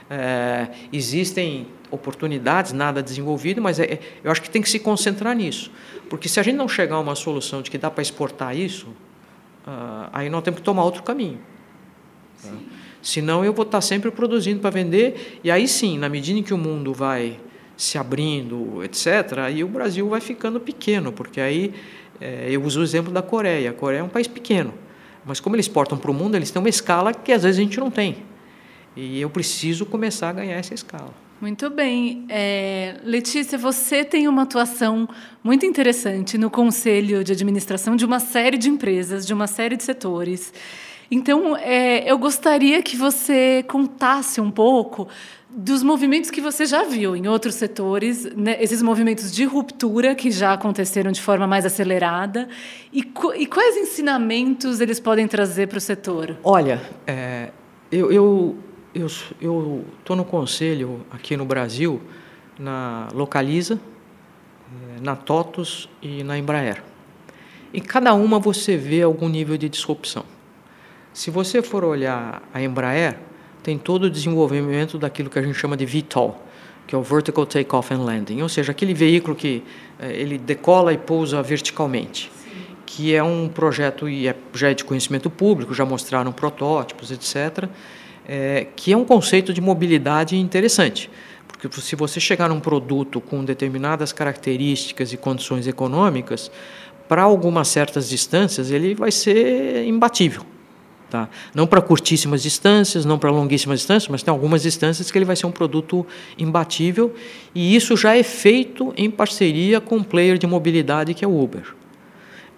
É, 0.08 0.68
existem 0.92 1.66
oportunidades, 1.90 2.72
nada 2.72 3.02
desenvolvido, 3.02 3.60
mas 3.60 3.80
é, 3.80 3.98
eu 4.22 4.30
acho 4.30 4.40
que 4.40 4.48
tem 4.48 4.62
que 4.62 4.70
se 4.70 4.78
concentrar 4.78 5.34
nisso. 5.34 5.72
Porque 6.08 6.28
se 6.28 6.38
a 6.38 6.42
gente 6.42 6.54
não 6.54 6.68
chegar 6.68 6.96
a 6.96 7.00
uma 7.00 7.16
solução 7.16 7.60
de 7.60 7.70
que 7.70 7.78
dá 7.78 7.90
para 7.90 8.02
exportar 8.02 8.56
isso, 8.56 8.86
uh, 9.66 10.08
aí 10.12 10.30
nós 10.30 10.42
temos 10.42 10.60
que 10.60 10.64
tomar 10.64 10.84
outro 10.84 11.02
caminho. 11.02 11.40
Tá? 12.40 12.50
Senão 13.02 13.44
eu 13.44 13.52
vou 13.52 13.64
estar 13.64 13.80
sempre 13.80 14.10
produzindo 14.12 14.60
para 14.60 14.70
vender, 14.70 15.40
e 15.42 15.50
aí 15.50 15.66
sim, 15.66 15.98
na 15.98 16.08
medida 16.08 16.38
em 16.38 16.42
que 16.42 16.54
o 16.54 16.58
mundo 16.58 16.94
vai 16.94 17.38
se 17.76 17.98
abrindo, 17.98 18.82
etc., 18.84 19.38
aí 19.38 19.64
o 19.64 19.68
Brasil 19.68 20.08
vai 20.08 20.20
ficando 20.20 20.60
pequeno, 20.60 21.12
porque 21.12 21.40
aí 21.40 21.74
é, 22.20 22.46
eu 22.48 22.62
uso 22.62 22.80
o 22.80 22.82
exemplo 22.84 23.12
da 23.12 23.20
Coreia. 23.20 23.70
A 23.70 23.72
Coreia 23.72 24.00
é 24.00 24.04
um 24.04 24.08
país 24.08 24.28
pequeno, 24.28 24.72
mas 25.24 25.40
como 25.40 25.56
eles 25.56 25.66
exportam 25.66 25.98
para 25.98 26.10
o 26.10 26.14
mundo, 26.14 26.36
eles 26.36 26.50
têm 26.50 26.60
uma 26.60 26.68
escala 26.68 27.12
que 27.12 27.32
às 27.32 27.42
vezes 27.42 27.58
a 27.58 27.62
gente 27.62 27.80
não 27.80 27.90
tem. 27.90 28.18
E 28.94 29.20
eu 29.20 29.28
preciso 29.28 29.84
começar 29.84 30.28
a 30.28 30.32
ganhar 30.32 30.56
essa 30.56 30.74
escala. 30.74 31.12
Muito 31.40 31.68
bem. 31.70 32.24
É, 32.28 33.00
Letícia, 33.02 33.58
você 33.58 34.04
tem 34.04 34.28
uma 34.28 34.42
atuação 34.42 35.08
muito 35.42 35.66
interessante 35.66 36.38
no 36.38 36.48
conselho 36.48 37.24
de 37.24 37.32
administração 37.32 37.96
de 37.96 38.04
uma 38.04 38.20
série 38.20 38.56
de 38.56 38.68
empresas, 38.68 39.26
de 39.26 39.34
uma 39.34 39.48
série 39.48 39.76
de 39.76 39.82
setores. 39.82 40.52
Então, 41.14 41.54
é, 41.58 42.10
eu 42.10 42.16
gostaria 42.16 42.82
que 42.82 42.96
você 42.96 43.62
contasse 43.68 44.40
um 44.40 44.50
pouco 44.50 45.06
dos 45.46 45.82
movimentos 45.82 46.30
que 46.30 46.40
você 46.40 46.64
já 46.64 46.84
viu 46.84 47.14
em 47.14 47.28
outros 47.28 47.54
setores, 47.54 48.24
né, 48.34 48.56
esses 48.58 48.80
movimentos 48.80 49.30
de 49.30 49.44
ruptura 49.44 50.14
que 50.14 50.30
já 50.30 50.54
aconteceram 50.54 51.12
de 51.12 51.20
forma 51.20 51.46
mais 51.46 51.66
acelerada, 51.66 52.48
e, 52.90 53.00
e 53.36 53.46
quais 53.46 53.76
ensinamentos 53.76 54.80
eles 54.80 54.98
podem 54.98 55.28
trazer 55.28 55.68
para 55.68 55.76
o 55.76 55.80
setor? 55.82 56.38
Olha, 56.42 56.80
é, 57.06 57.50
eu 57.90 58.10
eu 58.10 58.56
eu 59.38 59.84
estou 59.98 60.16
no 60.16 60.24
conselho 60.24 61.04
aqui 61.10 61.36
no 61.36 61.44
Brasil, 61.44 62.00
na 62.58 63.08
Localiza, 63.12 63.78
é, 64.96 65.00
na 65.02 65.14
TOTUS 65.14 65.90
e 66.00 66.24
na 66.24 66.38
Embraer. 66.38 66.82
Em 67.74 67.82
cada 67.82 68.14
uma 68.14 68.38
você 68.38 68.78
vê 68.78 69.02
algum 69.02 69.28
nível 69.28 69.58
de 69.58 69.68
disrupção. 69.68 70.31
Se 71.12 71.30
você 71.30 71.60
for 71.60 71.84
olhar 71.84 72.42
a 72.54 72.62
Embraer, 72.62 73.18
tem 73.62 73.76
todo 73.76 74.04
o 74.04 74.10
desenvolvimento 74.10 74.98
daquilo 74.98 75.28
que 75.28 75.38
a 75.38 75.42
gente 75.42 75.54
chama 75.54 75.76
de 75.76 75.84
VTOL, 75.84 76.40
que 76.86 76.94
é 76.94 76.98
o 76.98 77.02
Vertical 77.02 77.44
Takeoff 77.44 77.92
and 77.92 77.98
Landing, 77.98 78.40
ou 78.40 78.48
seja, 78.48 78.72
aquele 78.72 78.94
veículo 78.94 79.36
que 79.36 79.62
eh, 80.00 80.12
ele 80.20 80.38
decola 80.38 80.92
e 80.92 80.98
pousa 80.98 81.42
verticalmente, 81.42 82.30
Sim. 82.42 82.50
que 82.86 83.14
é 83.14 83.22
um 83.22 83.46
projeto 83.46 84.08
e 84.08 84.26
é, 84.26 84.34
já 84.54 84.70
é 84.70 84.74
de 84.74 84.84
conhecimento 84.84 85.28
público, 85.28 85.74
já 85.74 85.84
mostraram 85.84 86.32
protótipos, 86.32 87.10
etc. 87.10 87.68
é, 88.26 88.66
que 88.74 88.92
é 88.92 88.96
um 88.96 89.04
conceito 89.04 89.52
de 89.52 89.60
mobilidade 89.60 90.36
interessante. 90.36 91.10
Porque 91.46 91.68
se 91.80 91.94
você 91.94 92.18
chegar 92.18 92.48
num 92.48 92.58
produto 92.58 93.20
com 93.20 93.44
determinadas 93.44 94.12
características 94.12 95.12
e 95.12 95.16
condições 95.18 95.66
econômicas, 95.66 96.50
para 97.06 97.22
algumas 97.22 97.68
certas 97.68 98.08
distâncias 98.08 98.70
ele 98.70 98.94
vai 98.94 99.12
ser 99.12 99.84
imbatível. 99.84 100.51
Tá? 101.12 101.28
Não 101.54 101.66
para 101.66 101.82
curtíssimas 101.82 102.42
distâncias, 102.42 103.04
não 103.04 103.18
para 103.18 103.30
longuíssimas 103.30 103.80
distâncias, 103.80 104.08
mas 104.08 104.22
tem 104.22 104.32
algumas 104.32 104.62
distâncias 104.62 105.10
que 105.10 105.18
ele 105.18 105.26
vai 105.26 105.36
ser 105.36 105.44
um 105.44 105.50
produto 105.50 106.06
imbatível 106.38 107.14
e 107.54 107.76
isso 107.76 107.94
já 107.98 108.16
é 108.16 108.22
feito 108.22 108.94
em 108.96 109.10
parceria 109.10 109.78
com 109.78 109.96
um 109.96 110.02
player 110.02 110.38
de 110.38 110.46
mobilidade 110.46 111.12
que 111.12 111.22
é 111.22 111.28
o 111.28 111.38
Uber. 111.38 111.74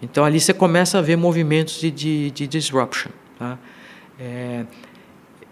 Então 0.01 0.25
ali 0.25 0.39
você 0.39 0.55
começa 0.55 0.99
a 0.99 1.03
ver 1.03 1.17
movimentos 1.17 1.81
de, 1.81 1.91
de, 1.91 2.31
de 2.31 2.47
disruption. 2.47 3.11
Tá? 3.37 3.59
É, 4.21 4.67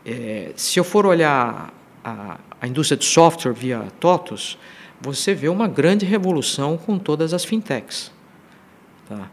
é, 0.07 0.53
se 0.55 0.79
eu 0.79 0.85
for 0.85 1.05
olhar 1.05 1.75
a, 2.05 2.39
a 2.61 2.69
indústria 2.69 2.97
de 2.97 3.05
software 3.05 3.53
via 3.53 3.83
TOTUS, 3.99 4.57
você 5.01 5.35
vê 5.35 5.49
uma 5.49 5.67
grande 5.67 6.07
revolução 6.07 6.77
com 6.77 7.01
todas 7.01 7.35
as 7.35 7.45
fintechs. 7.45 8.13
Tá? 9.09 9.29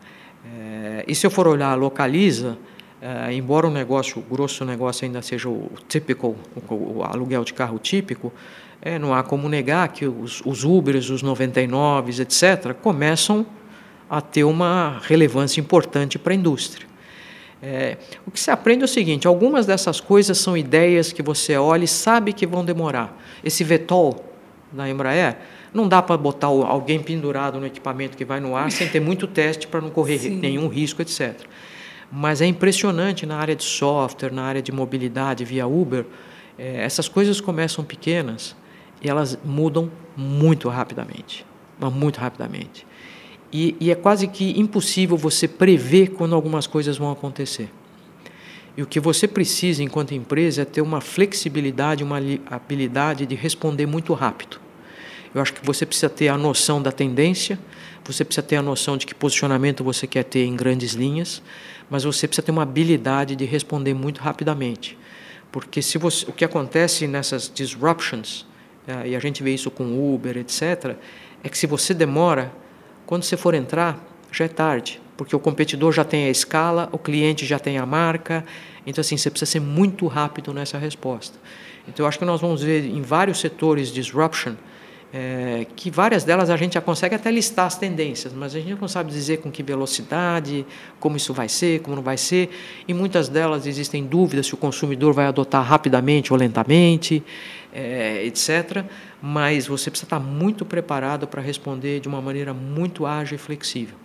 É, 0.58 1.05
e 1.08 1.13
se 1.13 1.27
eu 1.27 1.29
for 1.29 1.47
olhar 1.47 1.69
a 1.69 1.75
Localiza, 1.75 2.58
é, 3.01 3.33
embora 3.33 3.67
o 3.67 3.71
negócio, 3.71 4.19
o 4.19 4.21
grosso 4.21 4.65
negócio 4.65 5.05
ainda 5.05 5.21
seja 5.21 5.47
o 5.47 5.71
típico, 5.88 6.35
o, 6.69 6.73
o 6.97 7.03
aluguel 7.03 7.43
de 7.43 7.53
carro 7.53 7.79
típico, 7.79 8.31
é, 8.81 8.99
não 8.99 9.13
há 9.13 9.23
como 9.23 9.47
negar 9.47 9.88
que 9.89 10.05
os, 10.05 10.41
os 10.45 10.63
Ubers, 10.63 11.09
os 11.09 11.21
99, 11.21 12.21
etc., 12.21 12.73
começam 12.73 13.45
a 14.09 14.21
ter 14.21 14.43
uma 14.43 14.99
relevância 15.03 15.62
importante 15.62 16.17
para 16.17 16.33
a 16.33 16.35
indústria. 16.35 16.88
É, 17.62 17.97
o 18.25 18.31
que 18.31 18.39
se 18.39 18.49
aprende 18.49 18.81
é 18.81 18.85
o 18.85 18.88
seguinte: 18.88 19.27
algumas 19.27 19.65
dessas 19.65 19.99
coisas 19.99 20.38
são 20.38 20.55
ideias 20.55 21.12
que 21.12 21.21
você 21.21 21.57
olha 21.57 21.83
e 21.83 21.88
sabe 21.88 22.31
que 22.31 22.47
vão 22.47 22.63
demorar. 22.63 23.17
Esse 23.43 23.63
VTOL 23.63 24.25
da 24.71 24.89
Embraer, 24.89 25.38
não 25.73 25.88
dá 25.88 26.01
para 26.01 26.15
botar 26.15 26.47
alguém 26.47 26.99
pendurado 27.01 27.59
no 27.59 27.65
equipamento 27.65 28.15
que 28.15 28.23
vai 28.23 28.39
no 28.39 28.55
ar 28.55 28.71
sem 28.71 28.88
ter 28.88 28.99
muito 28.99 29.27
teste 29.27 29.67
para 29.67 29.81
não 29.81 29.89
correr 29.89 30.19
Sim. 30.19 30.38
nenhum 30.38 30.67
risco, 30.67 31.01
etc. 31.01 31.35
Mas 32.12 32.41
é 32.41 32.45
impressionante 32.45 33.26
na 33.26 33.38
área 33.38 33.56
de 33.56 33.63
software, 33.63 34.32
na 34.32 34.43
área 34.43 34.62
de 34.62 34.72
mobilidade 34.72 35.45
via 35.45 35.67
Uber, 35.67 36.06
é, 36.58 36.84
essas 36.84 37.08
coisas 37.08 37.39
começam 37.39 37.84
pequenas 37.84 38.56
e 39.02 39.10
elas 39.10 39.38
mudam 39.45 39.91
muito 40.17 40.67
rapidamente, 40.69 41.45
muito 41.93 42.19
rapidamente. 42.19 42.86
E, 43.52 43.76
e 43.80 43.91
é 43.91 43.95
quase 43.95 44.28
que 44.28 44.60
impossível 44.60 45.17
você 45.17 45.48
prever 45.48 46.10
quando 46.10 46.36
algumas 46.36 46.67
coisas 46.67 46.98
vão 46.98 47.12
acontecer. 47.12 47.69
E 48.78 48.82
o 48.82 48.86
que 48.86 49.00
você 49.00 49.28
precisa, 49.28 49.84
enquanto 49.84 50.13
empresa, 50.13 50.62
é 50.62 50.65
ter 50.65 50.82
uma 50.82 51.02
flexibilidade, 51.02 52.04
uma 52.04 52.17
habilidade 52.50 53.26
de 53.26 53.36
responder 53.36 53.86
muito 53.86 54.13
rápido. 54.13 54.60
Eu 55.34 55.41
acho 55.41 55.54
que 55.54 55.65
você 55.65 55.86
precisa 55.86 56.10
ter 56.10 56.28
a 56.30 56.38
noção 56.38 56.82
da 56.82 56.91
tendência, 56.91 57.60
você 58.12 58.26
precisa 58.26 58.45
ter 58.45 58.56
a 58.56 58.62
noção 58.62 58.98
de 58.98 59.06
que 59.06 59.13
posicionamento 59.13 59.84
você 59.84 60.08
quer 60.08 60.24
ter 60.24 60.45
em 60.45 60.56
grandes 60.56 60.93
linhas, 60.93 61.41
mas 61.89 62.04
você 62.04 62.28
precisa 62.28 62.45
ter 62.45 62.52
uma 62.52 62.63
habilidade 62.63 63.36
de 63.36 63.45
responder 63.45 63.93
muito 63.93 64.19
rapidamente. 64.19 64.98
Porque 65.52 65.82
se 65.82 65.98
você, 65.98 66.26
o 66.30 66.34
que 66.34 66.45
acontece 66.45 67.08
nessas 67.08 67.52
disruptions, 67.54 68.45
é, 68.88 69.10
e 69.10 69.15
a 69.15 69.19
gente 69.19 69.43
vê 69.43 69.54
isso 69.54 69.69
com 69.69 70.13
Uber, 70.13 70.38
etc., 70.38 70.95
é 71.43 71.50
que 71.50 71.58
se 71.58 71.67
você 71.67 71.93
demora, 71.93 72.52
quando 73.06 73.24
você 73.24 73.38
for 73.38 73.54
entrar, 73.54 74.04
já 74.32 74.45
é 74.45 74.48
tarde, 74.48 75.02
porque 75.17 75.36
o 75.36 75.39
competidor 75.39 75.91
já 75.91 76.04
tem 76.04 76.26
a 76.26 76.30
escala, 76.30 76.89
o 76.91 76.98
cliente 76.98 77.45
já 77.45 77.60
tem 77.60 77.78
a 77.78 77.86
marca, 77.86 78.45
então 78.86 79.02
assim, 79.02 79.17
você 79.17 79.30
precisa 79.30 79.52
ser 79.52 79.60
muito 79.60 80.08
rápido 80.08 80.54
nessa 80.54 80.78
resposta. 80.78 81.38
Então 81.88 82.04
eu 82.04 82.08
acho 82.08 82.19
que 82.19 82.26
nós 82.26 82.41
vamos 82.41 82.62
ver 82.62 82.86
em 82.86 83.02
vários 83.02 83.39
setores 83.39 83.91
disruption, 83.91 84.54
é, 85.12 85.65
que 85.76 85.89
várias 85.89 86.24
delas 86.24 86.50
a 86.50 86.58
gente 86.58 86.74
já 86.74 86.82
consegue 86.82 87.15
até 87.15 87.32
listar 87.32 87.65
as 87.65 87.76
tendências, 87.76 88.32
mas 88.32 88.56
a 88.56 88.60
gente 88.60 88.80
não 88.80 88.88
sabe 88.88 89.12
dizer 89.12 89.38
com 89.38 89.50
que 89.50 89.63
velocidade, 89.63 90.65
como 91.00 91.17
isso 91.17 91.34
vai 91.34 91.50
ser, 91.50 91.82
como 91.82 91.95
não 91.95 92.04
vai 92.04 92.17
ser. 92.17 92.50
E 92.88 92.93
muitas 92.93 93.28
delas 93.28 93.65
existem 93.65 94.06
dúvidas 94.06 94.45
se 94.45 94.54
o 94.54 94.58
consumidor 94.58 95.13
vai 95.13 95.26
adotar 95.26 95.63
rapidamente 95.63 96.32
ou 96.32 96.38
lentamente, 96.38 97.24
é, 97.74 98.24
etc. 98.26 98.86
Mas 99.22 99.65
você 99.65 99.89
precisa 99.89 100.06
estar 100.06 100.19
muito 100.19 100.63
preparado 100.63 101.28
para 101.28 101.41
responder 101.41 102.00
de 102.00 102.08
uma 102.08 102.22
maneira 102.22 102.54
muito 102.54 103.06
ágil 103.06 103.36
e 103.36 103.39
flexível. 103.39 103.98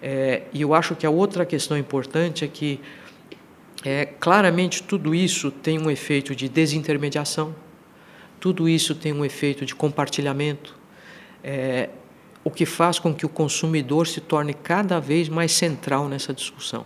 É, 0.00 0.42
e 0.52 0.62
eu 0.62 0.72
acho 0.72 0.94
que 0.94 1.04
a 1.04 1.10
outra 1.10 1.44
questão 1.44 1.76
importante 1.76 2.44
é 2.44 2.48
que, 2.48 2.78
é, 3.84 4.04
claramente, 4.04 4.84
tudo 4.84 5.14
isso 5.14 5.50
tem 5.50 5.80
um 5.80 5.90
efeito 5.90 6.34
de 6.34 6.48
desintermediação 6.48 7.54
tudo 8.44 8.68
isso 8.68 8.94
tem 8.94 9.10
um 9.10 9.24
efeito 9.24 9.64
de 9.64 9.74
compartilhamento, 9.74 10.76
é, 11.42 11.88
o 12.44 12.50
que 12.50 12.66
faz 12.66 12.98
com 12.98 13.14
que 13.14 13.24
o 13.24 13.28
consumidor 13.30 14.06
se 14.06 14.20
torne 14.20 14.52
cada 14.52 15.00
vez 15.00 15.30
mais 15.30 15.50
central 15.50 16.10
nessa 16.10 16.34
discussão. 16.34 16.84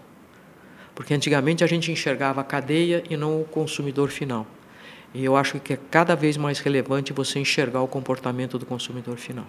Porque 0.94 1.12
antigamente 1.12 1.64
a 1.64 1.66
gente 1.66 1.90
enxergava 1.90 2.42
a 2.42 2.44
cadeia 2.44 3.02
e 3.10 3.16
não 3.16 3.40
o 3.40 3.44
consumidor 3.44 4.08
final. 4.08 4.46
E 5.12 5.24
eu 5.24 5.36
acho 5.36 5.58
que 5.58 5.72
é 5.72 5.78
cada 5.90 6.14
vez 6.14 6.36
mais 6.36 6.60
relevante 6.60 7.12
você 7.12 7.40
enxergar 7.40 7.82
o 7.82 7.88
comportamento 7.88 8.56
do 8.56 8.64
consumidor 8.64 9.16
final. 9.16 9.46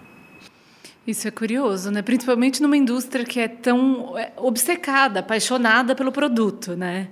Isso 1.06 1.28
é 1.28 1.30
curioso, 1.30 1.92
né? 1.92 2.02
Principalmente 2.02 2.60
numa 2.60 2.76
indústria 2.76 3.24
que 3.24 3.38
é 3.38 3.46
tão 3.46 4.18
é, 4.18 4.32
obcecada, 4.36 5.20
apaixonada 5.20 5.94
pelo 5.94 6.10
produto, 6.10 6.74
né? 6.74 7.06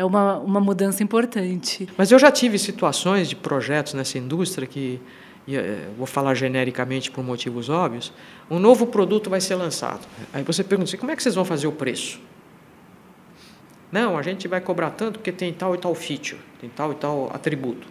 É 0.00 0.04
uma, 0.04 0.38
uma 0.38 0.60
mudança 0.60 1.02
importante. 1.02 1.86
Mas 1.96 2.10
eu 2.10 2.18
já 2.18 2.32
tive 2.32 2.58
situações 2.58 3.28
de 3.28 3.36
projetos 3.36 3.92
nessa 3.92 4.16
indústria 4.16 4.66
que, 4.66 4.98
eh, 5.46 5.88
vou 5.96 6.06
falar 6.06 6.34
genericamente 6.34 7.10
por 7.10 7.22
motivos 7.22 7.68
óbvios, 7.68 8.10
um 8.50 8.58
novo 8.58 8.86
produto 8.86 9.28
vai 9.28 9.42
ser 9.42 9.56
lançado. 9.56 10.00
Aí 10.32 10.42
você 10.42 10.64
pergunta 10.64 10.88
assim, 10.88 10.96
como 10.96 11.12
é 11.12 11.16
que 11.16 11.22
vocês 11.22 11.34
vão 11.34 11.44
fazer 11.44 11.66
o 11.66 11.72
preço? 11.72 12.18
Não, 13.92 14.16
a 14.16 14.22
gente 14.22 14.48
vai 14.48 14.60
cobrar 14.60 14.90
tanto 14.90 15.18
porque 15.18 15.32
tem 15.32 15.52
tal 15.52 15.74
e 15.74 15.78
tal 15.78 15.94
feature, 15.94 16.40
tem 16.58 16.70
tal 16.70 16.92
e 16.92 16.94
tal 16.94 17.30
atributo. 17.34 17.86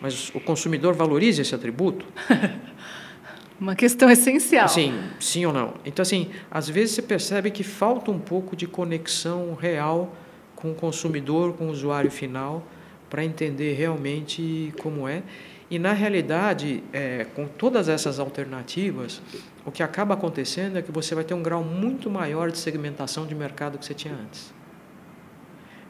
Mas 0.00 0.30
o 0.34 0.40
consumidor 0.40 0.94
valoriza 0.94 1.42
esse 1.42 1.54
atributo? 1.54 2.06
Uma 3.60 3.76
questão 3.76 4.10
essencial. 4.10 4.68
Sim, 4.68 4.98
sim 5.20 5.44
ou 5.44 5.52
não. 5.52 5.74
Então, 5.84 6.02
assim, 6.02 6.30
às 6.50 6.68
vezes 6.68 6.94
você 6.94 7.02
percebe 7.02 7.50
que 7.50 7.62
falta 7.62 8.10
um 8.10 8.18
pouco 8.18 8.56
de 8.56 8.66
conexão 8.66 9.54
real 9.54 10.14
com 10.64 10.70
o 10.70 10.74
consumidor, 10.74 11.52
com 11.52 11.66
o 11.66 11.70
usuário 11.70 12.10
final, 12.10 12.66
para 13.10 13.22
entender 13.22 13.74
realmente 13.74 14.72
como 14.80 15.06
é. 15.06 15.22
E, 15.70 15.78
na 15.78 15.92
realidade, 15.92 16.82
é, 16.90 17.26
com 17.36 17.46
todas 17.46 17.86
essas 17.86 18.18
alternativas, 18.18 19.20
o 19.66 19.70
que 19.70 19.82
acaba 19.82 20.14
acontecendo 20.14 20.78
é 20.78 20.82
que 20.82 20.90
você 20.90 21.14
vai 21.14 21.22
ter 21.22 21.34
um 21.34 21.42
grau 21.42 21.62
muito 21.62 22.08
maior 22.08 22.50
de 22.50 22.56
segmentação 22.56 23.26
de 23.26 23.34
mercado 23.34 23.76
que 23.76 23.84
você 23.84 23.92
tinha 23.92 24.14
antes. 24.14 24.54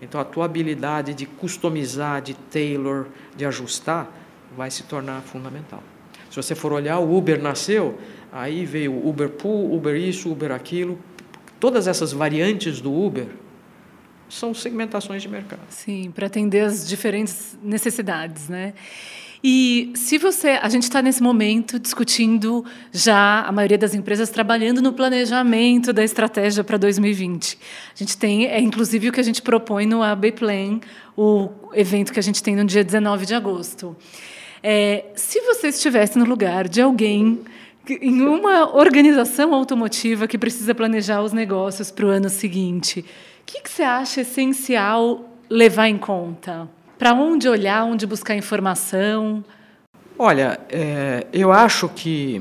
Então, 0.03 0.21
a 0.21 0.25
tua 0.25 0.45
habilidade 0.45 1.15
de 1.15 1.25
customizar, 1.25 2.21
de 2.21 2.35
tailor, 2.35 3.07
de 3.37 3.47
ajustar, 3.47 4.11
vai 4.57 4.73
se 4.73 4.83
tornar 4.83 5.21
fundamental. 5.23 5.85
Se 6.29 6.37
você 6.37 6.57
for 6.57 6.73
olhar, 6.73 6.99
o 6.99 7.17
Uber 7.17 7.41
nasceu, 7.41 7.97
aí 8.33 8.67
veio 8.67 8.91
o 8.91 9.09
Uber 9.09 9.29
Pool, 9.29 9.73
Uber 9.73 9.95
isso, 9.95 10.33
Uber 10.33 10.51
aquilo. 10.51 10.99
Todas 11.61 11.87
essas 11.87 12.13
variantes 12.13 12.81
do 12.81 12.93
Uber 12.93 13.29
são 14.29 14.55
segmentações 14.55 15.23
de 15.23 15.29
mercado. 15.29 15.61
Sim, 15.69 16.11
para 16.15 16.27
atender 16.27 16.61
as 16.61 16.89
diferentes 16.89 17.57
necessidades, 17.63 18.49
né? 18.49 18.75
E 19.47 19.93
se 19.95 20.17
você, 20.17 20.59
a 20.63 20.71
gente 20.71 20.85
está 20.85 21.03
nesse 21.03 21.23
momento 21.23 21.79
discutindo 21.79 22.65
já 22.91 23.43
a 23.43 23.53
maioria 23.53 23.77
das 23.77 23.95
empresas 23.95 24.31
trabalhando 24.31 24.81
no 24.81 24.91
planejamento 24.91 25.93
da 25.93 26.03
estratégia 26.03 26.65
para 26.65 26.79
2020. 26.79 27.59
A 27.95 27.99
gente 27.99 28.17
tem, 28.17 28.47
é 28.47 28.59
inclusive 28.59 29.11
o 29.11 29.13
que 29.13 29.21
a 29.21 29.23
gente 29.23 29.43
propõe 29.43 29.85
no 29.85 30.03
AB 30.03 30.33
Plan, 30.33 30.81
o 31.15 31.51
evento 31.75 32.11
que 32.11 32.19
a 32.19 32.23
gente 32.23 32.43
tem 32.43 32.57
no 32.57 32.65
dia 32.65 32.83
19 32.83 33.27
de 33.27 33.35
agosto. 33.35 33.95
É, 34.63 35.05
se 35.15 35.39
você 35.43 35.69
estivesse 35.69 36.19
no 36.19 36.25
lugar 36.25 36.67
de 36.67 36.81
alguém 36.81 37.41
em 37.87 38.23
uma 38.23 38.75
organização 38.75 39.53
automotiva 39.53 40.27
que 40.27 40.39
precisa 40.39 40.75
planejar 40.75 41.21
os 41.21 41.35
negócios 41.35 41.91
para 41.91 42.07
o 42.07 42.09
ano 42.09 42.31
seguinte, 42.31 43.05
o 43.45 43.47
que, 43.47 43.61
que 43.61 43.71
você 43.71 43.83
acha 43.83 44.23
essencial 44.23 45.29
levar 45.51 45.87
em 45.89 45.99
conta? 45.99 46.67
Para 46.99 47.13
onde 47.13 47.47
olhar, 47.47 47.85
onde 47.85 48.07
buscar 48.07 48.35
informação? 48.35 49.45
Olha, 50.19 50.59
é, 50.71 51.27
eu 51.31 51.53
acho 51.53 51.91
que 51.91 52.41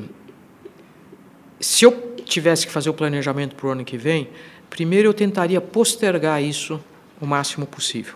se 1.59 1.83
eu 1.83 2.15
tivesse 2.23 2.65
que 2.65 2.71
fazer 2.71 2.89
o 2.89 2.93
planejamento 2.93 3.53
para 3.53 3.67
o 3.67 3.71
ano 3.71 3.83
que 3.83 3.97
vem, 3.97 4.29
primeiro 4.69 5.09
eu 5.09 5.13
tentaria 5.13 5.59
postergar 5.59 6.41
isso 6.41 6.81
o 7.19 7.25
máximo 7.25 7.67
possível. 7.67 8.15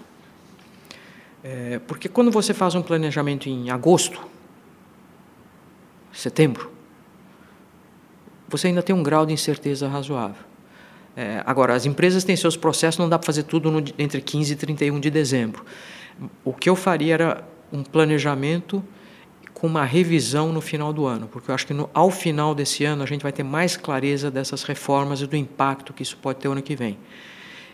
É, 1.44 1.82
porque 1.88 2.08
quando 2.08 2.32
você 2.32 2.54
faz 2.54 2.74
um 2.74 2.82
planejamento 2.82 3.50
em 3.50 3.70
agosto, 3.70 4.26
setembro, 6.14 6.72
você 8.48 8.68
ainda 8.68 8.82
tem 8.82 8.96
um 8.96 9.04
grau 9.04 9.26
de 9.26 9.34
incerteza 9.34 9.90
razoável. 9.90 10.47
É, 11.20 11.42
agora, 11.48 11.74
as 11.74 11.88
empresas 11.88 12.24
têm 12.24 12.36
seus 12.36 12.56
processos, 12.56 13.00
não 13.00 13.10
dá 13.10 13.18
para 13.18 13.26
fazer 13.26 13.42
tudo 13.42 13.72
no, 13.72 13.84
entre 13.98 14.22
15 14.22 14.54
e 14.54 14.56
31 14.56 15.00
de 15.00 15.10
dezembro. 15.10 15.66
O 16.46 16.54
que 16.54 16.70
eu 16.70 16.76
faria 16.76 17.16
era 17.16 17.44
um 17.74 17.82
planejamento 17.82 18.84
com 19.52 19.66
uma 19.66 19.84
revisão 19.84 20.54
no 20.54 20.62
final 20.62 20.94
do 20.94 21.08
ano, 21.08 21.28
porque 21.28 21.50
eu 21.50 21.56
acho 21.56 21.66
que 21.66 21.74
no, 21.74 21.90
ao 21.92 22.12
final 22.12 22.54
desse 22.54 22.86
ano 22.86 23.02
a 23.02 23.08
gente 23.08 23.24
vai 23.24 23.32
ter 23.32 23.42
mais 23.42 23.76
clareza 23.76 24.30
dessas 24.30 24.62
reformas 24.62 25.20
e 25.20 25.26
do 25.26 25.36
impacto 25.36 25.92
que 25.92 26.04
isso 26.04 26.16
pode 26.18 26.38
ter 26.38 26.50
ano 26.50 26.62
que 26.62 26.76
vem. 26.76 27.00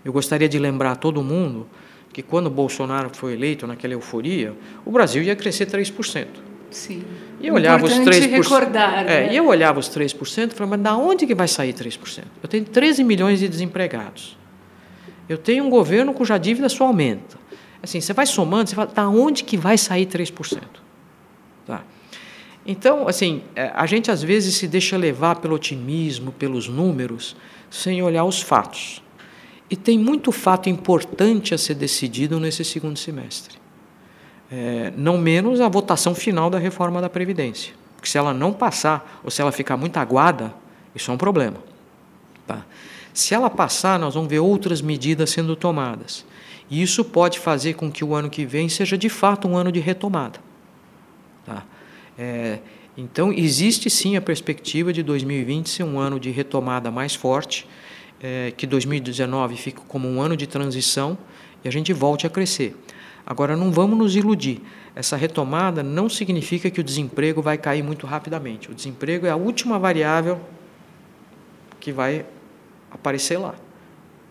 Eu 0.06 0.14
gostaria 0.14 0.48
de 0.48 0.58
lembrar 0.58 0.94
a 0.94 0.96
todo 0.96 1.22
mundo 1.22 1.68
que 2.14 2.22
quando 2.22 2.50
Bolsonaro 2.50 3.10
foi 3.14 3.34
eleito, 3.34 3.68
naquela 3.68 3.94
euforia, 3.94 4.56
o 4.86 4.92
Brasil 4.92 5.22
ia 5.22 5.36
crescer 5.36 5.66
3%. 5.66 6.28
Sim. 6.74 7.04
E 7.40 7.48
eu 7.48 7.54
olhava 7.54 7.86
os 7.86 7.94
3%. 7.94 8.30
Recordar, 8.30 9.04
é, 9.04 9.28
né? 9.28 9.34
E 9.34 9.38
eu 9.38 9.48
olhava 9.48 9.80
os 9.80 9.88
3% 9.90 10.52
e 10.52 10.56
falava, 10.56 10.76
mas 10.76 10.82
da 10.82 10.98
onde 10.98 11.28
que 11.28 11.36
vai 11.36 11.48
sair 11.48 11.74
3%? 11.74 12.24
Eu 12.42 12.50
tenho 12.50 12.66
13 12.66 13.04
milhões 13.04 13.40
de 13.40 13.48
desempregados. 13.48 14.38
Eu 15.30 15.38
tenho 15.38 15.64
um 15.64 15.70
governo 15.70 16.14
cuja 16.14 16.38
dívida 16.38 16.68
só 16.68 16.88
aumenta. 16.88 17.38
Assim, 17.82 18.02
você 18.02 18.14
vai 18.14 18.26
somando, 18.26 18.70
você 18.70 18.76
fala, 18.76 18.88
da 18.88 19.08
onde 19.08 19.44
que 19.44 19.56
vai 19.56 19.78
sair 19.78 20.06
3%? 20.06 20.62
Tá. 21.66 21.84
Então, 22.66 23.08
assim, 23.08 23.44
é, 23.56 23.72
a 23.74 23.86
gente 23.86 24.10
às 24.10 24.24
vezes 24.24 24.56
se 24.56 24.68
deixa 24.68 24.98
levar 24.98 25.36
pelo 25.36 25.56
otimismo, 25.56 26.32
pelos 26.32 26.68
números, 26.68 27.36
sem 27.70 28.02
olhar 28.02 28.24
os 28.24 28.42
fatos. 28.42 29.04
E 29.70 29.76
tem 29.76 29.98
muito 29.98 30.32
fato 30.32 30.70
importante 30.70 31.54
a 31.54 31.58
ser 31.58 31.76
decidido 31.76 32.40
nesse 32.40 32.64
segundo 32.64 32.98
semestre. 32.98 33.63
É, 34.56 34.94
não 34.96 35.18
menos 35.18 35.60
a 35.60 35.68
votação 35.68 36.14
final 36.14 36.48
da 36.48 36.60
reforma 36.60 37.02
da 37.02 37.10
Previdência. 37.10 37.74
Porque 37.96 38.08
se 38.08 38.20
ela 38.20 38.32
não 38.36 38.54
passar, 38.54 39.20
ou 39.24 39.32
se 39.32 39.42
ela 39.42 39.52
ficar 39.52 39.76
muito 39.78 39.98
aguada, 39.98 40.54
isso 40.94 41.10
é 41.10 41.14
um 41.14 41.18
problema. 41.18 41.58
Tá? 42.46 42.64
Se 43.12 43.34
ela 43.34 43.50
passar, 43.50 43.98
nós 43.98 44.14
vamos 44.14 44.30
ver 44.30 44.38
outras 44.38 44.80
medidas 44.80 45.32
sendo 45.32 45.56
tomadas. 45.56 46.24
E 46.70 46.84
isso 46.84 47.04
pode 47.04 47.40
fazer 47.40 47.74
com 47.74 47.92
que 47.92 48.06
o 48.06 48.14
ano 48.14 48.30
que 48.30 48.46
vem 48.46 48.70
seja 48.70 48.96
de 48.96 49.10
fato 49.10 49.48
um 49.48 49.58
ano 49.58 49.72
de 49.72 49.80
retomada. 49.80 50.40
Tá? 51.44 51.64
É, 52.16 52.60
então, 52.96 53.34
existe 53.34 53.90
sim 53.90 54.16
a 54.18 54.22
perspectiva 54.22 54.94
de 54.94 55.02
2020 55.02 55.68
ser 55.68 55.84
um 55.84 55.98
ano 55.98 56.20
de 56.20 56.30
retomada 56.30 56.92
mais 56.92 57.16
forte, 57.16 57.68
é, 58.22 58.54
que 58.56 58.68
2019 58.68 59.56
fique 59.56 59.82
como 59.88 60.08
um 60.08 60.22
ano 60.22 60.38
de 60.38 60.46
transição 60.46 61.18
e 61.66 61.68
a 61.68 61.72
gente 61.72 61.92
volte 61.92 62.28
a 62.28 62.30
crescer. 62.30 62.76
Agora, 63.26 63.56
não 63.56 63.72
vamos 63.72 63.98
nos 63.98 64.16
iludir. 64.16 64.62
Essa 64.96 65.16
retomada 65.16 65.82
não 65.82 66.10
significa 66.10 66.70
que 66.70 66.80
o 66.80 66.84
desemprego 66.84 67.42
vai 67.42 67.58
cair 67.58 67.84
muito 67.84 68.06
rapidamente. 68.06 68.70
O 68.70 68.76
desemprego 68.76 69.26
é 69.26 69.30
a 69.30 69.36
última 69.36 69.80
variável 69.80 70.40
que 71.80 71.92
vai 71.92 72.26
aparecer 72.92 73.38
lá. 73.38 73.56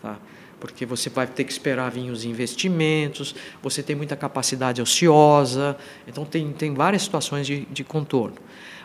Tá? 0.01 0.17
porque 0.63 0.85
você 0.85 1.09
vai 1.09 1.27
ter 1.27 1.43
que 1.43 1.51
esperar 1.51 1.91
vir 1.91 2.09
os 2.09 2.23
investimentos, 2.23 3.35
você 3.61 3.83
tem 3.83 3.97
muita 3.97 4.15
capacidade 4.15 4.81
ociosa, 4.81 5.75
então 6.07 6.23
tem, 6.23 6.53
tem 6.53 6.73
várias 6.73 7.01
situações 7.01 7.45
de, 7.45 7.65
de 7.65 7.83
contorno. 7.83 8.37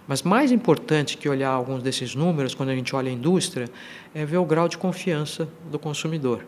Mas 0.05 0.25
mais 0.25 0.51
importante 0.51 1.17
que 1.17 1.29
olhar 1.29 1.51
alguns 1.51 1.81
desses 1.81 2.17
números, 2.17 2.53
quando 2.53 2.71
a 2.71 2.75
gente 2.75 2.97
olha 2.97 3.09
a 3.09 3.15
indústria, 3.15 3.71
é 4.13 4.27
ver 4.27 4.39
o 4.39 4.45
grau 4.45 4.67
de 4.69 4.77
confiança 4.77 5.49
do 5.71 5.79
consumidor. 5.79 6.45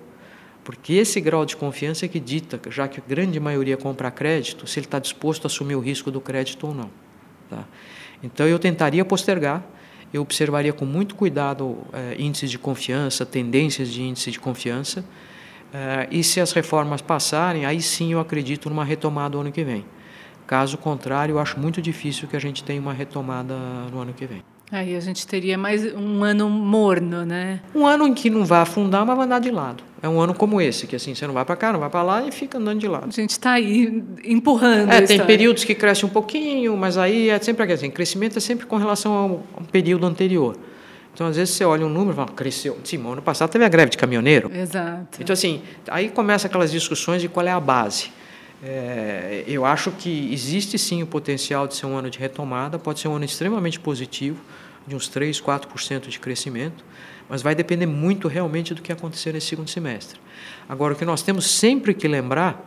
Porque 0.70 0.92
esse 0.92 1.20
grau 1.20 1.44
de 1.44 1.56
confiança 1.56 2.04
é 2.04 2.08
que 2.08 2.20
dita, 2.20 2.60
já 2.70 2.86
que 2.86 3.00
a 3.00 3.02
grande 3.04 3.40
maioria 3.40 3.76
compra 3.76 4.08
crédito, 4.08 4.68
se 4.68 4.78
ele 4.78 4.86
está 4.86 5.00
disposto 5.00 5.44
a 5.44 5.48
assumir 5.48 5.74
o 5.74 5.80
risco 5.80 6.12
do 6.12 6.20
crédito 6.20 6.64
ou 6.64 6.72
não. 6.72 6.88
Tá? 7.50 7.64
Então 8.22 8.46
eu 8.46 8.56
tentaria 8.56 9.04
postergar, 9.04 9.64
eu 10.14 10.22
observaria 10.22 10.72
com 10.72 10.84
muito 10.84 11.16
cuidado 11.16 11.78
eh, 11.92 12.14
índices 12.20 12.52
de 12.52 12.56
confiança, 12.56 13.26
tendências 13.26 13.88
de 13.88 14.00
índice 14.00 14.30
de 14.30 14.38
confiança, 14.38 15.04
eh, 15.74 16.06
e 16.12 16.22
se 16.22 16.40
as 16.40 16.52
reformas 16.52 17.02
passarem, 17.02 17.66
aí 17.66 17.82
sim 17.82 18.12
eu 18.12 18.20
acredito 18.20 18.70
numa 18.70 18.84
retomada 18.84 19.34
no 19.34 19.40
ano 19.40 19.50
que 19.50 19.64
vem. 19.64 19.84
Caso 20.46 20.78
contrário, 20.78 21.32
eu 21.32 21.40
acho 21.40 21.58
muito 21.58 21.82
difícil 21.82 22.28
que 22.28 22.36
a 22.36 22.40
gente 22.40 22.62
tenha 22.62 22.80
uma 22.80 22.92
retomada 22.92 23.56
no 23.90 23.98
ano 23.98 24.14
que 24.14 24.24
vem. 24.24 24.44
Aí 24.72 24.94
a 24.94 25.00
gente 25.00 25.26
teria 25.26 25.58
mais 25.58 25.84
um 25.94 26.22
ano 26.22 26.48
morno, 26.48 27.24
né? 27.26 27.60
Um 27.74 27.84
ano 27.84 28.06
em 28.06 28.14
que 28.14 28.30
não 28.30 28.44
vai 28.44 28.60
afundar, 28.60 29.04
mas 29.04 29.16
vai 29.16 29.26
andar 29.26 29.40
de 29.40 29.50
lado. 29.50 29.82
É 30.00 30.08
um 30.08 30.20
ano 30.20 30.32
como 30.32 30.60
esse, 30.60 30.86
que 30.86 30.94
assim, 30.94 31.12
você 31.12 31.26
não 31.26 31.34
vai 31.34 31.44
para 31.44 31.56
cá, 31.56 31.72
não 31.72 31.80
vai 31.80 31.90
para 31.90 32.02
lá 32.02 32.22
e 32.26 32.30
fica 32.30 32.56
andando 32.56 32.78
de 32.78 32.86
lado. 32.86 33.08
A 33.08 33.10
gente 33.10 33.30
está 33.30 33.52
aí 33.52 34.02
empurrando. 34.24 34.92
É, 34.92 35.02
tem 35.02 35.24
períodos 35.26 35.64
que 35.64 35.74
cresce 35.74 36.06
um 36.06 36.08
pouquinho, 36.08 36.76
mas 36.76 36.96
aí 36.96 37.30
é 37.30 37.38
sempre 37.40 37.70
assim, 37.72 37.90
crescimento 37.90 38.38
é 38.38 38.40
sempre 38.40 38.64
com 38.64 38.76
relação 38.76 39.12
ao, 39.12 39.30
ao 39.56 39.64
período 39.72 40.06
anterior. 40.06 40.56
Então, 41.12 41.26
às 41.26 41.36
vezes, 41.36 41.54
você 41.54 41.64
olha 41.64 41.84
um 41.84 41.88
número 41.90 42.12
e 42.12 42.14
fala, 42.14 42.28
cresceu. 42.28 42.78
Sim, 42.84 43.04
ano 43.04 43.20
passado 43.20 43.50
teve 43.50 43.64
a 43.64 43.68
greve 43.68 43.90
de 43.90 43.98
caminhoneiro. 43.98 44.50
Exato. 44.54 45.20
Então, 45.20 45.34
assim, 45.34 45.60
aí 45.88 46.08
começa 46.08 46.46
aquelas 46.46 46.70
discussões 46.70 47.20
de 47.20 47.28
qual 47.28 47.44
é 47.44 47.50
a 47.50 47.60
base. 47.60 48.10
É, 48.62 49.42
eu 49.46 49.64
acho 49.64 49.90
que 49.90 50.32
existe 50.32 50.78
sim 50.78 51.02
o 51.02 51.06
potencial 51.06 51.66
de 51.66 51.74
ser 51.74 51.86
um 51.86 51.96
ano 51.96 52.10
de 52.10 52.18
retomada, 52.18 52.78
pode 52.78 53.00
ser 53.00 53.08
um 53.08 53.14
ano 53.16 53.24
extremamente 53.24 53.80
positivo, 53.80 54.38
de 54.86 54.96
uns 54.96 55.08
3, 55.08 55.40
4% 55.40 56.08
de 56.08 56.18
crescimento, 56.18 56.84
mas 57.28 57.42
vai 57.42 57.54
depender 57.54 57.86
muito 57.86 58.28
realmente 58.28 58.74
do 58.74 58.82
que 58.82 58.92
acontecer 58.92 59.32
nesse 59.32 59.46
segundo 59.46 59.70
semestre. 59.70 60.20
Agora, 60.68 60.94
o 60.94 60.96
que 60.96 61.04
nós 61.04 61.22
temos 61.22 61.46
sempre 61.46 61.94
que 61.94 62.08
lembrar, 62.08 62.64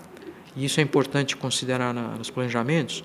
e 0.56 0.66
isso 0.66 0.80
é 0.80 0.84
importante 0.84 1.36
considerar 1.36 1.94
na, 1.94 2.10
nos 2.10 2.30
planejamentos, 2.30 3.04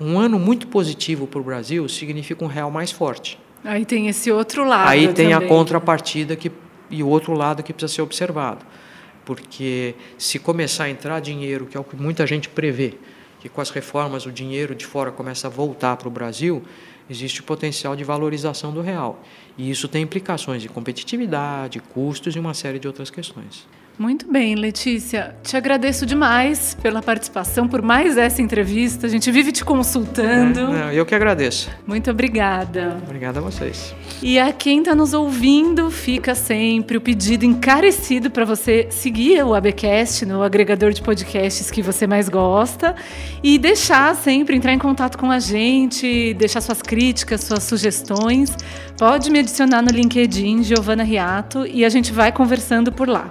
um 0.00 0.18
ano 0.18 0.38
muito 0.38 0.66
positivo 0.66 1.26
para 1.26 1.40
o 1.40 1.44
Brasil 1.44 1.88
significa 1.88 2.44
um 2.44 2.48
real 2.48 2.70
mais 2.70 2.90
forte. 2.90 3.38
Aí 3.62 3.84
tem 3.84 4.08
esse 4.08 4.30
outro 4.32 4.64
lado. 4.64 4.88
Aí 4.88 5.12
tem 5.12 5.30
também. 5.30 5.34
a 5.34 5.48
contrapartida 5.48 6.34
que, 6.34 6.50
e 6.90 7.02
o 7.02 7.08
outro 7.08 7.34
lado 7.34 7.62
que 7.62 7.72
precisa 7.72 7.94
ser 7.96 8.02
observado. 8.02 8.64
Porque 9.24 9.94
se 10.16 10.38
começar 10.38 10.84
a 10.84 10.90
entrar 10.90 11.20
dinheiro, 11.20 11.66
que 11.66 11.76
é 11.76 11.80
o 11.80 11.84
que 11.84 11.94
muita 11.94 12.26
gente 12.26 12.48
prevê, 12.48 12.94
que 13.38 13.48
com 13.48 13.60
as 13.60 13.70
reformas 13.70 14.26
o 14.26 14.32
dinheiro 14.32 14.74
de 14.74 14.86
fora 14.86 15.10
começa 15.10 15.46
a 15.46 15.50
voltar 15.50 15.96
para 15.96 16.08
o 16.08 16.10
Brasil, 16.10 16.62
existe 17.10 17.40
o 17.40 17.44
potencial 17.44 17.96
de 17.96 18.04
valorização 18.04 18.72
do 18.72 18.80
real. 18.80 19.22
E 19.58 19.68
isso 19.68 19.88
tem 19.88 20.02
implicações 20.02 20.62
de 20.62 20.68
competitividade, 20.68 21.80
custos 21.80 22.36
e 22.36 22.38
uma 22.38 22.54
série 22.54 22.78
de 22.78 22.86
outras 22.86 23.10
questões. 23.10 23.66
Muito 24.00 24.32
bem, 24.32 24.54
Letícia. 24.54 25.36
Te 25.42 25.58
agradeço 25.58 26.06
demais 26.06 26.74
pela 26.80 27.02
participação, 27.02 27.68
por 27.68 27.82
mais 27.82 28.16
essa 28.16 28.40
entrevista. 28.40 29.06
A 29.06 29.10
gente 29.10 29.30
vive 29.30 29.52
te 29.52 29.62
consultando. 29.62 30.74
É, 30.74 30.94
eu 30.94 31.04
que 31.04 31.14
agradeço. 31.14 31.70
Muito 31.86 32.10
obrigada. 32.10 32.96
Obrigado 33.04 33.36
a 33.36 33.40
vocês. 33.42 33.94
E 34.22 34.38
a 34.38 34.54
quem 34.54 34.78
está 34.78 34.94
nos 34.94 35.12
ouvindo, 35.12 35.90
fica 35.90 36.34
sempre 36.34 36.96
o 36.96 37.00
pedido 37.00 37.44
encarecido 37.44 38.30
para 38.30 38.46
você 38.46 38.86
seguir 38.88 39.44
o 39.44 39.54
ABcast 39.54 40.24
no 40.24 40.42
agregador 40.42 40.94
de 40.94 41.02
podcasts 41.02 41.70
que 41.70 41.82
você 41.82 42.06
mais 42.06 42.30
gosta 42.30 42.94
e 43.42 43.58
deixar 43.58 44.16
sempre 44.16 44.56
entrar 44.56 44.72
em 44.72 44.78
contato 44.78 45.18
com 45.18 45.30
a 45.30 45.38
gente, 45.38 46.32
deixar 46.38 46.62
suas 46.62 46.80
críticas, 46.80 47.42
suas 47.42 47.64
sugestões. 47.64 48.50
Pode 48.96 49.30
me 49.30 49.40
adicionar 49.40 49.82
no 49.82 49.90
LinkedIn, 49.90 50.62
Giovana 50.62 51.02
Riato, 51.02 51.66
e 51.66 51.84
a 51.84 51.88
gente 51.90 52.14
vai 52.14 52.32
conversando 52.32 52.90
por 52.90 53.06
lá. 53.06 53.30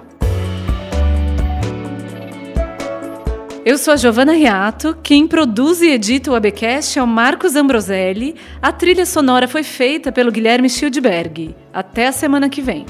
Eu 3.62 3.76
sou 3.76 3.92
a 3.92 3.96
Giovana 3.96 4.32
Riato, 4.32 4.96
quem 5.02 5.26
produz 5.26 5.82
e 5.82 5.90
edita 5.90 6.30
o 6.30 6.34
Abcast 6.34 6.98
é 6.98 7.02
o 7.02 7.06
Marcos 7.06 7.56
Ambroselli. 7.56 8.34
A 8.62 8.72
trilha 8.72 9.04
sonora 9.04 9.46
foi 9.46 9.62
feita 9.62 10.10
pelo 10.10 10.32
Guilherme 10.32 10.70
Schildberg. 10.70 11.54
Até 11.70 12.06
a 12.06 12.12
semana 12.12 12.48
que 12.48 12.62
vem. 12.62 12.86